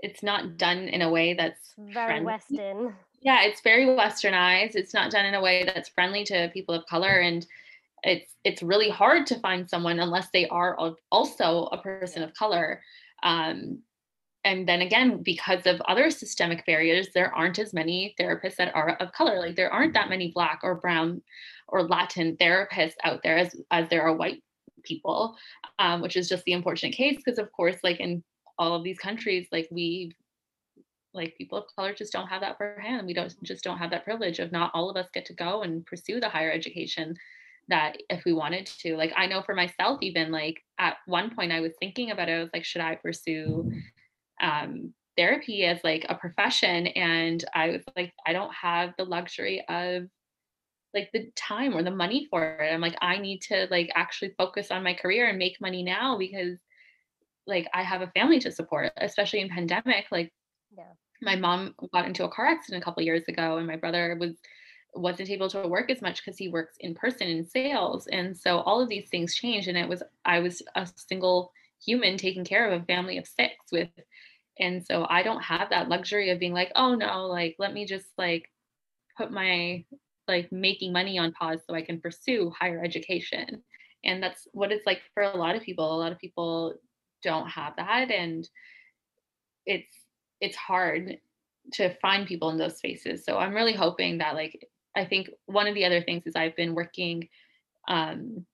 it's 0.00 0.22
not 0.22 0.56
done 0.56 0.88
in 0.88 1.02
a 1.02 1.10
way 1.10 1.34
that's 1.34 1.74
very 1.78 2.06
friendly. 2.06 2.26
Western. 2.26 2.94
Yeah, 3.20 3.42
it's 3.42 3.60
very 3.62 3.86
westernized. 3.86 4.76
It's 4.76 4.94
not 4.94 5.10
done 5.10 5.26
in 5.26 5.34
a 5.34 5.40
way 5.40 5.64
that's 5.64 5.88
friendly 5.88 6.24
to 6.24 6.50
people 6.52 6.74
of 6.74 6.86
color. 6.86 7.20
And 7.20 7.46
it's 8.06 8.34
it's 8.44 8.62
really 8.62 8.88
hard 8.88 9.26
to 9.26 9.38
find 9.40 9.68
someone 9.68 9.98
unless 9.98 10.28
they 10.30 10.46
are 10.48 10.76
also 11.10 11.64
a 11.72 11.78
person 11.78 12.22
of 12.22 12.32
color 12.34 12.80
um, 13.22 13.78
and 14.44 14.68
then 14.68 14.80
again 14.80 15.22
because 15.22 15.66
of 15.66 15.80
other 15.82 16.10
systemic 16.10 16.64
barriers 16.66 17.08
there 17.14 17.34
aren't 17.34 17.58
as 17.58 17.72
many 17.72 18.14
therapists 18.18 18.56
that 18.56 18.74
are 18.74 18.90
of 19.00 19.12
color 19.12 19.38
like 19.38 19.56
there 19.56 19.72
aren't 19.72 19.94
that 19.94 20.08
many 20.08 20.30
black 20.32 20.60
or 20.62 20.74
brown 20.74 21.20
or 21.68 21.88
latin 21.88 22.36
therapists 22.36 22.94
out 23.04 23.20
there 23.22 23.36
as 23.36 23.54
as 23.70 23.88
there 23.88 24.02
are 24.02 24.16
white 24.16 24.42
people 24.82 25.36
um, 25.78 26.00
which 26.00 26.16
is 26.16 26.28
just 26.28 26.44
the 26.44 26.52
unfortunate 26.52 26.94
case 26.94 27.16
because 27.16 27.38
of 27.38 27.50
course 27.52 27.76
like 27.82 28.00
in 28.00 28.22
all 28.58 28.74
of 28.74 28.84
these 28.84 28.98
countries 28.98 29.46
like 29.52 29.68
we 29.70 30.12
like 31.12 31.36
people 31.36 31.58
of 31.58 31.64
color 31.74 31.92
just 31.94 32.12
don't 32.12 32.28
have 32.28 32.42
that 32.42 32.56
for 32.56 32.78
hand 32.78 33.06
we 33.06 33.14
don't 33.14 33.34
just 33.42 33.64
don't 33.64 33.78
have 33.78 33.90
that 33.90 34.04
privilege 34.04 34.38
of 34.38 34.52
not 34.52 34.70
all 34.74 34.90
of 34.90 34.96
us 34.96 35.08
get 35.12 35.24
to 35.24 35.34
go 35.34 35.62
and 35.62 35.84
pursue 35.86 36.20
the 36.20 36.28
higher 36.28 36.52
education 36.52 37.14
that 37.68 37.96
if 38.10 38.24
we 38.24 38.32
wanted 38.32 38.66
to. 38.66 38.96
Like 38.96 39.12
i 39.16 39.26
know 39.26 39.42
for 39.42 39.54
myself 39.54 39.98
even 40.02 40.30
like 40.30 40.62
at 40.78 40.96
one 41.06 41.34
point 41.34 41.52
i 41.52 41.60
was 41.60 41.72
thinking 41.80 42.10
about 42.10 42.28
it 42.28 42.32
i 42.32 42.40
was 42.40 42.50
like 42.52 42.64
should 42.64 42.82
i 42.82 42.94
pursue 42.96 43.70
um, 44.42 44.92
therapy 45.16 45.64
as 45.64 45.80
like 45.82 46.04
a 46.08 46.14
profession? 46.14 46.86
And 46.88 47.44
i 47.54 47.70
was 47.70 47.82
like 47.96 48.12
i 48.26 48.32
don't 48.32 48.54
have 48.54 48.92
the 48.98 49.04
luxury 49.04 49.64
of 49.68 50.04
like 50.96 51.12
the 51.12 51.30
time 51.36 51.76
or 51.76 51.82
the 51.82 51.90
money 51.90 52.26
for 52.30 52.56
it 52.56 52.72
i'm 52.72 52.80
like 52.80 52.96
i 53.02 53.18
need 53.18 53.40
to 53.40 53.68
like 53.70 53.90
actually 53.94 54.32
focus 54.38 54.70
on 54.70 54.82
my 54.82 54.94
career 54.94 55.28
and 55.28 55.38
make 55.38 55.60
money 55.60 55.82
now 55.82 56.16
because 56.18 56.58
like 57.46 57.68
i 57.74 57.82
have 57.82 58.00
a 58.00 58.08
family 58.08 58.40
to 58.40 58.50
support 58.50 58.90
especially 58.96 59.40
in 59.40 59.48
pandemic 59.48 60.06
like 60.10 60.32
yeah. 60.76 60.84
my 61.22 61.36
mom 61.36 61.74
got 61.92 62.06
into 62.06 62.24
a 62.24 62.28
car 62.28 62.46
accident 62.46 62.82
a 62.82 62.84
couple 62.84 63.02
years 63.02 63.24
ago 63.28 63.58
and 63.58 63.66
my 63.66 63.76
brother 63.76 64.16
was 64.18 64.36
wasn't 64.94 65.28
able 65.28 65.48
to 65.50 65.68
work 65.68 65.90
as 65.90 66.00
much 66.00 66.24
because 66.24 66.38
he 66.38 66.48
works 66.48 66.76
in 66.80 66.94
person 66.94 67.28
in 67.28 67.44
sales 67.44 68.06
and 68.06 68.34
so 68.34 68.60
all 68.60 68.80
of 68.80 68.88
these 68.88 69.08
things 69.10 69.34
changed 69.34 69.68
and 69.68 69.76
it 69.76 69.88
was 69.88 70.02
i 70.24 70.38
was 70.38 70.62
a 70.74 70.88
single 70.96 71.52
human 71.84 72.16
taking 72.16 72.44
care 72.44 72.66
of 72.66 72.80
a 72.80 72.84
family 72.86 73.18
of 73.18 73.26
six 73.26 73.54
with 73.70 73.90
and 74.58 74.84
so 74.84 75.06
i 75.10 75.22
don't 75.22 75.42
have 75.42 75.68
that 75.68 75.90
luxury 75.90 76.30
of 76.30 76.38
being 76.38 76.54
like 76.54 76.72
oh 76.74 76.94
no 76.94 77.26
like 77.26 77.54
let 77.58 77.74
me 77.74 77.84
just 77.84 78.06
like 78.16 78.50
put 79.18 79.30
my 79.30 79.84
like 80.28 80.50
making 80.52 80.92
money 80.92 81.18
on 81.18 81.32
pause 81.32 81.60
so 81.66 81.74
i 81.74 81.82
can 81.82 82.00
pursue 82.00 82.52
higher 82.58 82.82
education. 82.82 83.62
And 84.04 84.22
that's 84.22 84.46
what 84.52 84.70
it's 84.70 84.86
like 84.86 85.00
for 85.14 85.24
a 85.24 85.36
lot 85.36 85.56
of 85.56 85.62
people. 85.62 85.92
A 85.92 85.98
lot 85.98 86.12
of 86.12 86.18
people 86.18 86.74
don't 87.22 87.48
have 87.48 87.74
that 87.76 88.10
and 88.10 88.48
it's 89.64 89.96
it's 90.40 90.54
hard 90.54 91.18
to 91.72 91.92
find 91.96 92.26
people 92.26 92.50
in 92.50 92.58
those 92.58 92.76
spaces. 92.76 93.24
So 93.24 93.38
i'm 93.38 93.54
really 93.54 93.72
hoping 93.72 94.18
that 94.18 94.34
like 94.34 94.68
i 94.96 95.04
think 95.04 95.30
one 95.46 95.66
of 95.66 95.74
the 95.74 95.84
other 95.84 96.02
things 96.02 96.22
is 96.26 96.36
i've 96.36 96.56
been 96.56 96.74
working 96.74 97.28
um 97.88 98.46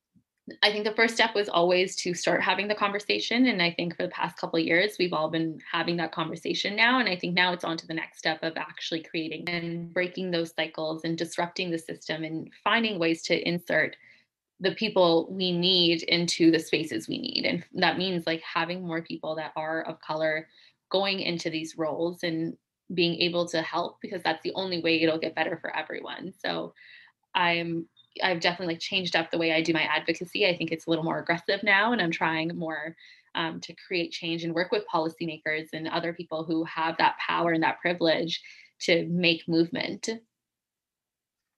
I 0.63 0.73
think 0.73 0.85
the 0.85 0.95
first 0.95 1.15
step 1.15 1.35
was 1.37 1.49
always 1.49 1.95
to 1.97 2.15
start 2.15 2.43
having 2.43 2.67
the 2.67 2.75
conversation. 2.75 3.47
And 3.47 3.63
I 3.63 3.71
think 3.71 3.97
for 3.97 4.03
the 4.03 4.09
past 4.09 4.37
couple 4.37 4.59
of 4.59 4.67
years, 4.67 4.97
we've 4.99 5.13
all 5.13 5.31
been 5.31 5.61
having 5.71 5.97
that 5.99 6.11
conversation 6.11 6.75
now. 6.75 6.99
And 6.99 7.09
I 7.09 7.17
think 7.17 7.35
now 7.35 7.53
it's 7.53 7.63
on 7.63 7.77
to 7.77 7.87
the 7.87 7.95
next 7.95 8.19
step 8.19 8.43
of 8.43 8.57
actually 8.57 9.03
creating 9.05 9.49
and 9.49 9.95
breaking 9.95 10.33
those 10.33 10.53
cycles 10.55 11.03
and 11.05 11.17
disrupting 11.17 11.71
the 11.71 11.79
system 11.79 12.25
and 12.25 12.51
finding 12.65 12.99
ways 12.99 13.23
to 13.25 13.49
insert 13.49 13.97
the 14.59 14.75
people 14.75 15.29
we 15.31 15.53
need 15.53 16.03
into 16.05 16.51
the 16.51 16.59
spaces 16.59 17.09
we 17.09 17.19
need. 17.19 17.45
And 17.45 17.65
that 17.75 17.99
means 17.99 18.27
like 18.27 18.43
having 18.43 18.85
more 18.85 19.03
people 19.03 19.37
that 19.37 19.53
are 19.55 19.83
of 19.83 20.01
color 20.01 20.49
going 20.91 21.21
into 21.21 21.51
these 21.51 21.79
roles 21.79 22.25
and 22.25 22.57
being 22.93 23.15
able 23.21 23.47
to 23.49 23.63
help 23.63 24.01
because 24.01 24.23
that's 24.23 24.43
the 24.43 24.53
only 24.55 24.83
way 24.83 25.01
it'll 25.01 25.19
get 25.19 25.35
better 25.35 25.57
for 25.61 25.75
everyone. 25.75 26.33
So 26.45 26.75
I'm 27.35 27.87
I've 28.23 28.41
definitely 28.41 28.75
like 28.75 28.81
changed 28.81 29.17
up 29.17 29.31
the 29.31 29.39
way 29.39 29.53
I 29.53 29.63
do 29.63 29.73
my 29.73 29.83
advocacy. 29.83 30.47
I 30.47 30.57
think 30.57 30.73
it's 30.73 30.87
a 30.87 30.91
little 30.91 31.05
more 31.05 31.19
aggressive 31.19 31.63
now, 31.63 31.93
and 31.93 32.01
I'm 32.01 32.11
trying 32.11 32.57
more 32.57 32.97
um, 33.35 33.61
to 33.61 33.75
create 33.87 34.13
change 34.13 34.45
and 34.45 34.55
work 34.55 34.73
with 34.73 34.85
policymakers 34.93 35.69
and 35.73 35.89
other 35.89 36.13
people 36.13 36.45
who 36.45 36.65
have 36.65 36.97
that 36.99 37.17
power 37.19 37.53
and 37.53 37.63
that 37.63 37.81
privilege 37.81 38.43
to 38.81 39.07
make 39.07 39.49
movement. 39.49 40.09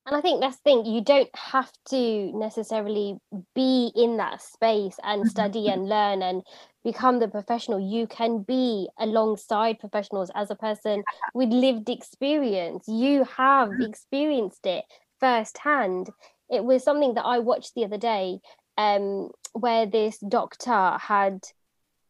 And 0.06 0.14
I 0.14 0.20
think 0.20 0.42
that's 0.42 0.58
the 0.58 0.62
thing, 0.64 0.84
you 0.84 1.00
don't 1.00 1.34
have 1.34 1.72
to 1.88 2.30
necessarily 2.38 3.16
be 3.54 3.90
in 3.96 4.18
that 4.18 4.42
space 4.42 4.96
and 5.02 5.26
study 5.26 5.68
and 5.68 5.88
learn 5.88 6.20
and 6.20 6.42
become 6.84 7.20
the 7.20 7.28
professional. 7.28 7.80
You 7.80 8.06
can 8.06 8.42
be 8.42 8.86
alongside 8.98 9.78
professionals 9.78 10.30
as 10.34 10.50
a 10.50 10.56
person 10.56 11.02
with 11.32 11.48
lived 11.48 11.88
experience. 11.88 12.84
You 12.86 13.24
have 13.24 13.70
mm-hmm. 13.70 13.82
experienced 13.82 14.66
it 14.66 14.84
firsthand 15.20 16.10
it 16.50 16.64
was 16.64 16.84
something 16.84 17.14
that 17.14 17.24
I 17.24 17.38
watched 17.38 17.74
the 17.74 17.84
other 17.84 17.98
day 17.98 18.38
um, 18.76 19.30
where 19.52 19.86
this 19.86 20.18
doctor 20.18 20.98
had 20.98 21.40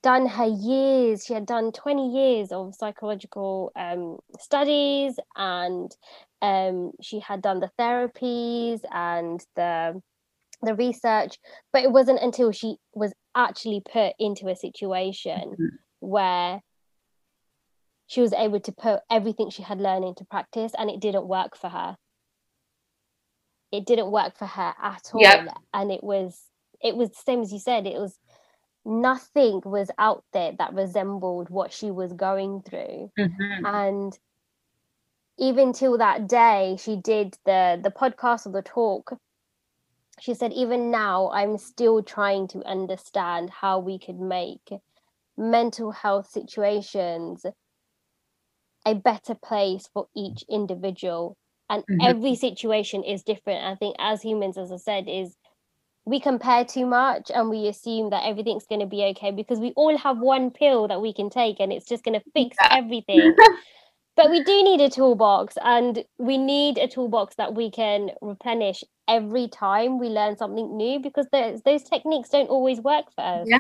done 0.03 0.27
her 0.27 0.47
years, 0.47 1.25
she 1.25 1.33
had 1.33 1.47
done 1.47 1.73
20 1.73 2.11
years 2.11 2.53
of 2.53 2.75
psychological 2.75 3.73
um, 3.75 4.18
studies 4.38 5.18
and 5.35 5.90
um, 6.42 6.92
she 7.01 7.20
had 7.20 7.40
done 7.40 7.61
the 7.61 7.70
therapies 7.79 8.81
and 8.92 9.44
the 9.57 10.01
the 10.62 10.75
research 10.75 11.37
but 11.75 11.83
it 11.83 11.92
wasn't 11.92 12.18
until 12.20 12.51
she 12.51 12.77
was 12.94 13.12
actually 13.35 13.83
put 13.92 14.14
into 14.18 14.49
a 14.49 14.57
situation 14.57 15.51
mm-hmm. 15.53 15.66
where 16.01 16.61
she 18.07 18.23
was 18.23 18.33
able 18.33 18.61
to 18.61 18.73
put 18.73 19.01
everything 19.11 19.51
she 19.51 19.62
had 19.62 19.79
learned 19.79 20.05
into 20.05 20.25
practice 20.25 20.73
and 20.79 20.88
it 20.88 21.01
didn't 21.01 21.27
work 21.27 21.57
for 21.57 21.68
her 21.68 21.97
it 23.74 23.87
didn't 23.87 24.10
work 24.12 24.37
for 24.38 24.46
her 24.46 24.72
at 24.80 25.10
all 25.12 25.20
yep. 25.20 25.48
and 25.72 25.90
it 25.90 26.02
was 26.02 26.42
it 26.80 26.96
was 26.96 27.08
the 27.08 27.22
same 27.26 27.42
as 27.42 27.52
you 27.52 27.58
said 27.58 27.87
it 27.87 27.98
was 27.98 28.18
nothing 28.84 29.60
was 29.64 29.90
out 29.98 30.22
there 30.32 30.52
that 30.58 30.74
resembled 30.74 31.50
what 31.50 31.72
she 31.72 31.90
was 31.90 32.12
going 32.12 32.62
through 32.62 33.10
mm-hmm. 33.18 33.66
and 33.66 34.18
even 35.38 35.72
till 35.72 35.98
that 35.98 36.29
day 36.29 36.77
she 36.81 36.96
did 36.96 37.37
the 37.44 37.81
the 37.83 37.90
podcast 37.90 38.46
or 38.46 38.52
the 38.52 38.62
talk 38.62 39.18
she 40.20 40.35
said 40.35 40.52
even 40.52 40.92
now 40.92 41.29
i'm 41.31 41.58
still 41.58 42.00
trying 42.02 42.46
to 42.46 42.62
understand 42.62 43.50
how 43.50 43.81
we 43.81 43.98
could 43.98 44.20
make 44.20 44.70
mental 45.37 45.90
health 45.90 46.31
situations 46.31 47.44
a 48.87 48.94
better 48.94 49.35
place 49.35 49.88
for 49.92 50.06
each 50.14 50.44
individual 50.48 51.37
and 51.75 51.83
mm-hmm. 51.87 52.06
every 52.06 52.35
situation 52.35 53.02
is 53.02 53.22
different 53.22 53.64
i 53.64 53.75
think 53.75 53.96
as 53.98 54.22
humans 54.22 54.56
as 54.58 54.72
i 54.72 54.77
said 54.77 55.04
is 55.08 55.37
we 56.06 56.20
compare 56.20 56.64
too 56.64 56.85
much 56.85 57.31
and 57.35 57.48
we 57.48 57.66
assume 57.66 58.10
that 58.10 58.27
everything's 58.27 58.66
going 58.66 58.81
to 58.81 58.87
be 58.87 59.02
okay 59.02 59.31
because 59.31 59.58
we 59.58 59.72
all 59.75 59.96
have 59.96 60.18
one 60.18 60.50
pill 60.50 60.87
that 60.87 61.00
we 61.00 61.14
can 61.14 61.31
take 61.31 61.60
and 61.60 61.72
it's 61.72 61.88
just 61.88 62.04
going 62.04 62.18
to 62.18 62.31
fix 62.35 62.56
yeah. 62.60 62.68
everything 62.79 63.35
but 64.16 64.31
we 64.31 64.42
do 64.44 64.62
need 64.62 64.81
a 64.81 64.90
toolbox 64.90 65.56
and 65.62 66.04
we 66.18 66.38
need 66.38 66.79
a 66.79 66.87
toolbox 66.87 67.35
that 67.37 67.54
we 67.54 67.70
can 67.70 68.10
replenish 68.20 68.85
every 69.08 69.48
time 69.48 69.98
we 69.98 70.08
learn 70.08 70.37
something 70.37 70.77
new 70.77 71.00
because 71.00 71.27
those 71.33 71.62
those 71.62 71.83
techniques 71.83 72.29
don't 72.29 72.48
always 72.48 72.81
work 72.81 73.06
for 73.14 73.22
us. 73.25 73.46
Yeah. 73.48 73.58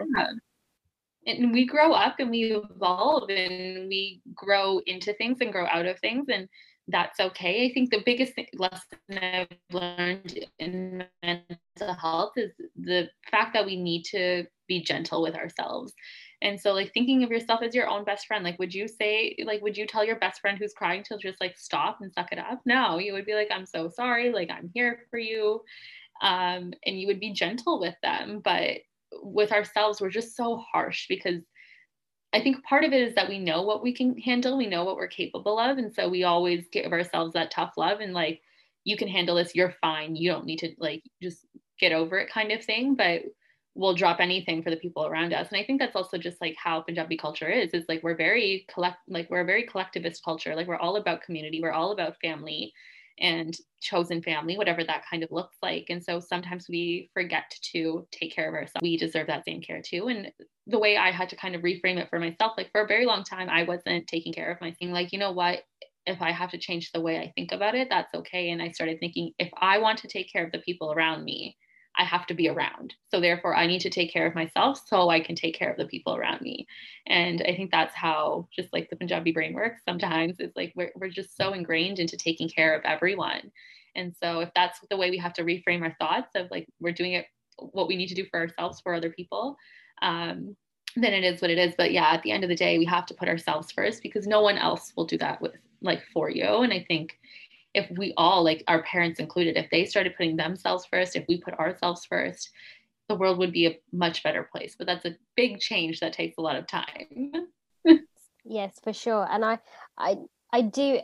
And 1.26 1.52
we 1.52 1.64
grow 1.64 1.92
up 1.92 2.16
and 2.18 2.30
we 2.30 2.52
evolve 2.52 3.30
and 3.30 3.88
we 3.88 4.20
grow 4.34 4.80
into 4.86 5.14
things 5.14 5.38
and 5.40 5.50
grow 5.50 5.66
out 5.66 5.86
of 5.86 5.98
things 6.00 6.26
and 6.28 6.48
that's 6.88 7.18
okay. 7.18 7.66
I 7.66 7.72
think 7.72 7.90
the 7.90 8.02
biggest 8.04 8.34
lesson 8.54 8.98
I've 9.10 9.48
learned 9.72 10.38
in 10.58 11.04
mental 11.22 11.94
health 11.94 12.32
is 12.36 12.52
the 12.76 13.08
fact 13.30 13.54
that 13.54 13.64
we 13.64 13.76
need 13.76 14.04
to 14.10 14.44
be 14.68 14.82
gentle 14.82 15.22
with 15.22 15.34
ourselves. 15.34 15.94
And 16.42 16.60
so, 16.60 16.72
like, 16.72 16.92
thinking 16.92 17.22
of 17.24 17.30
yourself 17.30 17.62
as 17.62 17.74
your 17.74 17.88
own 17.88 18.04
best 18.04 18.26
friend, 18.26 18.44
like, 18.44 18.58
would 18.58 18.74
you 18.74 18.86
say, 18.86 19.34
like, 19.44 19.62
would 19.62 19.78
you 19.78 19.86
tell 19.86 20.04
your 20.04 20.18
best 20.18 20.40
friend 20.40 20.58
who's 20.58 20.74
crying 20.74 21.02
to 21.04 21.16
just 21.18 21.40
like 21.40 21.56
stop 21.56 21.98
and 22.02 22.12
suck 22.12 22.32
it 22.32 22.38
up? 22.38 22.60
No, 22.66 22.98
you 22.98 23.14
would 23.14 23.26
be 23.26 23.34
like, 23.34 23.48
I'm 23.50 23.66
so 23.66 23.88
sorry. 23.88 24.30
Like, 24.30 24.50
I'm 24.50 24.70
here 24.74 25.06
for 25.10 25.18
you. 25.18 25.62
Um, 26.20 26.72
and 26.84 27.00
you 27.00 27.06
would 27.06 27.20
be 27.20 27.32
gentle 27.32 27.80
with 27.80 27.96
them. 28.02 28.40
But 28.44 28.80
with 29.22 29.52
ourselves, 29.52 30.00
we're 30.00 30.10
just 30.10 30.36
so 30.36 30.62
harsh 30.72 31.06
because 31.08 31.40
I 32.34 32.42
think 32.42 32.64
part 32.64 32.84
of 32.84 32.92
it 32.92 33.00
is 33.00 33.14
that 33.14 33.28
we 33.28 33.38
know 33.38 33.62
what 33.62 33.82
we 33.82 33.94
can 33.94 34.18
handle, 34.18 34.58
we 34.58 34.66
know 34.66 34.84
what 34.84 34.96
we're 34.96 35.06
capable 35.06 35.58
of. 35.58 35.78
And 35.78 35.94
so 35.94 36.08
we 36.08 36.24
always 36.24 36.66
give 36.72 36.92
ourselves 36.92 37.32
that 37.34 37.52
tough 37.52 37.74
love 37.76 38.00
and 38.00 38.12
like, 38.12 38.42
you 38.82 38.96
can 38.96 39.08
handle 39.08 39.36
this, 39.36 39.54
you're 39.54 39.74
fine. 39.80 40.16
You 40.16 40.32
don't 40.32 40.44
need 40.44 40.58
to 40.58 40.74
like 40.78 41.04
just 41.22 41.46
get 41.78 41.92
over 41.92 42.18
it 42.18 42.30
kind 42.30 42.50
of 42.52 42.62
thing. 42.64 42.96
But 42.96 43.22
we'll 43.76 43.94
drop 43.94 44.18
anything 44.20 44.62
for 44.62 44.70
the 44.70 44.76
people 44.76 45.06
around 45.06 45.32
us. 45.32 45.48
And 45.48 45.58
I 45.60 45.64
think 45.64 45.80
that's 45.80 45.96
also 45.96 46.18
just 46.18 46.40
like 46.40 46.56
how 46.62 46.80
Punjabi 46.80 47.16
culture 47.16 47.48
is, 47.48 47.70
is 47.70 47.84
like 47.88 48.02
we're 48.02 48.16
very 48.16 48.66
collect 48.72 48.98
like 49.08 49.30
we're 49.30 49.40
a 49.40 49.46
very 49.46 49.64
collectivist 49.64 50.24
culture. 50.24 50.54
Like 50.54 50.66
we're 50.66 50.76
all 50.76 50.96
about 50.96 51.22
community, 51.22 51.60
we're 51.62 51.72
all 51.72 51.92
about 51.92 52.20
family 52.20 52.72
and 53.18 53.56
chosen 53.80 54.22
family, 54.22 54.56
whatever 54.56 54.82
that 54.82 55.04
kind 55.08 55.22
of 55.22 55.30
looks 55.30 55.56
like. 55.62 55.86
And 55.90 56.02
so 56.02 56.20
sometimes 56.20 56.66
we 56.68 57.10
forget 57.14 57.54
to 57.72 58.06
take 58.10 58.34
care 58.34 58.48
of 58.48 58.54
ourselves. 58.54 58.82
We 58.82 58.96
deserve 58.96 59.26
that 59.28 59.44
same 59.44 59.60
care 59.60 59.82
too. 59.82 60.08
And 60.08 60.32
the 60.66 60.78
way 60.78 60.96
I 60.96 61.10
had 61.10 61.28
to 61.30 61.36
kind 61.36 61.54
of 61.54 61.62
reframe 61.62 61.98
it 61.98 62.08
for 62.10 62.18
myself, 62.18 62.52
like 62.56 62.70
for 62.72 62.80
a 62.80 62.86
very 62.86 63.06
long 63.06 63.22
time, 63.22 63.48
I 63.48 63.64
wasn't 63.64 64.06
taking 64.06 64.32
care 64.32 64.50
of 64.50 64.60
my 64.60 64.72
thing. 64.72 64.92
Like, 64.92 65.12
you 65.12 65.18
know 65.18 65.32
what? 65.32 65.60
If 66.06 66.20
I 66.20 66.32
have 66.32 66.50
to 66.50 66.58
change 66.58 66.92
the 66.92 67.00
way 67.00 67.18
I 67.18 67.32
think 67.34 67.52
about 67.52 67.74
it, 67.74 67.88
that's 67.88 68.14
okay. 68.14 68.50
And 68.50 68.60
I 68.60 68.70
started 68.70 68.98
thinking, 69.00 69.32
if 69.38 69.50
I 69.58 69.78
want 69.78 69.98
to 70.00 70.08
take 70.08 70.30
care 70.32 70.44
of 70.44 70.52
the 70.52 70.58
people 70.58 70.92
around 70.92 71.24
me, 71.24 71.56
I 71.96 72.04
have 72.04 72.26
to 72.26 72.34
be 72.34 72.48
around. 72.48 72.94
So 73.10 73.20
therefore, 73.20 73.54
I 73.54 73.66
need 73.66 73.80
to 73.82 73.90
take 73.90 74.12
care 74.12 74.26
of 74.26 74.34
myself 74.34 74.80
so 74.86 75.10
I 75.10 75.20
can 75.20 75.36
take 75.36 75.54
care 75.54 75.70
of 75.70 75.76
the 75.76 75.86
people 75.86 76.16
around 76.16 76.40
me. 76.40 76.66
And 77.06 77.42
I 77.42 77.54
think 77.54 77.70
that's 77.70 77.94
how 77.94 78.48
just 78.54 78.72
like 78.72 78.90
the 78.90 78.96
Punjabi 78.96 79.32
brain 79.32 79.54
works 79.54 79.82
sometimes 79.86 80.36
it's 80.38 80.56
like 80.56 80.72
we're, 80.74 80.92
we're 80.96 81.08
just 81.08 81.36
so 81.36 81.52
ingrained 81.52 81.98
into 81.98 82.16
taking 82.16 82.48
care 82.48 82.74
of 82.76 82.84
everyone. 82.84 83.52
And 83.94 84.14
so 84.20 84.40
if 84.40 84.50
that's 84.54 84.80
the 84.90 84.96
way 84.96 85.10
we 85.10 85.18
have 85.18 85.34
to 85.34 85.44
reframe 85.44 85.82
our 85.82 85.94
thoughts 86.00 86.30
of 86.34 86.50
like 86.50 86.66
we're 86.80 86.92
doing 86.92 87.12
it 87.12 87.26
what 87.58 87.86
we 87.86 87.96
need 87.96 88.08
to 88.08 88.14
do 88.14 88.26
for 88.30 88.40
ourselves 88.40 88.80
for 88.80 88.94
other 88.94 89.10
people, 89.10 89.56
um, 90.02 90.56
then 90.96 91.12
it 91.12 91.24
is 91.24 91.40
what 91.40 91.50
it 91.50 91.58
is. 91.58 91.74
But 91.76 91.92
yeah, 91.92 92.10
at 92.10 92.22
the 92.22 92.32
end 92.32 92.44
of 92.44 92.50
the 92.50 92.56
day, 92.56 92.78
we 92.78 92.84
have 92.86 93.06
to 93.06 93.14
put 93.14 93.28
ourselves 93.28 93.72
first 93.72 94.02
because 94.02 94.26
no 94.26 94.40
one 94.40 94.58
else 94.58 94.92
will 94.96 95.06
do 95.06 95.18
that 95.18 95.40
with 95.40 95.52
like 95.80 96.02
for 96.12 96.30
you. 96.30 96.44
And 96.44 96.72
I 96.72 96.84
think 96.88 97.18
if 97.74 97.90
we 97.98 98.14
all, 98.16 98.42
like 98.44 98.62
our 98.68 98.82
parents 98.82 99.20
included, 99.20 99.56
if 99.56 99.68
they 99.70 99.84
started 99.84 100.16
putting 100.16 100.36
themselves 100.36 100.86
first, 100.86 101.16
if 101.16 101.24
we 101.28 101.40
put 101.40 101.54
ourselves 101.54 102.04
first, 102.04 102.50
the 103.08 103.14
world 103.14 103.38
would 103.38 103.52
be 103.52 103.66
a 103.66 103.78
much 103.92 104.22
better 104.22 104.48
place. 104.50 104.76
But 104.76 104.86
that's 104.86 105.04
a 105.04 105.16
big 105.36 105.58
change 105.58 106.00
that 106.00 106.12
takes 106.12 106.38
a 106.38 106.40
lot 106.40 106.56
of 106.56 106.66
time. 106.66 107.48
yes, 108.44 108.78
for 108.82 108.92
sure. 108.92 109.26
And 109.30 109.44
I 109.44 109.58
I 109.98 110.16
I 110.52 110.62
do 110.62 111.00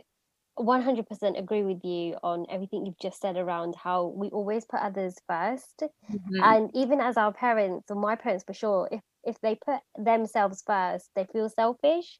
100% 0.59 1.39
agree 1.39 1.63
with 1.63 1.83
you 1.83 2.17
on 2.23 2.45
everything 2.49 2.85
you've 2.85 2.99
just 2.99 3.21
said 3.21 3.37
around 3.37 3.75
how 3.75 4.07
we 4.07 4.29
always 4.29 4.65
put 4.65 4.79
others 4.79 5.15
1st 5.29 5.87
mm-hmm. 6.11 6.43
and 6.43 6.69
even 6.73 6.99
as 6.99 7.17
our 7.17 7.33
parents 7.33 7.89
or 7.89 7.95
my 7.95 8.15
parents 8.15 8.43
for 8.45 8.53
sure 8.53 8.87
if 8.91 9.01
if 9.23 9.39
they 9.41 9.55
put 9.55 9.79
themselves 9.97 10.61
first 10.65 11.09
they 11.15 11.25
feel 11.31 11.47
selfish 11.47 12.19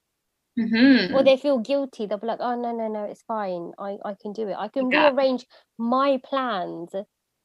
mm-hmm. 0.60 1.16
or 1.16 1.24
they 1.24 1.38
feel 1.38 1.60
guilty 1.60 2.06
they'll 2.06 2.18
be 2.18 2.28
like 2.28 2.40
oh 2.42 2.60
no 2.60 2.72
no 2.76 2.88
no 2.88 3.04
it's 3.04 3.24
fine. 3.24 3.72
I 3.80 3.98
i 4.04 4.16
can 4.22 4.34
do 4.34 4.48
it. 4.48 4.56
I 4.58 4.68
can 4.68 4.92
yeah. 4.92 5.10
rearrange 5.10 5.46
my 5.78 6.20
plans 6.24 6.90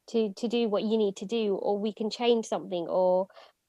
to 0.09 0.33
to 0.33 0.49
do 0.49 0.69
what 0.69 0.83
you 0.83 0.97
need 0.97 1.17
to 1.17 1.27
do 1.27 1.57
or 1.57 1.79
we 1.79 1.93
can 1.93 2.11
change 2.11 2.47
something 2.47 2.87
or 2.89 3.27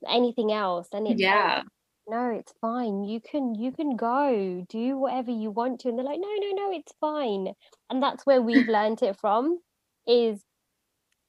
anything 0.08 0.52
else 0.52 0.88
and 0.94 1.08
it's 1.08 1.22
yeah. 1.22 1.64
No 2.10 2.32
it's 2.32 2.54
fine. 2.62 3.04
You 3.04 3.20
can 3.20 3.54
you 3.56 3.72
can 3.72 3.98
go. 3.98 4.66
Do 4.70 4.98
whatever 4.98 5.32
you 5.32 5.52
want 5.52 5.82
to. 5.82 5.90
And 5.90 5.98
they're 5.98 6.06
like 6.06 6.20
no 6.20 6.34
no 6.40 6.52
no 6.52 6.72
it's 6.72 6.94
fine. 7.02 7.54
And 7.90 8.02
that's 8.02 8.26
where 8.26 8.42
we've 8.42 8.68
learned 8.68 9.02
it 9.02 9.18
from 9.20 9.60
is 10.08 10.42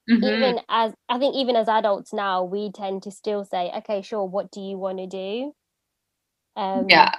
mm-hmm. 0.08 0.24
even 0.24 0.60
as 0.68 0.92
i 1.08 1.18
think 1.18 1.34
even 1.34 1.56
as 1.56 1.68
adults 1.68 2.12
now 2.12 2.44
we 2.44 2.70
tend 2.70 3.02
to 3.02 3.10
still 3.10 3.44
say 3.44 3.72
okay 3.76 4.02
sure 4.02 4.24
what 4.24 4.52
do 4.52 4.60
you 4.60 4.78
want 4.78 4.98
to 4.98 5.06
do? 5.08 5.52
Um 6.54 6.86
yeah 6.88 7.10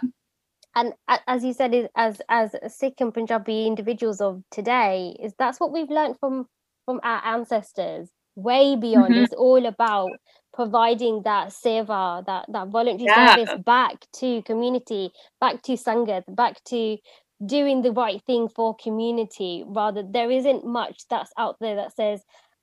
and 0.76 0.94
as 1.28 1.44
you 1.44 1.54
said 1.54 1.90
as 1.96 2.22
as 2.30 2.56
sikh 2.68 3.02
and 3.02 3.14
punjabi 3.14 3.66
individuals 3.66 4.22
of 4.22 4.42
today 4.52 5.16
is 5.20 5.34
that's 5.40 5.60
what 5.60 5.72
we've 5.72 5.90
learned 5.90 6.16
from 6.20 6.46
from 6.86 7.00
our 7.04 7.24
ancestors 7.26 8.10
way 8.36 8.76
beyond 8.76 9.14
mm-hmm. 9.14 9.24
it's 9.24 9.34
all 9.34 9.66
about 9.66 10.10
providing 10.54 11.22
that 11.24 11.50
seva 11.50 12.26
that 12.26 12.46
that 12.50 12.68
voluntary 12.68 13.08
yeah. 13.08 13.36
service 13.36 13.64
back 13.66 14.06
to 14.14 14.42
community 14.44 15.12
back 15.40 15.62
to 15.62 15.74
sangat 15.74 16.24
back 16.36 16.64
to 16.64 16.98
doing 17.46 17.82
the 17.82 17.92
right 17.92 18.22
thing 18.26 18.48
for 18.50 18.76
community 18.76 19.64
rather 19.66 20.04
there 20.04 20.30
isn't 20.30 20.66
much 20.66 21.04
that's 21.10 21.32
out 21.38 21.56
there 21.62 21.76
that 21.76 21.96
says 21.96 22.22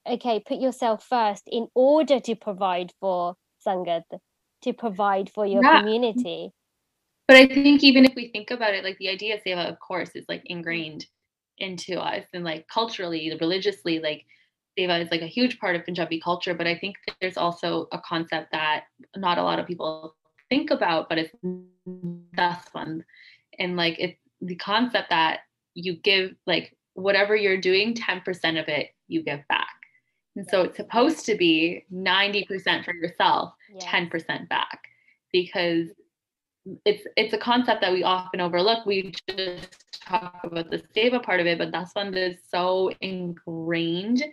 okay 0.08 0.40
put 0.40 0.58
yourself 0.58 1.02
first 1.02 1.44
in 1.46 1.66
order 1.74 2.20
to 2.20 2.34
provide 2.34 2.92
for 3.00 3.34
sangat 3.66 4.02
to 4.62 4.72
provide 4.72 5.30
for 5.30 5.46
your 5.46 5.62
yeah. 5.62 5.80
community 5.80 6.50
but 7.28 7.36
i 7.36 7.46
think 7.46 7.82
even 7.82 8.04
if 8.04 8.14
we 8.14 8.28
think 8.28 8.50
about 8.50 8.74
it 8.74 8.84
like 8.84 8.98
the 8.98 9.08
idea 9.08 9.34
of 9.34 9.42
seva 9.42 9.70
of 9.70 9.78
course 9.80 10.10
is 10.14 10.24
like 10.28 10.42
ingrained 10.46 11.06
into 11.58 11.98
us 11.98 12.24
and 12.34 12.44
like 12.44 12.66
culturally 12.68 13.36
religiously 13.40 13.98
like 13.98 14.24
seva 14.78 15.02
is 15.02 15.10
like 15.10 15.22
a 15.22 15.26
huge 15.26 15.58
part 15.58 15.74
of 15.74 15.84
punjabi 15.84 16.20
culture. 16.20 16.54
But 16.54 16.66
i 16.66 16.76
think 16.76 16.96
there's 17.20 17.38
also 17.38 17.88
a 17.92 17.98
concept 18.00 18.52
that 18.52 18.84
not 19.16 19.38
a 19.38 19.42
lot 19.42 19.58
of 19.58 19.66
people 19.66 20.14
think 20.50 20.70
about 20.70 21.08
but 21.08 21.18
it's 21.18 21.32
that's 22.34 22.72
one 22.74 23.04
and 23.58 23.76
like 23.76 23.96
it's 23.98 24.18
the 24.42 24.56
concept 24.56 25.10
that 25.10 25.40
you 25.74 25.96
give 25.96 26.34
like 26.46 26.76
whatever 26.94 27.36
you're 27.36 27.60
doing 27.60 27.94
10% 27.94 28.60
of 28.60 28.68
it 28.68 28.90
you 29.06 29.22
give 29.22 29.46
back. 29.48 29.68
And 30.34 30.48
so 30.48 30.62
it's 30.62 30.76
supposed 30.76 31.24
to 31.26 31.34
be 31.34 31.84
90% 31.92 32.84
for 32.84 32.94
yourself 32.94 33.54
10% 33.80 34.48
back. 34.48 34.80
Because 35.32 35.88
it's 36.84 37.06
it's 37.16 37.32
a 37.32 37.38
concept 37.38 37.80
that 37.80 37.92
we 37.92 38.02
often 38.02 38.40
overlook. 38.40 38.86
We 38.86 39.12
just 39.28 39.84
talk 39.92 40.40
about 40.44 40.70
the 40.70 40.82
seva 40.96 41.22
part 41.22 41.40
of 41.40 41.46
it, 41.46 41.58
but 41.58 41.72
that's 41.72 41.94
one 41.94 42.10
that's 42.10 42.38
so 42.50 42.90
ingrained 43.00 44.24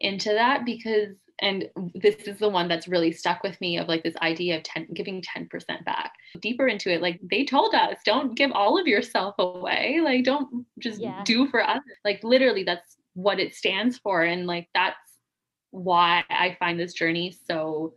into 0.00 0.30
that 0.30 0.64
because 0.64 1.14
and 1.40 1.68
this 1.94 2.14
is 2.26 2.38
the 2.38 2.48
one 2.48 2.68
that's 2.68 2.86
really 2.86 3.10
stuck 3.10 3.42
with 3.42 3.60
me 3.60 3.78
of 3.78 3.88
like 3.88 4.02
this 4.02 4.16
idea 4.22 4.56
of 4.56 4.62
10 4.62 4.88
giving 4.94 5.22
10% 5.22 5.84
back 5.84 6.12
deeper 6.40 6.68
into 6.68 6.92
it 6.92 7.02
like 7.02 7.20
they 7.28 7.44
told 7.44 7.74
us 7.74 7.96
don't 8.04 8.36
give 8.36 8.52
all 8.52 8.78
of 8.78 8.86
yourself 8.86 9.34
away 9.38 10.00
like 10.02 10.24
don't 10.24 10.64
just 10.78 11.00
yeah. 11.00 11.22
do 11.24 11.48
for 11.48 11.66
others 11.66 11.82
like 12.04 12.22
literally 12.22 12.62
that's 12.62 12.96
what 13.14 13.40
it 13.40 13.54
stands 13.54 13.98
for 13.98 14.22
and 14.22 14.46
like 14.46 14.68
that's 14.74 14.96
why 15.70 16.22
i 16.30 16.56
find 16.60 16.78
this 16.78 16.94
journey 16.94 17.36
so 17.48 17.94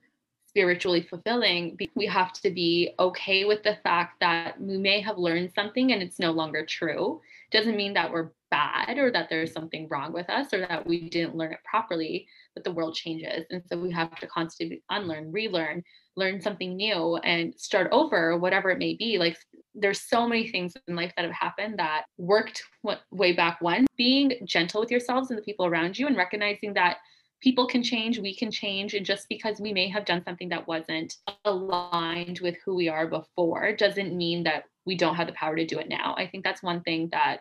spiritually 0.58 1.04
fulfilling, 1.04 1.78
we 1.94 2.08
have 2.08 2.34
to 2.34 2.50
be 2.50 2.90
okay 2.98 3.46
with 3.46 3.62
the 3.62 3.78
fact 3.84 4.20
that 4.20 4.60
we 4.60 4.76
may 4.76 5.00
have 5.00 5.20
learned 5.20 5.52
something 5.54 5.92
and 5.92 6.02
it's 6.02 6.18
no 6.18 6.32
longer 6.32 6.66
true. 6.66 7.22
Doesn't 7.52 7.76
mean 7.76 7.94
that 7.94 8.12
we're 8.12 8.32
bad 8.50 8.98
or 8.98 9.12
that 9.12 9.30
there's 9.30 9.54
something 9.54 9.88
wrong 9.88 10.14
with 10.14 10.28
us 10.32 10.52
or 10.56 10.62
that 10.62 10.88
we 10.88 11.10
didn't 11.10 11.36
learn 11.36 11.54
it 11.54 11.60
properly, 11.64 12.26
but 12.56 12.64
the 12.64 12.72
world 12.72 12.96
changes. 12.96 13.46
And 13.52 13.62
so 13.70 13.78
we 13.78 13.92
have 13.92 14.16
to 14.20 14.26
constantly 14.26 14.82
unlearn, 14.90 15.32
relearn, 15.32 15.84
learn 16.16 16.42
something 16.42 16.76
new 16.76 17.18
and 17.18 17.54
start 17.56 17.90
over, 17.92 18.36
whatever 18.40 18.72
it 18.72 18.80
may 18.80 18.96
be. 18.96 19.20
Like 19.20 19.38
there's 19.76 20.02
so 20.02 20.28
many 20.28 20.48
things 20.48 20.74
in 20.88 20.96
life 20.96 21.14
that 21.18 21.26
have 21.26 21.36
happened 21.36 21.78
that 21.78 22.06
worked 22.18 22.64
way 23.12 23.34
back 23.34 23.60
when. 23.62 23.86
Being 23.96 24.34
gentle 24.44 24.82
with 24.82 24.90
yourselves 24.90 25.30
and 25.30 25.38
the 25.38 25.44
people 25.44 25.68
around 25.68 26.00
you 26.00 26.08
and 26.08 26.18
recognizing 26.18 26.74
that 26.74 26.98
people 27.42 27.68
can 27.68 27.84
change, 27.84 28.20
we 28.20 28.36
can 28.36 28.52
change. 28.52 28.94
And 28.94 29.06
just 29.06 29.30
because 29.30 29.60
we 29.60 29.74
may 29.74 29.88
have 29.90 30.06
done 30.06 30.24
something 30.24 30.50
that 30.50 30.68
wasn't 30.68 31.16
aligned 31.46 32.40
with 32.40 32.56
who 32.66 32.76
we 32.76 32.90
are 32.90 33.08
before 33.08 33.76
doesn't 33.76 34.16
mean 34.16 34.44
that 34.44 34.66
we 34.86 34.96
don't 34.96 35.16
have 35.16 35.28
the 35.28 35.34
power 35.34 35.56
to 35.56 35.66
do 35.66 35.80
it 35.80 35.90
now. 35.90 36.16
I 36.18 36.28
think 36.28 36.44
that's 36.44 36.64
one 36.64 36.82
thing 36.82 37.10
that 37.12 37.40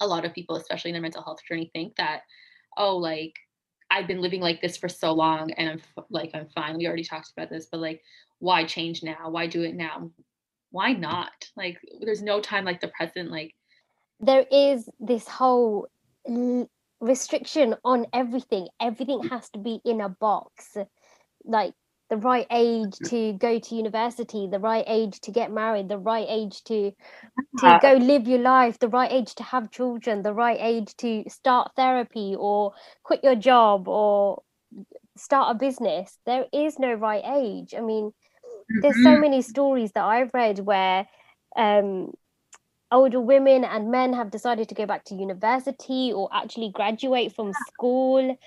a 0.00 0.06
lot 0.06 0.24
of 0.24 0.34
people, 0.34 0.56
especially 0.56 0.90
in 0.90 0.94
their 0.94 1.02
mental 1.02 1.22
health 1.22 1.40
journey, 1.48 1.70
think 1.72 1.96
that, 1.96 2.22
oh, 2.76 2.96
like, 2.96 3.34
I've 3.90 4.06
been 4.06 4.20
living 4.20 4.40
like 4.40 4.60
this 4.60 4.76
for 4.76 4.88
so 4.88 5.12
long 5.12 5.50
and 5.52 5.70
I'm 5.70 6.04
like, 6.10 6.30
I'm 6.34 6.48
fine. 6.54 6.76
We 6.76 6.86
already 6.86 7.04
talked 7.04 7.30
about 7.36 7.50
this, 7.50 7.66
but 7.70 7.80
like, 7.80 8.02
why 8.38 8.64
change 8.64 9.02
now? 9.02 9.30
Why 9.30 9.46
do 9.46 9.62
it 9.62 9.74
now? 9.74 10.10
Why 10.70 10.92
not? 10.92 11.32
Like, 11.56 11.78
there's 12.00 12.22
no 12.22 12.40
time 12.40 12.64
like 12.64 12.80
the 12.80 12.88
present. 12.88 13.30
Like, 13.30 13.54
there 14.20 14.46
is 14.50 14.88
this 14.98 15.28
whole 15.28 15.88
restriction 17.00 17.74
on 17.84 18.06
everything. 18.12 18.68
Everything 18.80 19.22
has 19.24 19.48
to 19.50 19.58
be 19.58 19.80
in 19.84 20.00
a 20.00 20.08
box. 20.08 20.76
Like 21.44 21.74
the 22.10 22.16
right 22.16 22.46
age 22.50 23.00
to 23.06 23.32
go 23.34 23.58
to 23.58 23.74
university, 23.74 24.48
the 24.50 24.58
right 24.58 24.84
age 24.86 25.20
to 25.20 25.30
get 25.30 25.50
married, 25.50 25.88
the 25.88 25.98
right 25.98 26.26
age 26.28 26.62
to 26.64 26.92
to 27.58 27.78
go 27.80 27.94
live 27.94 28.26
your 28.28 28.40
life, 28.40 28.78
the 28.78 28.88
right 28.88 29.10
age 29.10 29.34
to 29.36 29.42
have 29.42 29.70
children, 29.70 30.22
the 30.22 30.34
right 30.34 30.58
age 30.60 30.96
to 30.96 31.24
start 31.28 31.72
therapy 31.76 32.34
or 32.38 32.72
quit 33.02 33.22
your 33.22 33.36
job 33.36 33.88
or 33.88 34.42
start 35.16 35.54
a 35.54 35.58
business. 35.58 36.18
There 36.26 36.46
is 36.52 36.78
no 36.78 36.94
right 36.94 37.22
age. 37.24 37.74
I 37.76 37.80
mean, 37.80 38.12
there's 38.82 39.02
so 39.02 39.18
many 39.18 39.42
stories 39.42 39.92
that 39.92 40.04
I've 40.04 40.34
read 40.34 40.58
where 40.58 41.06
um, 41.56 42.12
older 42.94 43.20
women 43.20 43.64
and 43.64 43.90
men 43.90 44.14
have 44.14 44.30
decided 44.32 44.68
to 44.70 44.76
go 44.76 44.86
back 44.86 45.04
to 45.06 45.16
university 45.16 46.12
or 46.14 46.30
actually 46.32 46.70
graduate 46.70 47.34
from 47.34 47.54
school. 47.54 48.38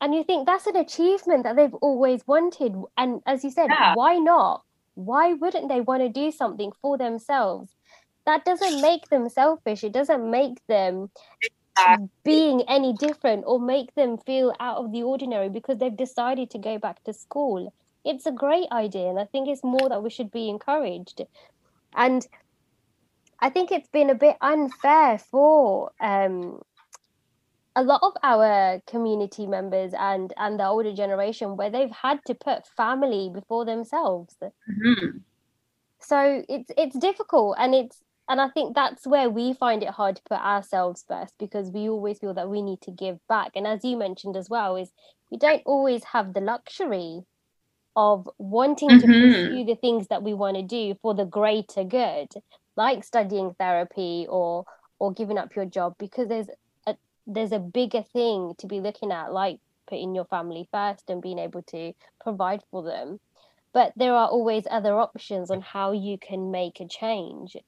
And 0.00 0.14
you 0.14 0.24
think 0.24 0.46
that's 0.46 0.66
an 0.66 0.76
achievement 0.76 1.44
that 1.44 1.56
they've 1.56 1.74
always 1.74 2.26
wanted. 2.26 2.74
And 2.96 3.22
as 3.26 3.44
you 3.44 3.50
said 3.50 3.76
Yeah. 3.78 3.94
why 3.94 4.18
not? 4.18 4.64
Why 4.94 5.34
wouldn't 5.34 5.68
they 5.68 5.80
want 5.82 6.02
to 6.02 6.08
do 6.10 6.30
something 6.32 6.72
for 6.82 6.98
themselves? 6.98 7.74
That 8.26 8.44
doesn't 8.44 8.80
make 8.80 9.08
them 9.10 9.28
selfish. 9.28 9.84
It 9.84 9.92
doesn't 9.92 10.30
make 10.30 10.58
them 10.68 11.10
Exactly. 11.40 12.00
being 12.24 12.62
any 12.68 12.92
different 12.92 13.44
or 13.46 13.60
make 13.60 13.94
them 13.94 14.18
feel 14.18 14.52
out 14.60 14.78
of 14.78 14.92
the 14.92 15.02
ordinary 15.02 15.48
because 15.48 15.78
they've 15.78 15.96
decided 15.96 16.50
to 16.50 16.58
go 16.58 16.78
back 16.78 17.02
to 17.04 17.12
school. 17.12 17.72
It's 18.04 18.26
a 18.26 18.32
great 18.32 18.68
idea 18.70 19.08
and 19.08 19.18
i 19.18 19.24
think 19.24 19.48
it's 19.48 19.64
more 19.64 19.88
that 19.88 20.02
we 20.02 20.10
should 20.10 20.30
be 20.30 20.48
encouraged. 20.48 21.22
And 21.94 22.26
i 23.40 23.50
think 23.50 23.70
it's 23.72 23.88
been 23.88 24.10
a 24.10 24.14
bit 24.14 24.36
unfair 24.40 25.18
for 25.18 25.90
um, 26.00 26.60
a 27.74 27.82
lot 27.82 28.00
of 28.02 28.12
our 28.22 28.80
community 28.86 29.46
members 29.46 29.92
and 29.98 30.32
and 30.36 30.58
the 30.58 30.66
older 30.66 30.94
generation 30.94 31.56
where 31.56 31.70
they've 31.70 31.90
had 31.90 32.18
to 32.26 32.34
put 32.34 32.66
family 32.66 33.30
before 33.32 33.64
themselves 33.64 34.36
Mhm. 34.68 35.22
so 36.00 36.42
it's 36.48 36.70
it's 36.76 36.98
difficult 36.98 37.56
and 37.58 37.74
it's 37.74 38.02
and 38.28 38.40
i 38.40 38.48
think 38.48 38.74
that's 38.74 39.06
where 39.06 39.28
we 39.30 39.52
find 39.52 39.82
it 39.82 39.90
hard 39.90 40.16
to 40.16 40.22
put 40.28 40.38
ourselves 40.38 41.04
first 41.06 41.34
because 41.38 41.70
we 41.70 41.88
always 41.88 42.18
feel 42.18 42.34
that 42.34 42.48
we 42.48 42.62
need 42.62 42.80
to 42.80 42.90
give 42.90 43.18
back 43.28 43.52
and 43.54 43.66
as 43.66 43.84
you 43.84 43.96
mentioned 43.96 44.36
as 44.36 44.48
well 44.48 44.76
is 44.76 44.92
we 45.30 45.36
don't 45.36 45.62
always 45.66 46.04
have 46.04 46.32
the 46.32 46.40
luxury 46.40 47.20
of 47.94 48.28
wanting 48.38 48.88
to 49.00 49.06
Mhm. 49.06 49.20
pursue 49.22 49.64
the 49.64 49.74
things 49.80 50.08
that 50.08 50.22
we 50.22 50.34
want 50.34 50.56
to 50.56 50.62
do 50.62 50.94
for 51.02 51.14
the 51.14 51.24
greater 51.24 51.84
good 51.84 52.28
like 52.76 53.04
studying 53.04 53.54
therapy 53.58 54.26
or 54.28 54.64
or 54.98 55.12
giving 55.12 55.38
up 55.38 55.54
your 55.54 55.66
job 55.66 55.94
because 55.98 56.28
there's 56.28 56.48
a 56.86 56.96
there's 57.26 57.52
a 57.52 57.58
bigger 57.58 58.02
thing 58.02 58.54
to 58.58 58.66
be 58.66 58.80
looking 58.80 59.12
at 59.12 59.32
like 59.32 59.58
putting 59.88 60.14
your 60.14 60.24
family 60.26 60.68
first 60.72 61.04
and 61.08 61.22
being 61.22 61.38
able 61.38 61.62
to 61.62 61.92
provide 62.20 62.62
for 62.70 62.82
them 62.82 63.18
but 63.76 63.92
there 63.94 64.14
are 64.14 64.28
always 64.28 64.64
other 64.70 64.98
options 64.98 65.50
on 65.50 65.60
how 65.60 65.92
you 65.92 66.16
can 66.18 66.50
make 66.50 66.80
a 66.80 66.88
change. 66.88 67.58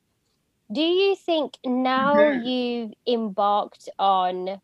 Do 0.72 0.80
you 0.80 1.14
think 1.16 1.58
now 1.66 2.14
Mhm. 2.14 2.44
you've 2.46 2.92
embarked 3.06 3.90
on 3.98 4.58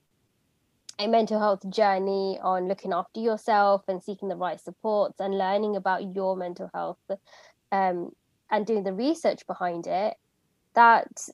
a 0.99 1.07
mental 1.07 1.39
health 1.39 1.69
journey 1.69 2.39
on 2.43 2.67
looking 2.69 2.95
after 2.95 3.21
yourself 3.21 3.83
and 3.89 4.03
seeking 4.03 4.29
the 4.31 4.37
right 4.37 4.61
supports 4.61 5.21
and 5.21 5.37
learning 5.37 5.77
about 5.77 6.15
your 6.15 6.35
mental 6.35 6.71
health 6.73 6.99
um, 7.73 8.11
and 8.51 8.67
doing 8.67 8.85
the 8.85 8.93
research 8.95 9.47
behind 9.47 9.87
it 9.87 10.15
that 10.75 11.29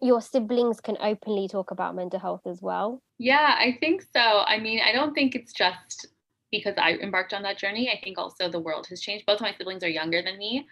your 0.00 0.20
siblings 0.20 0.80
can 0.80 0.96
openly 1.00 1.48
talk 1.48 1.70
about 1.70 1.94
mental 1.94 2.20
health 2.20 2.42
as 2.46 2.62
well? 2.62 3.02
Yeah, 3.18 3.56
I 3.58 3.76
think 3.80 4.02
so. 4.02 4.40
I 4.46 4.58
mean, 4.58 4.80
I 4.84 4.92
don't 4.92 5.14
think 5.14 5.34
it's 5.34 5.52
just 5.52 6.06
because 6.52 6.74
I 6.78 6.92
embarked 6.94 7.34
on 7.34 7.42
that 7.42 7.58
journey. 7.58 7.90
I 7.90 8.00
think 8.02 8.16
also 8.18 8.48
the 8.48 8.60
world 8.60 8.86
has 8.88 9.00
changed. 9.00 9.26
Both 9.26 9.36
of 9.36 9.42
my 9.42 9.54
siblings 9.54 9.82
are 9.82 9.88
younger 9.88 10.22
than 10.22 10.38
me, 10.38 10.66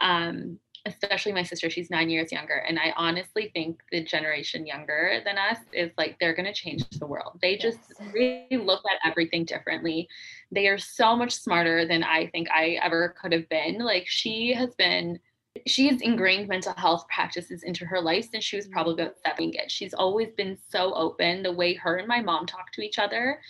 um, 0.00 0.58
especially 0.84 1.32
my 1.32 1.44
sister. 1.44 1.70
She's 1.70 1.90
nine 1.90 2.10
years 2.10 2.32
younger. 2.32 2.54
And 2.68 2.78
I 2.78 2.92
honestly 2.96 3.50
think 3.54 3.80
the 3.92 4.02
generation 4.04 4.66
younger 4.66 5.20
than 5.24 5.38
us 5.38 5.58
is 5.72 5.92
like 5.96 6.18
they're 6.18 6.34
going 6.34 6.46
to 6.46 6.52
change 6.52 6.88
the 6.90 7.06
world. 7.06 7.38
They 7.40 7.56
just 7.56 7.80
Yes. 7.88 8.00
really 8.12 8.48
look 8.64 8.82
at 8.92 9.08
everything 9.08 9.44
differently. 9.44 10.08
They 10.50 10.66
are 10.66 10.78
so 10.78 11.14
much 11.16 11.32
smarter 11.32 11.86
than 11.86 12.02
I 12.02 12.26
think 12.28 12.50
I 12.50 12.78
ever 12.82 13.14
could 13.20 13.32
have 13.32 13.48
been. 13.48 13.78
Like, 13.78 14.06
she 14.08 14.52
has 14.54 14.74
been 14.74 15.20
she's 15.66 16.00
ingrained 16.00 16.48
mental 16.48 16.74
health 16.76 17.06
practices 17.08 17.62
into 17.62 17.84
her 17.84 18.00
life 18.00 18.28
since 18.30 18.44
she 18.44 18.56
was 18.56 18.66
mm-hmm. 18.66 18.74
probably 18.74 18.94
about 18.94 19.16
seven. 19.24 19.52
She's 19.68 19.94
always 19.94 20.28
been 20.36 20.58
so 20.70 20.94
open. 20.94 21.42
The 21.42 21.52
way 21.52 21.74
her 21.74 21.96
and 21.96 22.08
my 22.08 22.20
mom 22.20 22.46
talk 22.46 22.72
to 22.72 22.82
each 22.82 22.98
other 22.98 23.40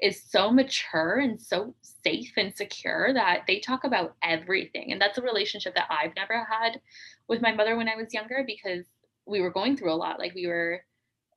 is 0.00 0.22
so 0.22 0.50
mature 0.50 1.18
and 1.18 1.40
so 1.40 1.74
safe 2.04 2.32
and 2.36 2.56
secure 2.56 3.12
that 3.12 3.42
they 3.48 3.58
talk 3.58 3.84
about 3.84 4.14
everything. 4.22 4.92
And 4.92 5.00
that's 5.00 5.18
a 5.18 5.22
relationship 5.22 5.74
that 5.74 5.88
I've 5.90 6.14
never 6.14 6.46
had 6.48 6.80
with 7.28 7.42
my 7.42 7.52
mother 7.52 7.76
when 7.76 7.88
I 7.88 7.96
was 7.96 8.14
younger 8.14 8.44
because 8.46 8.84
we 9.26 9.40
were 9.40 9.50
going 9.50 9.76
through 9.76 9.92
a 9.92 9.96
lot. 9.96 10.20
Like 10.20 10.34
we 10.34 10.46
were 10.46 10.82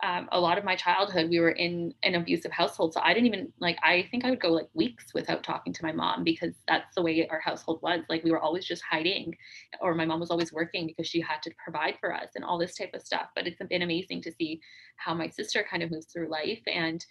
um, 0.03 0.27
a 0.31 0.39
lot 0.39 0.57
of 0.57 0.63
my 0.63 0.75
childhood, 0.75 1.29
we 1.29 1.39
were 1.39 1.51
in 1.51 1.93
an 2.03 2.15
abusive 2.15 2.51
household. 2.51 2.93
So 2.93 3.01
I 3.03 3.13
didn't 3.13 3.27
even 3.27 3.53
like, 3.59 3.77
I 3.83 4.07
think 4.09 4.25
I 4.25 4.31
would 4.31 4.41
go 4.41 4.49
like 4.49 4.69
weeks 4.73 5.13
without 5.13 5.43
talking 5.43 5.73
to 5.73 5.85
my 5.85 5.91
mom 5.91 6.23
because 6.23 6.55
that's 6.67 6.95
the 6.95 7.01
way 7.01 7.27
our 7.29 7.39
household 7.39 7.81
was. 7.81 8.01
Like 8.09 8.23
we 8.23 8.31
were 8.31 8.39
always 8.39 8.65
just 8.65 8.83
hiding, 8.89 9.35
or 9.79 9.93
my 9.93 10.05
mom 10.05 10.19
was 10.19 10.31
always 10.31 10.51
working 10.51 10.87
because 10.87 11.07
she 11.07 11.21
had 11.21 11.41
to 11.43 11.51
provide 11.63 11.97
for 11.99 12.13
us 12.13 12.29
and 12.35 12.43
all 12.43 12.57
this 12.57 12.75
type 12.75 12.91
of 12.93 13.01
stuff. 13.01 13.27
But 13.35 13.47
it's 13.47 13.61
been 13.61 13.83
amazing 13.83 14.21
to 14.23 14.31
see 14.31 14.61
how 14.95 15.13
my 15.13 15.27
sister 15.27 15.65
kind 15.69 15.83
of 15.83 15.91
moves 15.91 16.07
through 16.07 16.29
life. 16.29 16.61
And 16.67 17.05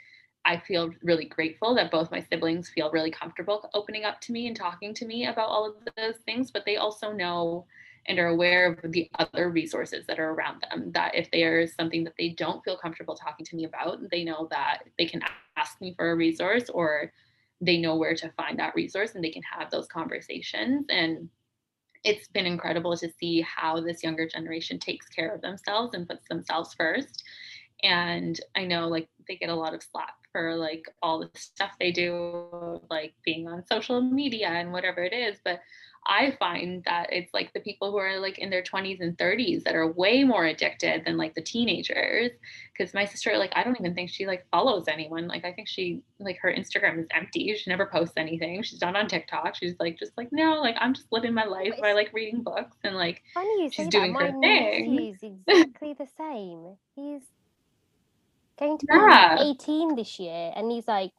I 0.45 0.59
feel 0.59 0.91
really 1.03 1.27
grateful 1.27 1.75
that 1.75 1.91
both 1.91 2.11
my 2.11 2.21
siblings 2.21 2.71
feel 2.71 2.91
really 2.91 3.11
comfortable 3.11 3.69
opening 3.75 4.05
up 4.05 4.21
to 4.23 4.33
me 4.33 4.47
and 4.47 4.57
talking 4.57 4.95
to 4.95 5.07
me 5.07 5.27
about 5.27 5.49
all 5.49 5.67
of 5.67 5.75
those 5.97 6.17
things. 6.25 6.51
But 6.51 6.65
they 6.65 6.77
also 6.77 7.13
know 7.13 7.67
and 8.07 8.19
are 8.19 8.29
aware 8.29 8.73
of 8.73 8.93
the 8.93 9.11
other 9.19 9.51
resources 9.51 10.07
that 10.07 10.19
are 10.19 10.31
around 10.31 10.63
them. 10.71 10.91
That 10.93 11.15
if 11.15 11.31
there's 11.31 11.75
something 11.75 12.05
that 12.05 12.15
they 12.19 12.31
don't 12.31 12.65
feel 12.65 12.77
comfortable 12.77 13.15
talking 13.15 13.47
to 13.47 13.57
me 13.57 13.65
about, 13.65 13.99
they 14.11 14.25
know 14.25 14.49
that 14.51 14.85
they 14.99 15.07
can 15.07 15.23
ask 15.57 15.81
me 15.81 15.95
for 15.97 16.11
a 16.11 16.17
resource 16.17 16.69
or 16.71 17.13
they 17.61 17.79
know 17.79 17.97
where 17.97 18.15
to 18.15 18.33
find 18.33 18.59
that 18.59 18.75
resource 18.75 19.15
and 19.15 19.23
they 19.23 19.31
can 19.31 19.43
have 19.43 19.71
those 19.71 19.87
conversations. 19.87 20.87
And 20.89 21.29
it's 22.05 22.29
been 22.29 22.47
incredible 22.47 22.97
to 22.97 23.11
see 23.19 23.43
how 23.43 23.81
this 23.81 24.03
younger 24.03 24.27
generation 24.27 24.79
takes 24.79 25.07
care 25.09 25.35
of 25.35 25.43
themselves 25.43 25.95
and 25.95 26.09
puts 26.09 26.27
themselves 26.29 26.75
first. 26.75 27.23
And 27.83 28.41
I 28.57 28.65
know 28.65 28.89
like 28.89 29.09
they 29.29 29.37
get 29.37 29.51
a 29.51 29.55
lot 29.55 29.75
of 29.75 29.83
slack 29.83 30.15
for 30.33 30.55
like 30.57 30.85
all 31.03 31.21
the 31.21 31.31
stuff 31.35 31.73
they 31.79 31.93
do, 31.93 32.81
like 32.91 33.15
being 33.25 33.49
on 33.49 33.65
social 33.67 34.01
media 34.01 34.49
and 34.49 34.73
whatever 34.73 35.03
it 35.03 35.13
is. 35.13 35.39
But 35.45 35.61
I 36.07 36.31
find 36.39 36.83
that 36.85 37.13
it's 37.13 37.33
like 37.35 37.53
the 37.53 37.61
people 37.61 37.91
who 37.91 37.99
are 37.99 38.19
like 38.19 38.39
in 38.39 38.49
their 38.49 38.63
20s 38.63 39.01
and 39.01 39.17
30s 39.19 39.65
that 39.65 39.75
are 39.75 39.93
way 39.93 40.25
more 40.25 40.47
addicted 40.47 41.05
than 41.05 41.19
like 41.19 41.35
the 41.35 41.43
teenagers. 41.43 42.31
Because 42.73 42.95
my 42.95 43.05
sister, 43.05 43.37
like, 43.37 43.53
I 43.55 43.63
don't 43.63 43.79
even 43.79 43.95
think 43.95 44.09
she 44.09 44.27
like 44.27 44.47
follows 44.51 44.87
anyone. 44.89 45.29
Like, 45.29 45.45
I 45.45 45.53
think 45.53 45.69
she 45.69 46.03
like 46.19 46.39
her 46.41 46.53
Instagram 46.53 47.01
is 47.01 47.07
empty. 47.11 47.55
She 47.55 47.69
never 47.69 47.87
posts 47.87 48.15
anything. 48.17 48.63
She's 48.63 48.81
not 48.81 48.97
on 48.97 49.09
TikTok. 49.09 49.55
She's 49.57 49.75
like 49.79 49.99
just 49.99 50.17
like 50.17 50.29
no, 50.33 50.61
like 50.61 50.77
I'm 50.81 50.95
just 50.95 51.13
living 51.13 51.35
my 51.35 51.45
life 51.45 51.75
by 51.81 51.93
like 51.93 52.11
reading 52.15 52.43
books 52.43 52.77
and 52.83 52.97
like 52.97 53.23
Funny 53.35 53.65
you 53.65 53.71
She's 53.71 53.89
doing 53.89 54.13
that. 54.15 54.21
her 54.21 54.33
My 54.33 54.41
thing. 54.41 54.97
nephew's 54.97 55.19
exactly 55.49 55.95
the 55.95 56.09
same. 56.17 56.77
He's 56.95 57.23
going 58.61 58.79
to 58.81 58.87
be 58.89 59.09
Yeah. 59.09 59.37
18 59.39 59.97
this 59.97 60.21
year, 60.21 60.53
and 60.57 60.71
he's 60.73 60.89
like 60.89 61.13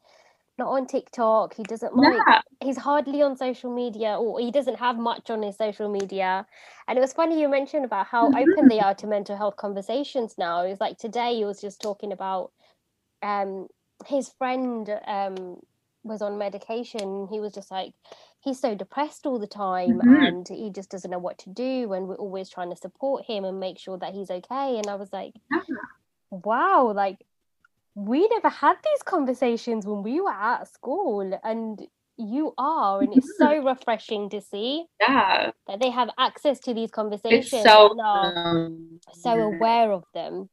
not 0.58 0.70
on 0.70 0.88
TikTok. 0.88 1.56
He 1.56 1.64
doesn't 1.64 1.96
like. 1.96 2.26
yeah, 2.28 2.42
He's 2.64 2.78
hardly 2.78 3.24
on 3.24 3.38
social 3.38 3.74
media, 3.76 4.18
or 4.20 4.40
he 4.40 4.52
doesn't 4.52 4.78
have 4.80 4.98
much 4.98 5.32
on 5.32 5.44
his 5.44 5.58
social 5.58 5.90
media. 5.90 6.46
And 6.88 6.98
it 6.98 7.02
was 7.02 7.14
funny 7.14 7.42
you 7.42 7.50
mentioned 7.50 7.86
about 7.86 8.08
how 8.08 8.32
open 8.38 8.68
they 8.70 8.80
are 8.80 8.96
to 8.96 9.08
mental 9.08 9.36
health 9.38 9.58
conversations 9.58 10.36
now. 10.38 10.64
It 10.64 10.70
was 10.70 10.82
like 10.82 10.98
today 11.00 11.36
he 11.38 11.46
was 11.46 11.62
just 11.62 11.82
talking 11.82 12.12
about 12.14 12.52
um 13.24 13.68
his 14.08 14.30
friend 14.38 14.90
um 15.08 15.60
was 16.04 16.22
on 16.22 16.38
medication. 16.38 17.28
He 17.32 17.40
was 17.40 17.54
just 17.54 17.72
like 17.72 17.94
he's 18.42 18.60
so 18.60 18.76
depressed 18.76 19.26
all 19.28 19.40
the 19.40 19.48
time 19.48 20.02
Mhm. 20.02 20.36
and 20.36 20.48
he 20.48 20.72
just 20.72 20.90
doesn't 20.92 21.12
know 21.12 21.20
what 21.20 21.38
to 21.40 21.50
do 21.52 21.94
and 21.94 22.08
we're 22.08 22.16
always 22.16 22.50
trying 22.50 22.72
to 22.72 22.76
support 22.76 23.26
him 23.26 23.46
and 23.46 23.60
make 23.60 23.78
sure 23.80 23.98
that 24.00 24.14
he's 24.16 24.32
okay 24.32 24.78
and 24.80 24.88
i 24.88 24.96
was 24.96 25.14
like 25.14 25.36
Yeah. 25.52 25.76
wow 26.32 26.92
like 26.96 27.20
we 27.96 28.28
never 28.30 28.50
had 28.50 28.76
these 28.84 29.04
conversations 29.04 29.86
when 29.86 30.04
we 30.04 30.22
were 30.22 30.32
at 30.32 30.68
school 30.68 31.40
and 31.44 31.82
you 32.18 32.54
are 32.58 33.02
and 33.02 33.16
it's 33.18 33.38
so 33.38 33.64
refreshing 33.64 34.30
to 34.30 34.42
see 34.42 34.86
yeah. 35.00 35.52
that 35.68 35.80
they 35.80 35.90
have 35.90 36.10
access 36.18 36.60
to 36.60 36.74
these 36.74 36.92
conversations 36.92 37.54
It's 37.54 37.64
so 37.64 37.92
and 37.92 38.02
are 38.02 38.66
um, 38.66 39.00
so 39.14 39.32
aware 39.32 39.92
of 39.92 40.04
them 40.14 40.50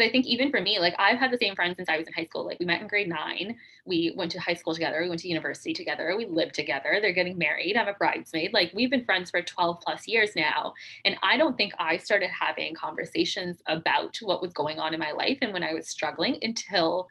I 0.00 0.08
think 0.08 0.26
even 0.26 0.50
for 0.50 0.60
me, 0.60 0.78
like 0.78 0.94
I've 0.98 1.18
had 1.18 1.30
the 1.30 1.36
same 1.36 1.54
friends 1.54 1.76
since 1.76 1.88
I 1.88 1.98
was 1.98 2.06
in 2.06 2.14
high 2.14 2.24
school. 2.24 2.46
Like 2.46 2.58
we 2.58 2.64
met 2.64 2.80
in 2.80 2.88
grade 2.88 3.10
nine. 3.10 3.56
We 3.84 4.14
went 4.16 4.30
to 4.32 4.40
high 4.40 4.54
school 4.54 4.72
together. 4.72 5.02
We 5.02 5.08
went 5.10 5.20
to 5.20 5.28
university 5.28 5.74
together. 5.74 6.14
We 6.16 6.24
lived 6.24 6.54
together. 6.54 6.98
They're 7.02 7.12
getting 7.12 7.36
married. 7.36 7.76
I'm 7.76 7.88
a 7.88 7.92
bridesmaid. 7.92 8.54
Like 8.54 8.72
we've 8.74 8.90
been 8.90 9.04
friends 9.04 9.30
for 9.30 9.42
12 9.42 9.80
plus 9.80 10.08
years 10.08 10.34
now. 10.34 10.72
And 11.04 11.16
I 11.22 11.36
don't 11.36 11.58
think 11.58 11.74
I 11.78 11.98
started 11.98 12.30
having 12.30 12.74
conversations 12.74 13.62
about 13.66 14.16
what 14.22 14.40
was 14.40 14.54
going 14.54 14.78
on 14.78 14.94
in 14.94 15.00
my 15.00 15.12
life 15.12 15.38
and 15.42 15.52
when 15.52 15.62
I 15.62 15.74
was 15.74 15.88
struggling 15.88 16.38
until 16.40 17.08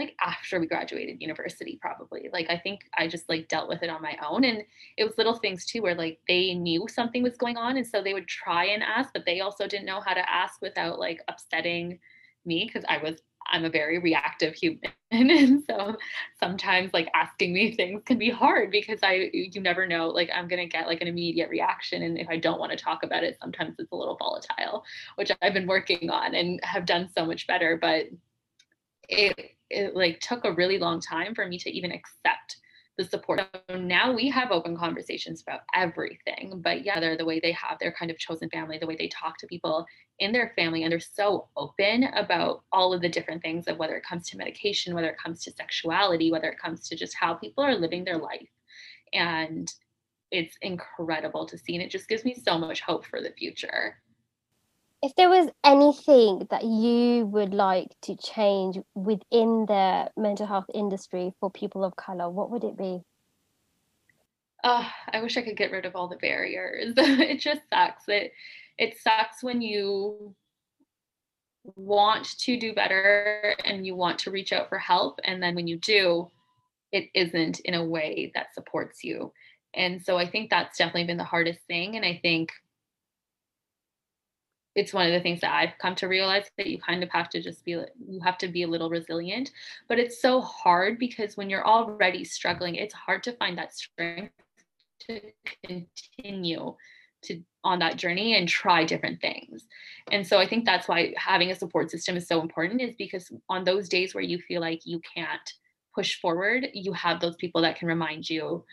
like 0.00 0.16
after 0.20 0.58
we 0.58 0.66
graduated 0.66 1.20
university 1.20 1.78
probably. 1.80 2.28
Like 2.32 2.46
i 2.50 2.56
think 2.56 2.80
i 2.96 3.06
just 3.06 3.28
like 3.28 3.48
dealt 3.48 3.68
with 3.68 3.82
it 3.82 3.90
on 3.90 4.02
my 4.02 4.16
own 4.26 4.44
and 4.44 4.62
it 4.96 5.04
was 5.04 5.16
little 5.18 5.36
things 5.36 5.64
too 5.64 5.82
where 5.82 5.94
like 5.94 6.20
they 6.28 6.54
knew 6.54 6.86
something 6.88 7.22
was 7.22 7.36
going 7.36 7.56
on 7.56 7.76
and 7.76 7.86
so 7.86 8.02
they 8.02 8.14
would 8.14 8.28
try 8.28 8.66
and 8.66 8.82
ask 8.82 9.10
but 9.12 9.24
they 9.26 9.40
also 9.40 9.66
didn't 9.66 9.86
know 9.86 10.00
how 10.00 10.14
to 10.14 10.32
ask 10.32 10.60
without 10.60 10.98
like 10.98 11.20
upsetting 11.28 11.98
me 12.44 12.64
because 12.66 12.84
i 12.88 12.98
was 12.98 13.20
i'm 13.52 13.64
a 13.64 13.70
very 13.70 13.98
reactive 13.98 14.54
human 14.54 14.80
and 15.10 15.62
so 15.68 15.96
sometimes 16.38 16.92
like 16.92 17.08
asking 17.14 17.52
me 17.52 17.74
things 17.74 18.02
can 18.04 18.18
be 18.18 18.30
hard 18.30 18.70
because 18.70 19.00
i 19.02 19.30
you 19.32 19.60
never 19.60 19.86
know 19.86 20.08
like 20.08 20.30
i'm 20.34 20.48
going 20.48 20.62
to 20.62 20.68
get 20.68 20.86
like 20.86 21.00
an 21.00 21.08
immediate 21.08 21.50
reaction 21.50 22.02
and 22.02 22.18
if 22.18 22.28
i 22.28 22.36
don't 22.36 22.60
want 22.60 22.70
to 22.70 22.78
talk 22.78 23.02
about 23.02 23.24
it 23.24 23.36
sometimes 23.40 23.74
it's 23.78 23.92
a 23.92 23.96
little 23.96 24.16
volatile 24.16 24.84
which 25.16 25.30
i've 25.42 25.54
been 25.54 25.66
working 25.66 26.10
on 26.10 26.34
and 26.34 26.60
have 26.62 26.86
done 26.86 27.08
so 27.16 27.24
much 27.26 27.46
better 27.46 27.78
but 27.80 28.06
it 29.08 29.56
it 29.70 29.96
like 29.96 30.20
took 30.20 30.44
a 30.44 30.52
really 30.52 30.78
long 30.78 31.00
time 31.00 31.34
for 31.34 31.46
me 31.46 31.58
to 31.58 31.70
even 31.70 31.92
accept 31.92 32.56
the 32.98 33.04
support. 33.04 33.40
So 33.70 33.76
now 33.76 34.12
we 34.12 34.28
have 34.28 34.50
open 34.50 34.76
conversations 34.76 35.42
about 35.42 35.60
everything. 35.74 36.60
But 36.62 36.84
yeah, 36.84 37.00
they're 37.00 37.16
the 37.16 37.24
way 37.24 37.40
they 37.40 37.52
have 37.52 37.78
their 37.78 37.92
kind 37.92 38.10
of 38.10 38.18
chosen 38.18 38.50
family, 38.50 38.78
the 38.78 38.86
way 38.86 38.96
they 38.96 39.08
talk 39.08 39.38
to 39.38 39.46
people 39.46 39.86
in 40.18 40.32
their 40.32 40.52
family, 40.54 40.82
and 40.82 40.92
they're 40.92 41.00
so 41.00 41.48
open 41.56 42.04
about 42.14 42.64
all 42.72 42.92
of 42.92 43.00
the 43.00 43.08
different 43.08 43.42
things 43.42 43.68
of 43.68 43.78
whether 43.78 43.96
it 43.96 44.04
comes 44.04 44.28
to 44.28 44.36
medication, 44.36 44.94
whether 44.94 45.08
it 45.08 45.18
comes 45.22 45.42
to 45.44 45.52
sexuality, 45.52 46.30
whether 46.30 46.50
it 46.50 46.58
comes 46.58 46.86
to 46.88 46.96
just 46.96 47.16
how 47.18 47.34
people 47.34 47.64
are 47.64 47.74
living 47.74 48.04
their 48.04 48.18
life. 48.18 48.48
And 49.14 49.72
it's 50.30 50.56
incredible 50.60 51.46
to 51.46 51.56
see. 51.56 51.74
And 51.74 51.82
it 51.82 51.90
just 51.90 52.08
gives 52.08 52.24
me 52.24 52.34
so 52.34 52.58
much 52.58 52.82
hope 52.82 53.06
for 53.06 53.22
the 53.22 53.32
future 53.32 53.96
if 55.02 55.14
there 55.16 55.30
was 55.30 55.48
anything 55.64 56.46
that 56.50 56.64
you 56.64 57.24
would 57.26 57.54
like 57.54 57.88
to 58.02 58.16
change 58.16 58.78
within 58.94 59.64
the 59.66 60.10
mental 60.16 60.46
health 60.46 60.66
industry 60.74 61.32
for 61.40 61.50
people 61.50 61.84
of 61.84 61.96
color, 61.96 62.28
what 62.28 62.50
would 62.50 62.64
it 62.64 62.76
be? 62.76 63.02
Oh, 64.62 64.86
I 65.12 65.22
wish 65.22 65.38
I 65.38 65.42
could 65.42 65.56
get 65.56 65.72
rid 65.72 65.86
of 65.86 65.96
all 65.96 66.08
the 66.08 66.16
barriers. 66.16 66.92
it 66.96 67.40
just 67.40 67.62
sucks. 67.72 68.04
It 68.08 68.32
it 68.76 68.98
sucks 68.98 69.42
when 69.42 69.62
you 69.62 70.34
want 71.76 72.26
to 72.38 72.58
do 72.58 72.74
better 72.74 73.54
and 73.64 73.86
you 73.86 73.94
want 73.94 74.18
to 74.18 74.30
reach 74.30 74.52
out 74.52 74.68
for 74.68 74.78
help 74.78 75.20
and 75.24 75.42
then 75.42 75.54
when 75.54 75.66
you 75.66 75.76
do 75.76 76.30
it 76.90 77.08
isn't 77.14 77.60
in 77.60 77.74
a 77.74 77.84
way 77.84 78.32
that 78.34 78.54
supports 78.54 79.04
you. 79.04 79.32
And 79.74 80.02
so 80.02 80.16
I 80.16 80.28
think 80.28 80.50
that's 80.50 80.78
definitely 80.78 81.04
been 81.04 81.18
the 81.18 81.24
hardest 81.24 81.60
thing 81.68 81.96
and 81.96 82.04
I 82.04 82.18
think 82.22 82.50
it's 84.80 84.94
one 84.94 85.06
of 85.06 85.12
the 85.12 85.20
things 85.20 85.40
that 85.42 85.52
I've 85.52 85.78
come 85.78 85.94
to 85.96 86.08
realize 86.08 86.50
that 86.56 86.66
you 86.66 86.78
kind 86.78 87.02
of 87.02 87.10
have 87.10 87.28
to 87.30 87.42
just 87.42 87.64
be 87.64 87.72
you 87.72 88.20
have 88.24 88.38
to 88.38 88.48
be 88.48 88.62
a 88.62 88.68
little 88.68 88.90
resilient 88.90 89.50
but 89.88 89.98
it's 89.98 90.20
so 90.20 90.40
hard 90.40 90.98
because 90.98 91.36
when 91.36 91.50
you're 91.50 91.66
already 91.66 92.24
struggling 92.24 92.74
it's 92.76 92.94
hard 92.94 93.22
to 93.24 93.32
find 93.32 93.58
that 93.58 93.74
strength 93.74 94.32
to 95.06 95.20
continue 95.66 96.74
to 97.22 97.42
on 97.64 97.78
that 97.80 97.96
journey 97.96 98.36
and 98.36 98.48
try 98.48 98.84
different 98.84 99.20
things. 99.20 99.66
And 100.10 100.26
so 100.26 100.38
I 100.38 100.48
think 100.48 100.64
that's 100.64 100.88
why 100.88 101.12
having 101.16 101.50
a 101.50 101.54
support 101.54 101.90
system 101.90 102.16
is 102.16 102.26
so 102.26 102.40
important 102.40 102.80
is 102.80 102.94
because 102.96 103.30
on 103.50 103.64
those 103.64 103.88
days 103.88 104.14
where 104.14 104.24
you 104.24 104.38
feel 104.38 104.62
like 104.62 104.86
you 104.86 105.00
can't 105.14 105.52
push 105.94 106.20
forward 106.20 106.68
you 106.72 106.92
have 106.92 107.20
those 107.20 107.36
people 107.36 107.60
that 107.60 107.76
can 107.76 107.88
remind 107.88 108.30
you 108.30 108.64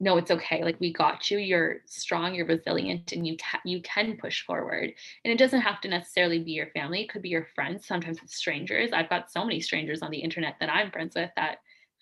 no 0.00 0.16
it's 0.16 0.30
okay 0.30 0.64
like 0.64 0.80
we 0.80 0.92
got 0.92 1.30
you 1.30 1.38
you're 1.38 1.78
strong 1.84 2.34
you're 2.34 2.46
resilient 2.46 3.12
and 3.12 3.26
you 3.26 3.36
can 3.36 3.60
you 3.64 3.80
can 3.82 4.16
push 4.16 4.44
forward. 4.44 4.92
And 5.24 5.32
it 5.32 5.38
doesn't 5.38 5.60
have 5.60 5.80
to 5.82 5.88
necessarily 5.88 6.38
be 6.40 6.52
your 6.52 6.68
family 6.68 7.02
it 7.02 7.10
could 7.10 7.22
be 7.22 7.28
your 7.28 7.46
friends 7.54 7.86
sometimes 7.86 8.18
it's 8.22 8.36
strangers. 8.36 8.90
I've 8.92 9.10
got 9.10 9.30
so 9.30 9.44
many 9.44 9.60
strangers 9.60 10.02
on 10.02 10.10
the 10.10 10.18
internet 10.18 10.56
that 10.60 10.70
i'm 10.70 10.90
friends 10.90 11.14
with 11.14 11.30
that 11.36 11.58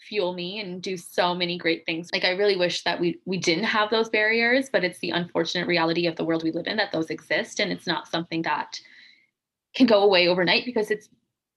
fuel 0.08 0.32
me 0.32 0.60
and 0.60 0.80
do 0.80 0.96
so 0.96 1.34
many 1.34 1.58
great 1.58 1.84
things. 1.84 2.08
Like 2.12 2.24
i 2.24 2.30
really 2.30 2.56
wish 2.56 2.84
that 2.84 3.00
we 3.00 3.20
we 3.26 3.38
didn't 3.38 3.64
have 3.64 3.90
those 3.90 4.08
barriers 4.08 4.70
but 4.70 4.84
it's 4.84 5.00
the 5.00 5.10
unfortunate 5.10 5.66
reality 5.66 6.06
of 6.06 6.16
the 6.16 6.24
world 6.24 6.44
we 6.44 6.52
live 6.52 6.66
in 6.66 6.76
that 6.76 6.92
those 6.92 7.10
exist 7.10 7.60
and 7.60 7.72
it's 7.72 7.86
not 7.86 8.08
something 8.08 8.42
that 8.42 8.80
can 9.74 9.86
go 9.86 10.02
away 10.02 10.28
overnight 10.28 10.64
because 10.64 10.90
it's 10.90 11.08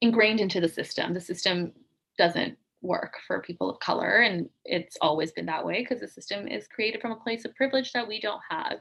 ingrained 0.01 0.39
into 0.39 0.59
the 0.59 0.67
system. 0.67 1.13
The 1.13 1.21
system 1.21 1.71
doesn't 2.17 2.57
work 2.81 3.17
for 3.27 3.41
people 3.41 3.69
of 3.69 3.79
color 3.79 4.17
and 4.21 4.49
it's 4.65 4.97
always 5.01 5.31
been 5.31 5.45
that 5.45 5.65
way 5.65 5.81
because 5.81 5.99
the 5.99 6.07
system 6.07 6.47
is 6.47 6.67
created 6.67 7.01
from 7.01 7.11
a 7.11 7.15
place 7.15 7.45
of 7.45 7.55
privilege 7.55 7.91
that 7.93 8.07
we 8.07 8.19
don't 8.19 8.41
have. 8.49 8.79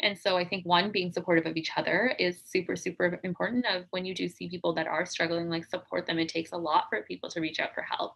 And 0.00 0.16
so 0.16 0.36
i 0.36 0.44
think 0.44 0.64
one 0.64 0.92
being 0.92 1.10
supportive 1.10 1.46
of 1.46 1.56
each 1.56 1.72
other 1.76 2.14
is 2.18 2.40
super 2.44 2.76
super 2.76 3.18
important 3.24 3.66
of 3.66 3.84
when 3.90 4.04
you 4.04 4.14
do 4.14 4.28
see 4.28 4.48
people 4.48 4.72
that 4.74 4.86
are 4.86 5.04
struggling 5.06 5.48
like 5.48 5.64
support 5.64 6.06
them. 6.06 6.18
It 6.18 6.28
takes 6.28 6.52
a 6.52 6.56
lot 6.56 6.84
for 6.88 7.02
people 7.02 7.28
to 7.30 7.40
reach 7.40 7.58
out 7.60 7.74
for 7.74 7.82
help. 7.82 8.14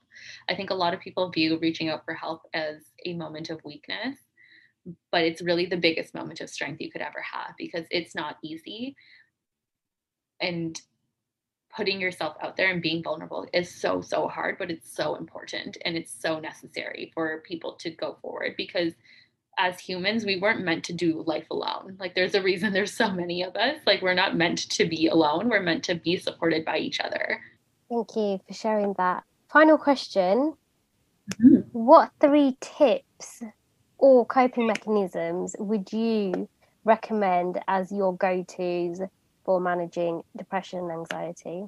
I 0.49 0.55
think 0.55 0.71
a 0.71 0.75
lot 0.75 0.95
of 0.95 1.01
people 1.01 1.31
view 1.31 1.59
reaching 1.59 1.89
out 1.89 2.05
for 2.05 2.15
help 2.15 2.43
as 2.55 2.77
a 3.05 3.15
moment 3.15 3.51
of 3.51 3.65
weakness 3.65 4.19
but 5.11 5.23
it's 5.23 5.43
really 5.43 5.67
the 5.67 5.77
biggest 5.77 6.15
moment 6.15 6.41
of 6.41 6.51
strength 6.51 6.81
you 6.81 6.91
could 6.91 7.03
ever 7.03 7.21
have 7.21 7.55
because 7.57 7.87
it's 7.91 8.15
not 8.15 8.39
easy. 8.43 8.97
And 10.41 10.81
putting 11.77 12.01
yourself 12.01 12.37
out 12.43 12.57
there 12.57 12.71
and 12.71 12.83
being 12.83 13.03
vulnerable 13.03 13.47
is 13.53 13.75
so 13.75 14.01
so 14.01 14.29
hard 14.29 14.59
but 14.59 14.71
it's 14.71 14.95
so 14.95 15.15
important 15.15 15.79
and 15.85 15.97
it's 15.97 16.13
so 16.13 16.39
necessary 16.39 17.11
for 17.15 17.43
people 17.47 17.73
to 17.73 17.91
go 17.91 18.17
forward 18.21 18.55
because 18.57 18.93
as 19.59 19.79
humans 19.79 20.25
we 20.25 20.39
weren't 20.39 20.65
meant 20.65 20.85
to 20.85 20.93
do 20.93 21.23
life 21.27 21.47
alone. 21.51 21.97
Like 21.99 22.15
there's 22.15 22.35
a 22.35 22.43
reason 22.43 22.73
there's 22.73 22.93
so 22.93 23.11
many 23.11 23.43
of 23.43 23.57
us. 23.57 23.77
Like 23.87 24.03
we're 24.03 24.15
not 24.15 24.37
meant 24.37 24.71
to 24.71 24.87
be 24.87 25.09
alone. 25.09 25.49
We're 25.49 25.63
meant 25.63 25.85
to 25.85 25.95
be 25.95 26.17
supported 26.17 26.65
by 26.65 26.79
each 26.79 27.01
other. 27.01 27.41
Thank 27.89 28.17
you 28.17 28.41
for 28.47 28.55
sharing 28.55 28.95
that. 28.95 29.25
Final 29.51 29.79
question. 29.79 30.55
Mm-hmm. 31.41 31.61
what 31.71 32.11
three 32.21 32.59
tips 32.61 33.45
or 33.99 34.27
coping 34.27 34.67
mechanisms 34.67 35.55
would 35.61 35.93
you 35.93 36.49
recommend 36.85 37.61
as 37.69 37.93
your 37.93 38.17
go-to's 38.17 39.01
for 39.45 39.61
managing 39.61 40.23
depression 40.37 40.81
and 40.81 40.93
anxiety? 40.93 41.65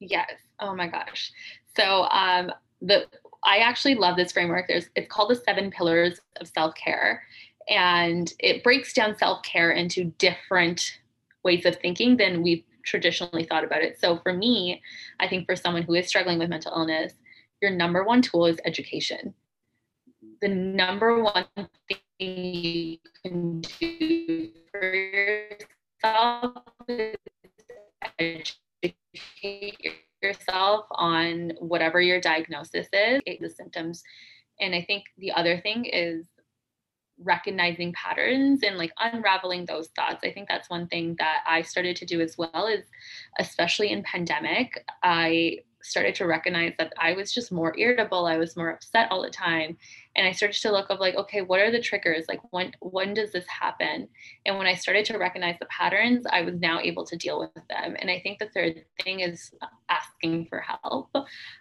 Yes. 0.00 0.32
Oh 0.60 0.74
my 0.74 0.88
gosh. 0.88 1.32
So 1.76 2.04
um, 2.10 2.52
the 2.80 3.06
I 3.44 3.58
actually 3.58 3.94
love 3.96 4.16
this 4.16 4.32
framework. 4.32 4.68
There's 4.68 4.88
it's 4.94 5.12
called 5.12 5.30
the 5.30 5.36
seven 5.36 5.70
pillars 5.70 6.20
of 6.40 6.48
self-care. 6.48 7.22
And 7.68 8.32
it 8.40 8.64
breaks 8.64 8.92
down 8.92 9.16
self-care 9.16 9.70
into 9.70 10.04
different 10.18 10.98
ways 11.44 11.64
of 11.64 11.76
thinking 11.76 12.16
than 12.16 12.42
we've 12.42 12.64
traditionally 12.84 13.44
thought 13.44 13.64
about 13.64 13.82
it. 13.82 14.00
So 14.00 14.18
for 14.18 14.32
me, 14.32 14.82
I 15.20 15.28
think 15.28 15.46
for 15.46 15.54
someone 15.54 15.82
who 15.82 15.94
is 15.94 16.08
struggling 16.08 16.38
with 16.38 16.48
mental 16.48 16.72
illness, 16.72 17.12
your 17.60 17.70
number 17.70 18.02
one 18.04 18.22
tool 18.22 18.46
is 18.46 18.58
education. 18.64 19.34
The 20.40 20.48
number 20.48 21.22
one 21.22 21.46
thing 21.88 21.98
you 22.18 22.98
can 23.22 23.60
do 23.60 24.50
for 24.72 24.92
yourself 24.92 26.62
educate 28.18 29.78
yourself 30.22 30.86
on 30.92 31.52
whatever 31.58 32.00
your 32.00 32.20
diagnosis 32.20 32.88
is, 32.92 33.20
the 33.40 33.50
symptoms. 33.50 34.02
And 34.60 34.74
I 34.74 34.82
think 34.82 35.04
the 35.18 35.32
other 35.32 35.60
thing 35.60 35.84
is 35.86 36.26
recognizing 37.18 37.92
patterns 37.92 38.62
and 38.62 38.76
like 38.76 38.92
unraveling 38.98 39.64
those 39.66 39.88
thoughts. 39.94 40.24
I 40.24 40.32
think 40.32 40.48
that's 40.48 40.70
one 40.70 40.88
thing 40.88 41.14
that 41.18 41.42
I 41.46 41.62
started 41.62 41.96
to 41.96 42.06
do 42.06 42.20
as 42.20 42.36
well 42.38 42.66
is 42.66 42.84
especially 43.38 43.90
in 43.90 44.02
pandemic, 44.02 44.84
I 45.02 45.58
started 45.82 46.14
to 46.16 46.26
recognize 46.26 46.72
that 46.78 46.92
I 46.98 47.12
was 47.12 47.32
just 47.32 47.52
more 47.52 47.76
irritable. 47.78 48.26
I 48.26 48.36
was 48.36 48.56
more 48.56 48.70
upset 48.70 49.10
all 49.10 49.22
the 49.22 49.30
time. 49.30 49.76
And 50.16 50.26
I 50.26 50.32
started 50.32 50.60
to 50.60 50.72
look 50.72 50.90
of 50.90 51.00
like, 51.00 51.14
okay, 51.16 51.42
what 51.42 51.60
are 51.60 51.70
the 51.70 51.80
triggers? 51.80 52.26
Like 52.28 52.40
when 52.50 52.72
when 52.80 53.14
does 53.14 53.32
this 53.32 53.46
happen? 53.46 54.08
And 54.46 54.58
when 54.58 54.66
I 54.66 54.74
started 54.74 55.04
to 55.06 55.18
recognize 55.18 55.56
the 55.58 55.66
patterns, 55.66 56.24
I 56.30 56.42
was 56.42 56.54
now 56.60 56.80
able 56.80 57.04
to 57.06 57.16
deal 57.16 57.40
with 57.40 57.66
them. 57.68 57.96
And 57.98 58.10
I 58.10 58.20
think 58.20 58.38
the 58.38 58.50
third 58.50 58.84
thing 59.02 59.20
is 59.20 59.52
asking 59.88 60.46
for 60.46 60.60
help. 60.60 61.10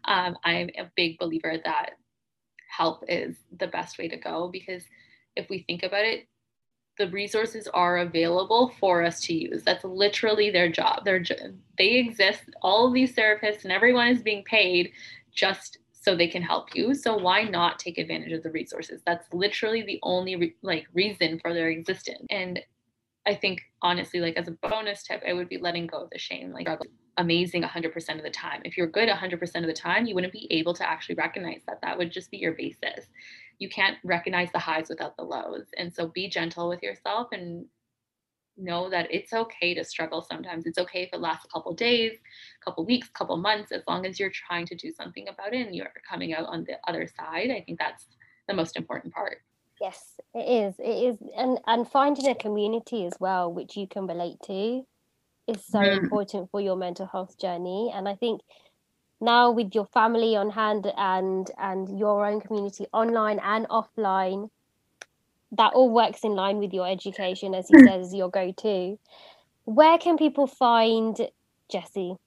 Um, 0.05 0.37
I'm 0.43 0.69
a 0.77 0.91
big 0.95 1.17
believer 1.19 1.55
that 1.63 1.91
help 2.69 3.03
is 3.07 3.35
the 3.57 3.67
best 3.67 3.97
way 3.97 4.07
to 4.07 4.17
go 4.17 4.49
because 4.51 4.83
if 5.35 5.49
we 5.49 5.63
think 5.67 5.83
about 5.83 6.05
it, 6.05 6.27
the 6.97 7.09
resources 7.09 7.67
are 7.73 7.99
available 7.99 8.73
for 8.79 9.03
us 9.03 9.21
to 9.21 9.33
use. 9.33 9.63
That's 9.63 9.83
literally 9.83 10.51
their 10.51 10.69
job. 10.69 11.05
They 11.05 11.95
exist. 11.95 12.43
All 12.61 12.87
of 12.87 12.93
these 12.93 13.15
therapists 13.15 13.63
and 13.63 13.71
everyone 13.71 14.07
is 14.07 14.21
being 14.21 14.43
paid 14.43 14.91
just 15.33 15.79
so 15.93 16.15
they 16.15 16.27
can 16.27 16.41
help 16.41 16.75
you. 16.75 16.93
So 16.93 17.15
why 17.15 17.43
not 17.43 17.79
take 17.79 17.97
advantage 17.97 18.33
of 18.33 18.43
the 18.43 18.51
resources? 18.51 19.01
That's 19.05 19.31
literally 19.33 19.83
the 19.83 19.99
only 20.03 20.35
re- 20.35 20.55
like 20.61 20.87
reason 20.93 21.39
for 21.39 21.53
their 21.53 21.69
existence. 21.69 22.25
And 22.29 22.59
I 23.25 23.35
think 23.35 23.61
honestly, 23.81 24.19
like 24.19 24.35
as 24.35 24.47
a 24.47 24.57
bonus 24.67 25.03
tip, 25.03 25.23
I 25.27 25.33
would 25.33 25.47
be 25.47 25.59
letting 25.59 25.87
go 25.87 25.97
of 25.97 26.09
the 26.09 26.17
shame. 26.17 26.51
Like 26.51 26.67
amazing 27.17 27.63
100% 27.63 28.17
of 28.17 28.23
the 28.23 28.29
time. 28.29 28.61
If 28.65 28.77
you're 28.77 28.87
good 28.87 29.09
100% 29.09 29.41
of 29.55 29.67
the 29.67 29.73
time, 29.73 30.05
you 30.05 30.15
wouldn't 30.15 30.33
be 30.33 30.47
able 30.49 30.73
to 30.73 30.87
actually 30.87 31.15
recognize 31.15 31.61
that. 31.67 31.79
That 31.81 31.97
would 31.97 32.11
just 32.11 32.31
be 32.31 32.37
your 32.37 32.53
basis. 32.53 33.05
You 33.61 33.69
can't 33.69 33.97
recognize 34.03 34.49
the 34.51 34.59
highs 34.59 34.89
without 34.89 35.15
the 35.17 35.23
lows. 35.23 35.67
And 35.77 35.93
so 35.93 36.07
be 36.07 36.27
gentle 36.27 36.67
with 36.67 36.81
yourself 36.81 37.27
and 37.31 37.65
know 38.57 38.89
that 38.89 39.07
it's 39.11 39.33
okay 39.33 39.75
to 39.75 39.83
struggle 39.83 40.21
sometimes. 40.21 40.65
It's 40.65 40.79
okay 40.79 41.03
if 41.03 41.09
it 41.13 41.21
lasts 41.21 41.45
a 41.45 41.49
couple 41.49 41.73
days, 41.73 42.17
a 42.59 42.65
couple 42.65 42.85
weeks, 42.85 43.07
a 43.07 43.17
couple 43.17 43.37
months, 43.37 43.71
as 43.71 43.83
long 43.87 44.07
as 44.07 44.19
you're 44.19 44.31
trying 44.31 44.65
to 44.65 44.75
do 44.75 44.91
something 44.91 45.27
about 45.27 45.53
it 45.53 45.65
and 45.65 45.75
you're 45.75 45.93
coming 46.09 46.33
out 46.33 46.47
on 46.47 46.63
the 46.63 46.77
other 46.87 47.07
side. 47.07 47.51
I 47.51 47.61
think 47.61 47.77
that's 47.77 48.07
the 48.47 48.55
most 48.55 48.75
important 48.75 49.13
part. 49.13 49.37
Yes, 49.79 50.19
it 50.33 50.47
is. 50.47 50.75
It 50.79 50.97
is, 51.09 51.17
and 51.37 51.59
and 51.65 51.87
finding 51.87 52.27
a 52.27 52.35
community 52.35 53.05
as 53.05 53.13
well, 53.19 53.51
which 53.51 53.75
you 53.75 53.87
can 53.87 54.05
relate 54.05 54.37
to, 54.45 54.85
is 55.47 55.65
so 55.65 55.79
mm. 55.79 55.97
important 55.97 56.49
for 56.51 56.61
your 56.61 56.75
mental 56.75 57.07
health 57.07 57.39
journey. 57.39 57.91
And 57.93 58.07
I 58.07 58.15
think 58.15 58.41
now 59.21 59.51
with 59.51 59.73
your 59.75 59.85
family 59.85 60.35
on 60.35 60.49
hand 60.49 60.91
and 60.97 61.49
and 61.57 61.99
your 61.99 62.25
own 62.25 62.41
community 62.41 62.87
online 62.91 63.39
and 63.43 63.67
offline, 63.69 64.49
that 65.51 65.73
all 65.73 65.89
works 65.91 66.23
in 66.23 66.31
line 66.31 66.57
with 66.57 66.73
your 66.73 66.87
education, 66.87 67.53
as 67.53 67.69
you 67.69 67.79
said, 67.79 68.01
as 68.01 68.13
your 68.13 68.29
go-to. 68.29 68.97
Where 69.65 69.97
can 69.97 70.17
people 70.17 70.47
find 70.47 71.17
Jessie 71.69 72.17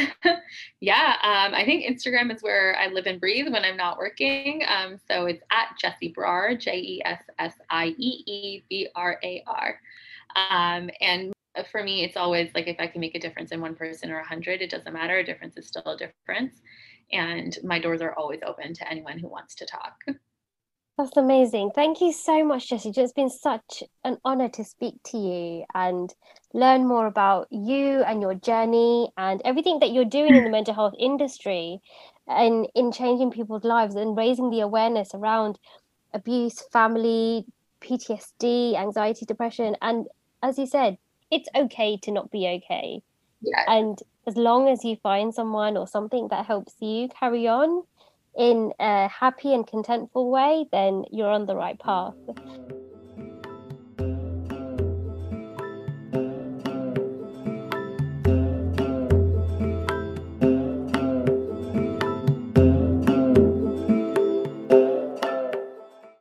yeah, 0.80 1.16
um, 1.22 1.54
I 1.54 1.64
think 1.64 1.84
Instagram 1.84 2.34
is 2.34 2.42
where 2.42 2.76
I 2.76 2.88
live 2.88 3.06
and 3.06 3.20
breathe 3.20 3.52
when 3.52 3.64
I'm 3.64 3.76
not 3.76 3.98
working. 3.98 4.62
Um, 4.66 4.98
so 5.08 5.26
it's 5.26 5.42
at 5.50 5.76
Jessie 5.78 6.14
Brar, 6.16 6.58
J 6.58 6.78
E 6.78 7.02
S 7.04 7.22
S 7.38 7.54
I 7.70 7.88
E 7.98 8.24
E 8.26 8.62
B 8.68 8.88
R 8.94 9.18
A 9.22 9.42
R. 9.46 9.80
Um, 10.36 10.90
and 11.00 11.32
Uh, 11.54 11.62
for 11.70 11.82
me, 11.82 12.04
it's 12.04 12.16
always 12.16 12.50
like 12.54 12.66
if 12.66 12.76
I 12.78 12.86
can 12.86 13.00
make 13.00 13.14
a 13.14 13.20
difference 13.20 13.52
in 13.52 13.60
one 13.60 13.74
person 13.74 14.10
or 14.10 14.20
a 14.20 14.26
hundred, 14.26 14.62
it 14.62 14.70
doesn't 14.70 14.92
matter. 14.92 15.18
A 15.18 15.24
difference 15.24 15.56
is 15.56 15.68
still 15.68 15.82
a 15.84 15.96
difference. 15.96 16.60
And 17.12 17.56
my 17.62 17.78
doors 17.78 18.00
are 18.00 18.14
always 18.14 18.40
open 18.46 18.72
to 18.74 18.88
anyone 18.90 19.18
who 19.18 19.28
wants 19.28 19.54
to 19.56 19.66
talk. 19.66 19.96
That's 20.98 21.16
amazing. 21.16 21.70
Thank 21.74 22.00
you 22.02 22.12
so 22.12 22.44
much, 22.44 22.68
Jessie. 22.68 22.92
It's 22.94 23.12
been 23.12 23.30
such 23.30 23.82
an 24.04 24.18
honor 24.24 24.48
to 24.50 24.62
speak 24.62 25.02
to 25.06 25.18
you 25.18 25.64
and 25.74 26.14
learn 26.52 26.86
more 26.86 27.06
about 27.06 27.48
you 27.50 28.02
and 28.02 28.20
your 28.20 28.34
journey 28.34 29.10
and 29.16 29.40
everything 29.42 29.78
that 29.80 29.90
you're 29.92 30.04
doing 30.04 30.36
in 30.36 30.44
the 30.44 30.50
mental 30.50 30.74
health 30.74 30.94
industry 30.98 31.80
and 32.28 32.68
in 32.74 32.92
changing 32.92 33.30
people's 33.30 33.64
lives 33.64 33.94
and 33.94 34.16
raising 34.16 34.50
the 34.50 34.60
awareness 34.60 35.14
around 35.14 35.58
abuse, 36.12 36.60
family, 36.72 37.46
PTSD, 37.80 38.76
anxiety, 38.76 39.24
depression. 39.24 39.76
And 39.80 40.06
as 40.42 40.58
you 40.58 40.66
said, 40.66 40.98
it's 41.32 41.48
okay 41.56 41.96
to 41.96 42.12
not 42.12 42.30
be 42.30 42.46
okay. 42.46 43.02
Yeah. 43.40 43.64
And 43.66 43.98
as 44.26 44.36
long 44.36 44.68
as 44.68 44.84
you 44.84 44.96
find 44.96 45.34
someone 45.34 45.76
or 45.76 45.88
something 45.88 46.28
that 46.28 46.46
helps 46.46 46.74
you 46.78 47.08
carry 47.08 47.48
on, 47.48 47.82
in 48.36 48.72
a 48.80 49.08
happy 49.08 49.52
and 49.52 49.66
contentful 49.66 50.30
way, 50.30 50.66
then 50.72 51.04
you're 51.10 51.30
on 51.30 51.46
the 51.46 51.56
right 51.56 51.78
path. 51.78 52.14